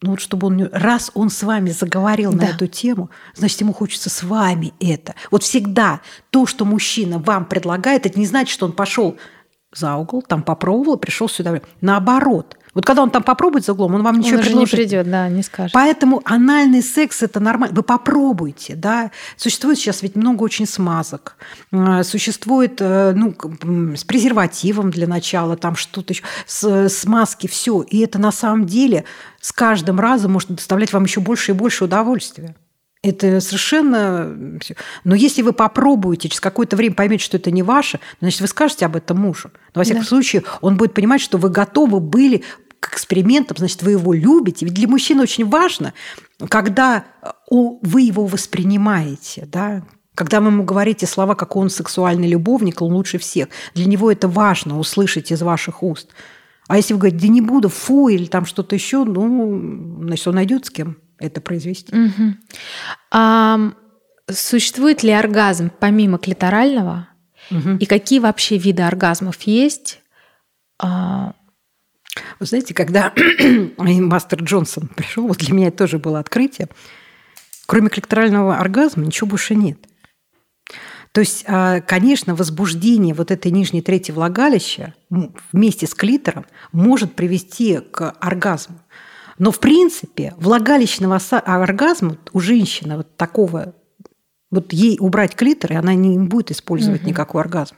[0.01, 2.37] Ну вот чтобы он, раз он с вами заговорил да.
[2.37, 5.15] на эту тему, значит, ему хочется с вами это.
[5.31, 9.15] Вот всегда то, что мужчина вам предлагает, это не значит, что он пошел
[9.71, 11.61] за угол, там попробовал, пришел сюда.
[11.79, 14.73] Наоборот, вот когда он там попробует за углом, он вам ничего он предложит.
[14.73, 15.73] не придет, да, не скажет.
[15.73, 17.75] Поэтому анальный секс это нормально.
[17.75, 19.11] Вы попробуйте, да.
[19.37, 21.35] Существует сейчас ведь много очень смазок.
[21.71, 23.35] Э, существует, э, ну,
[23.95, 27.81] с презервативом для начала, там что-то еще, с, смазки, все.
[27.81, 29.05] И это на самом деле
[29.39, 32.55] с каждым разом может доставлять вам еще больше и больше удовольствия.
[33.03, 34.59] Это совершенно...
[35.03, 38.85] Но если вы попробуете, через какое-то время поймете, что это не ваше, значит, вы скажете
[38.85, 39.51] об этом мужу.
[39.75, 40.07] Но, во всяком да.
[40.07, 42.45] случае, он будет понимать, что вы готовы были
[42.83, 44.65] к экспериментам, значит, вы его любите.
[44.65, 45.93] Ведь для мужчин очень важно,
[46.49, 47.05] когда
[47.49, 49.83] вы его воспринимаете, да,
[50.15, 53.47] когда вы ему говорите слова, как он сексуальный любовник, он лучше всех.
[53.73, 56.09] Для него это важно услышать из ваших уст.
[56.67, 60.35] А если вы говорите, да не буду, фу, или там что-то еще, ну, значит, он
[60.35, 61.93] найдет с кем это произвести.
[61.95, 62.33] Угу.
[63.11, 63.59] А,
[64.29, 67.07] существует ли оргазм помимо клиторального?
[67.49, 67.77] Угу.
[67.79, 70.01] И какие вообще виды оргазмов есть?
[70.79, 71.33] А...
[72.39, 73.13] Вы знаете, когда
[73.77, 76.67] мастер Джонсон пришел, вот для меня это тоже было открытие.
[77.65, 79.79] Кроме клиторального оргазма ничего больше нет.
[81.13, 84.95] То есть, а, конечно, возбуждение вот этой нижней трети влагалища
[85.51, 88.79] вместе с клитором может привести к оргазму.
[89.37, 93.75] Но, в принципе, влагалищного оргазма у женщины вот такого,
[94.51, 97.09] вот ей убрать клитор, и она не будет использовать угу.
[97.09, 97.75] никакой оргазм.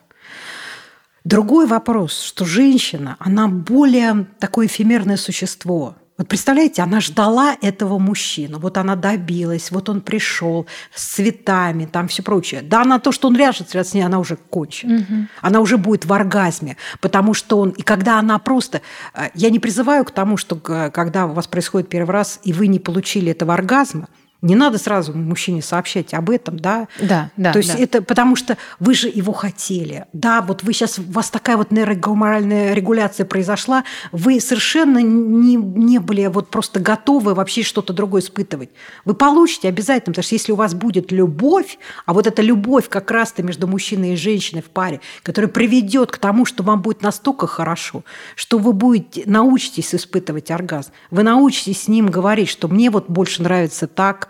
[1.26, 5.96] Другой вопрос, что женщина, она более такое эфемерное существо.
[6.20, 12.08] Вот представляете, она ждала этого мужчину, вот она добилась, вот он пришел с цветами, там
[12.08, 12.62] все прочее.
[12.62, 14.90] Да, на то, что он ряжется с ней, она уже кончит.
[14.90, 15.28] Угу.
[15.42, 17.72] Она уже будет в оргазме, потому что он...
[17.72, 18.82] И когда она просто...
[19.14, 22.68] Э, я не призываю к тому, что когда у вас происходит первый раз, и вы
[22.68, 24.08] не получили этого оргазма,
[24.46, 26.88] не надо сразу мужчине сообщать об этом, да?
[27.02, 27.52] Да, да.
[27.52, 27.80] То есть да.
[27.80, 30.06] это потому что вы же его хотели.
[30.14, 35.98] Да, вот вы сейчас, у вас такая вот нейрогормональная регуляция произошла, вы совершенно не, не
[35.98, 38.70] были вот просто готовы вообще что-то другое испытывать.
[39.04, 43.10] Вы получите обязательно, потому что если у вас будет любовь, а вот эта любовь как
[43.10, 47.48] раз-то между мужчиной и женщиной в паре, которая приведет к тому, что вам будет настолько
[47.48, 48.04] хорошо,
[48.36, 53.42] что вы будете научитесь испытывать оргазм, вы научитесь с ним говорить, что мне вот больше
[53.42, 54.30] нравится так,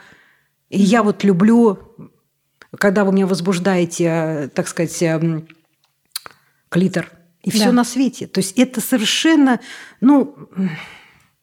[0.76, 1.80] и я вот люблю,
[2.78, 5.48] когда вы меня возбуждаете, так сказать, эм,
[6.70, 7.12] клитор,
[7.42, 7.72] и все да.
[7.72, 8.28] на свете.
[8.28, 9.62] То есть это совершенно,
[10.02, 10.36] ну,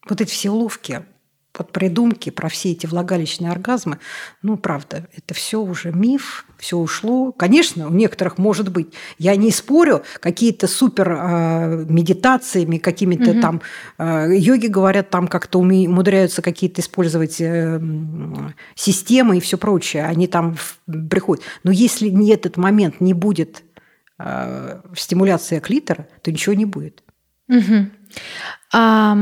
[0.09, 1.05] вот эти все уловки,
[1.53, 3.99] под придумки про все эти влагалищные оргазмы,
[4.43, 7.33] ну, правда, это все уже миф, все ушло.
[7.33, 8.95] Конечно, у некоторых может быть.
[9.19, 13.41] Я не спорю, какие-то супер э, медитациями, какими-то угу.
[13.41, 13.63] там
[13.99, 17.81] э, йоги говорят, там как-то умудряются какие-то использовать э,
[18.77, 20.05] системы и все прочее.
[20.05, 20.57] Они там
[21.11, 21.45] приходят.
[21.65, 23.65] Но если не этот момент не будет
[24.21, 27.03] э, стимуляция клитора, то ничего не будет.
[27.49, 27.87] Угу.
[28.73, 29.17] А,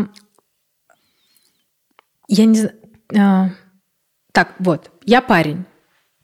[2.28, 2.74] я не знаю.
[3.16, 3.48] А,
[4.32, 5.64] так, вот, я парень.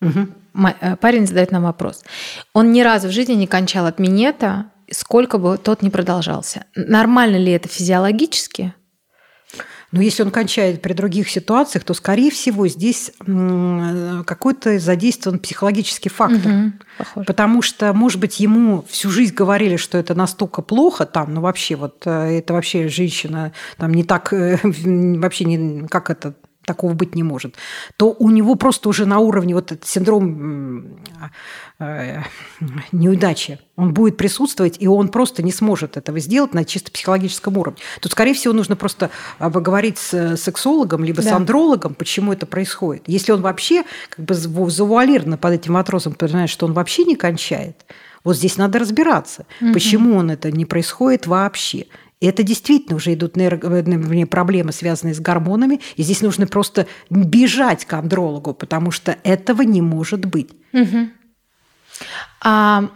[0.03, 0.27] Угу.
[1.01, 2.03] Парень задает нам вопрос.
[2.53, 6.65] Он ни разу в жизни не кончал от минета, сколько бы тот ни продолжался.
[6.75, 8.75] Нормально ли это физиологически?
[9.93, 13.13] Но если он кончает при других ситуациях, то, скорее всего, здесь
[14.27, 16.53] какой-то задействован психологический фактор.
[16.53, 21.41] Угу, Потому что, может быть, ему всю жизнь говорили, что это настолько плохо там, ну
[21.41, 26.35] вообще вот э, это вообще женщина там не так, э, вообще не, как это,
[26.67, 27.55] такого быть не может,
[27.97, 30.99] то у него просто уже на уровне вот этот синдром
[31.79, 32.23] э,
[32.93, 37.81] неудачи, он будет присутствовать, и он просто не сможет этого сделать на чисто психологическом уровне.
[38.01, 41.31] Тут, скорее всего, нужно просто поговорить с сексологом, либо да.
[41.31, 43.05] с андрологом, почему это происходит.
[43.07, 47.85] Если он вообще как бы завуалированно под этим вопросом понимает, что он вообще не кончает,
[48.25, 49.73] вот здесь надо разбираться, угу.
[49.73, 51.87] почему он это не происходит вообще.
[52.21, 53.37] И это действительно уже идут
[54.27, 55.81] проблемы, связанные с гормонами.
[55.97, 60.51] И здесь нужно просто бежать к андрологу, потому что этого не может быть.
[60.73, 61.09] Угу.
[62.43, 62.91] А,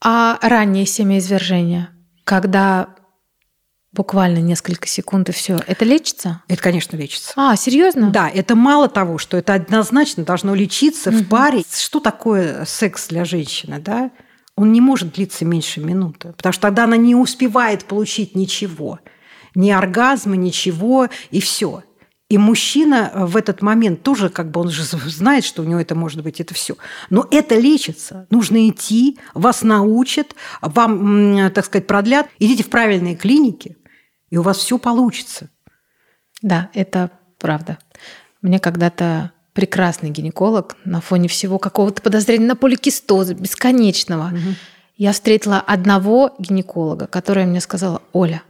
[0.00, 1.90] а раннее семяизвержение,
[2.24, 2.88] когда
[3.92, 6.42] буквально несколько секунд и все, это лечится?
[6.48, 7.32] Это, конечно, лечится.
[7.36, 8.10] А, серьезно?
[8.10, 11.18] Да, это мало того, что это однозначно должно лечиться угу.
[11.18, 11.62] в паре.
[11.72, 14.10] Что такое секс для женщины, да?
[14.58, 18.98] Он не может длиться меньше минуты, потому что тогда она не успевает получить ничего,
[19.54, 21.84] ни оргазма, ничего, и все.
[22.28, 25.94] И мужчина в этот момент тоже, как бы он же знает, что у него это
[25.94, 26.76] может быть, это все.
[27.08, 28.26] Но это лечится.
[28.30, 32.26] Нужно идти, вас научат, вам, так сказать, продлят.
[32.40, 33.78] Идите в правильные клиники,
[34.28, 35.50] и у вас все получится.
[36.42, 37.78] Да, это правда.
[38.42, 44.28] Мне когда-то прекрасный гинеколог на фоне всего какого-то подозрения на поликистоз бесконечного.
[44.28, 44.54] Угу.
[44.96, 48.44] Я встретила одного гинеколога, который мне сказала, Оля,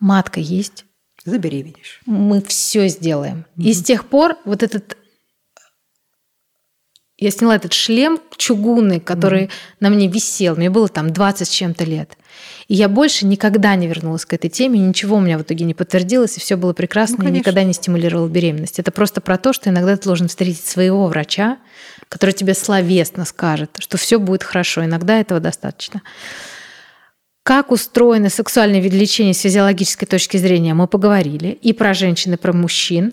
[0.00, 0.86] матка есть.
[1.26, 2.00] Забеременеешь.
[2.06, 3.44] Мы все сделаем.
[3.58, 3.66] Угу.
[3.66, 4.96] И с тех пор вот этот
[7.18, 9.50] я сняла этот шлем чугунный, который mm
[9.80, 10.56] на мне висел.
[10.56, 12.16] Мне было там 20 с чем-то лет.
[12.68, 15.74] И я больше никогда не вернулась к этой теме, ничего у меня в итоге не
[15.74, 18.78] подтвердилось, и все было прекрасно, ну, и никогда не стимулировала беременность.
[18.78, 21.58] Это просто про то, что иногда ты должен встретить своего врача,
[22.08, 24.84] который тебе словесно скажет, что все будет хорошо.
[24.84, 26.02] Иногда этого достаточно.
[27.42, 31.48] Как устроено сексуальное влечение с физиологической точки зрения, мы поговорили.
[31.48, 33.12] И про женщин, и про мужчин.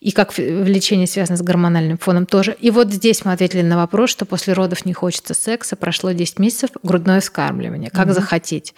[0.00, 2.56] И как влечение связано с гормональным фоном тоже.
[2.60, 6.38] И вот здесь мы ответили на вопрос, что после родов не хочется секса, прошло 10
[6.38, 7.90] месяцев, грудное вскармливание.
[7.90, 8.14] Как угу.
[8.14, 8.74] захотеть.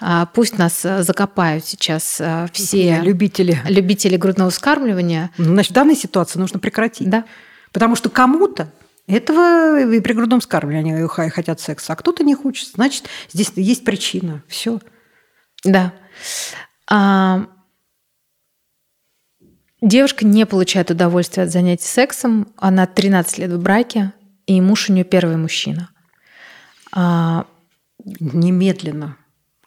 [0.00, 3.60] А, пусть нас э, закопают сейчас э, все любители.
[3.68, 5.30] любители грудного вскармливания.
[5.38, 7.08] Значит, в данной ситуации нужно прекратить.
[7.08, 7.24] Да.
[7.72, 8.68] Потому что кому-то
[9.06, 12.70] этого и при грудном скармливании они хотят секса, а кто-то не хочет.
[12.74, 14.42] Значит, здесь есть причина.
[14.48, 14.80] Все.
[15.62, 15.92] Да.
[16.90, 17.46] А...
[19.82, 22.48] Девушка не получает удовольствия от занятий сексом.
[22.56, 24.12] Она 13 лет в браке,
[24.46, 25.90] и муж у нее первый мужчина.
[26.92, 27.46] А...
[28.20, 29.16] Немедленно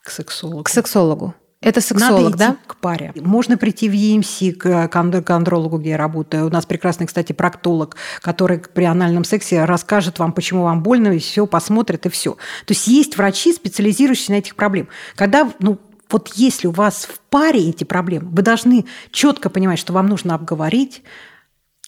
[0.02, 0.64] к сексологу.
[0.64, 1.34] К сексологу.
[1.61, 2.57] Это сексолог, Надо да?
[2.68, 3.11] к паре.
[3.18, 6.48] Можно прийти в EMC к андрологу, где я работаю.
[6.48, 11.19] У нас прекрасный, кстати, проктолог, который при анальном сексе расскажет вам, почему вам больно, и
[11.19, 12.36] все посмотрит, и все.
[12.65, 14.90] То есть есть врачи, специализирующиеся на этих проблемах.
[15.15, 15.77] Когда, ну,
[16.10, 20.36] вот если у вас в паре эти проблемы, вы должны четко понимать, что вам нужно
[20.36, 21.03] обговорить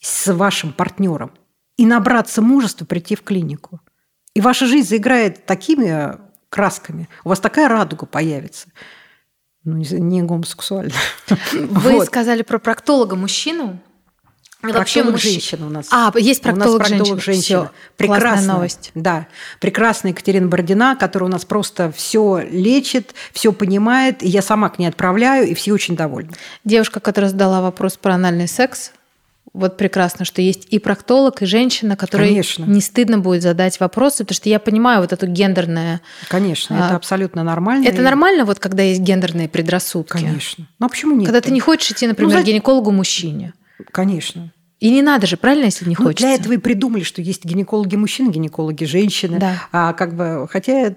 [0.02, 1.32] с вашим партнером
[1.78, 3.80] и набраться мужества прийти в клинику.
[4.34, 6.18] И ваша жизнь заиграет такими
[6.50, 8.70] красками, у вас такая радуга появится–
[9.64, 10.94] ну, не гомосексуально.
[11.54, 12.08] Вы вот.
[12.08, 13.80] сказали про проктолога мужчину.
[14.62, 15.24] Проктолог мужч...
[15.24, 15.88] женщина у нас.
[15.92, 17.72] А, есть проктолог, у нас проктолог женщина.
[17.98, 18.92] Прекрасная новость.
[18.96, 19.28] Да.
[19.60, 24.22] Прекрасная Екатерина Бородина, которая у нас просто все лечит, все понимает.
[24.24, 26.32] И я сама к ней отправляю, и все очень довольны.
[26.64, 28.92] Девушка, которая задала вопрос про анальный секс,
[29.54, 32.64] вот прекрасно, что есть и проктолог, и женщина, которой Конечно.
[32.64, 36.00] не стыдно будет задать вопросы, потому что я понимаю вот эту гендерное...
[36.30, 37.86] Конечно, а, это абсолютно нормально.
[37.86, 38.02] Это и...
[38.02, 40.14] нормально, вот когда есть гендерные предрассудки?
[40.14, 40.68] Конечно.
[40.80, 41.26] Ну а почему нет?
[41.26, 42.46] Когда ты не хочешь идти, например, ну, за...
[42.46, 43.54] гинекологу-мужчине.
[43.92, 44.52] Конечно.
[44.80, 46.26] И не надо же, правильно, если не ну, хочется?
[46.26, 49.38] Для этого и придумали, что есть гинекологи мужчины, гинекологи женщины.
[49.38, 49.62] Да.
[49.72, 50.96] А как бы, хотя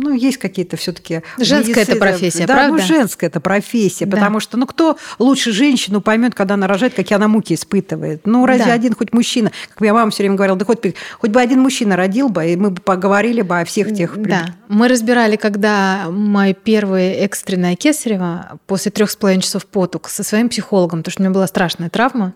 [0.00, 2.72] ну, есть какие-то все-таки женская это профессия, да, правда?
[2.72, 4.16] ну женская это профессия, да.
[4.16, 8.26] потому что, ну, кто лучше женщину поймет, когда она рожает, какие она муки испытывает?
[8.26, 8.72] Ну, разве да.
[8.72, 10.78] один хоть мужчина, как моя мама все время говорила, да хоть
[11.18, 14.20] хоть бы один мужчина родил бы, и мы бы поговорили бы о всех тех.
[14.20, 20.22] Да, мы разбирали, когда мой первый экстренная кесарева после трех с половиной часов потуг со
[20.22, 22.34] своим психологом, потому что у меня была страшная травма,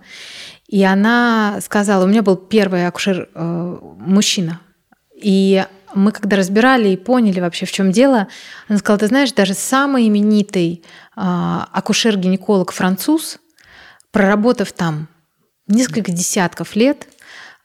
[0.68, 4.60] и она сказала, у меня был первый акушер э, мужчина,
[5.14, 5.64] и
[5.94, 8.28] мы когда разбирали и поняли вообще, в чем дело,
[8.68, 10.82] она сказала, ты знаешь, даже самый именитый
[11.16, 13.38] а, акушер-гинеколог француз,
[14.10, 15.08] проработав там
[15.66, 17.08] несколько десятков лет,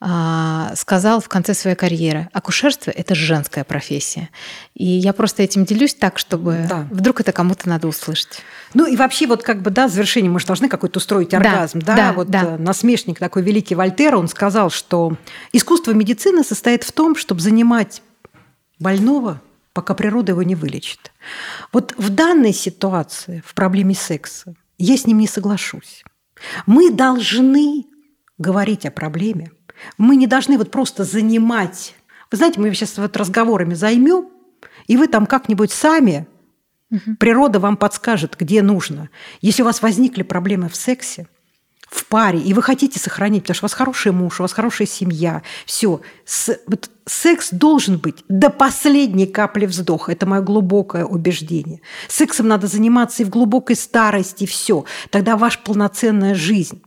[0.01, 4.30] а, сказал в конце своей карьеры, акушерство– это женская профессия.
[4.73, 6.88] И я просто этим делюсь так, чтобы да.
[6.89, 8.41] вдруг это кому-то надо услышать.
[8.73, 11.95] Ну и вообще вот как бы, да, завершение, мы же должны какой-то устроить оргазм, да?
[11.97, 12.43] да, вот да.
[12.43, 15.18] Э, насмешник такой великий Вольтер, он сказал, что
[15.51, 18.01] искусство медицины состоит в том, чтобы занимать
[18.80, 19.41] больного,
[19.73, 21.11] пока природа его не вылечит.
[21.72, 26.03] Вот в данной ситуации, в проблеме секса, я с ним не соглашусь.
[26.65, 27.85] Мы должны
[28.38, 29.51] говорить о проблеме.
[29.97, 31.95] Мы не должны вот просто занимать.
[32.31, 34.30] Вы знаете, мы сейчас вот разговорами займем,
[34.88, 36.27] и вы там как-нибудь сами,
[36.89, 37.15] угу.
[37.19, 39.10] природа вам подскажет, где нужно.
[39.41, 41.27] Если у вас возникли проблемы в сексе,
[41.90, 44.88] в паре, и вы хотите сохранить, потому что у вас хороший муж, у вас хорошая
[44.88, 46.02] семья, все.
[46.68, 50.11] Вот секс должен быть до последней капли вздоха.
[50.11, 51.82] Это мое глубокое убеждение.
[52.07, 54.86] Сексом надо заниматься и в глубокой старости, все.
[55.10, 56.82] Тогда ваша полноценная жизнь.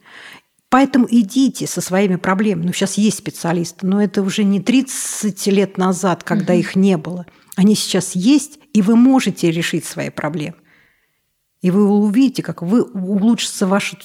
[0.69, 2.67] Поэтому идите со своими проблемами.
[2.67, 6.61] Ну, сейчас есть специалисты, но это уже не 30 лет назад, когда угу.
[6.61, 7.27] их не было.
[7.57, 10.57] Они сейчас есть, и вы можете решить свои проблемы.
[11.61, 13.97] И вы увидите, как вы улучшится ваша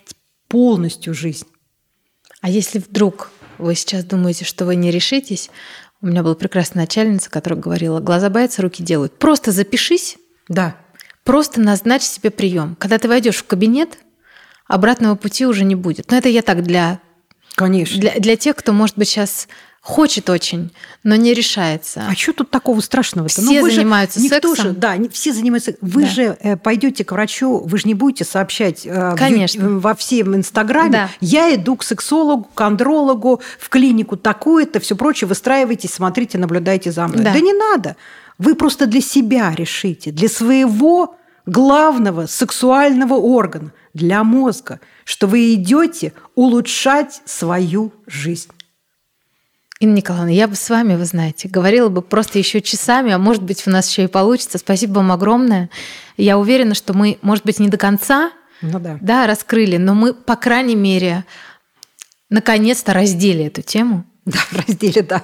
[0.48, 1.48] полностью жизнь.
[2.42, 5.50] А если вдруг вы сейчас думаете, что вы не решитесь,
[6.02, 9.18] у меня была прекрасная начальница, которая говорила, глаза боятся, руки делают.
[9.18, 10.18] Просто запишись.
[10.48, 10.78] Да.
[11.24, 12.76] Просто назначь себе прием.
[12.80, 13.98] Когда ты войдешь в кабинет,
[14.68, 16.12] обратного пути уже не будет.
[16.12, 17.00] Но это я так для
[17.56, 18.00] Конечно.
[18.00, 19.48] Для, для тех, кто, может быть, сейчас
[19.88, 20.72] хочет очень,
[21.04, 22.04] но не решается.
[22.10, 23.42] А что тут такого страшного-то?
[23.42, 24.56] Все ну, занимаются же, сексом.
[24.56, 25.76] Же, да, все занимаются.
[25.80, 26.08] Вы да.
[26.10, 29.66] же э, пойдете к врачу, вы же не будете сообщать э, Конечно.
[29.66, 30.92] В, во всем Инстаграме.
[30.92, 31.10] Да.
[31.22, 35.30] Я иду к сексологу, к андрологу, в клинику такую-то, все прочее.
[35.30, 37.24] Выстраивайтесь, смотрите, наблюдайте за мной.
[37.24, 37.32] Да.
[37.32, 37.96] да не надо.
[38.38, 41.16] Вы просто для себя решите, для своего
[41.46, 48.50] главного сексуального органа, для мозга, что вы идете улучшать свою жизнь.
[49.80, 53.44] Инна Николаевна, я бы с вами, вы знаете, говорила бы просто еще часами, а может
[53.44, 54.58] быть, у нас еще и получится.
[54.58, 55.70] Спасибо вам огромное.
[56.18, 58.32] Я уверена, что мы, может быть, не до конца
[58.62, 58.98] ну, да.
[59.02, 61.26] Да, раскрыли, но мы, по крайней мере,
[62.30, 64.04] наконец-то раздели эту тему.
[64.26, 65.24] Да, раздели, да.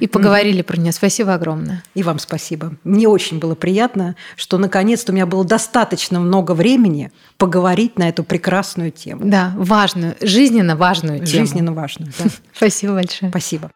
[0.00, 0.92] И поговорили про нее.
[0.92, 1.82] Спасибо огромное.
[1.94, 2.76] И вам спасибо.
[2.84, 8.22] Мне очень было приятно, что наконец-то у меня было достаточно много времени поговорить на эту
[8.22, 9.22] прекрасную тему.
[9.24, 11.46] Да, важную, жизненно важную тему.
[11.46, 12.26] Жизненно важную, да.
[12.54, 13.30] Спасибо большое.
[13.30, 13.70] Спасибо.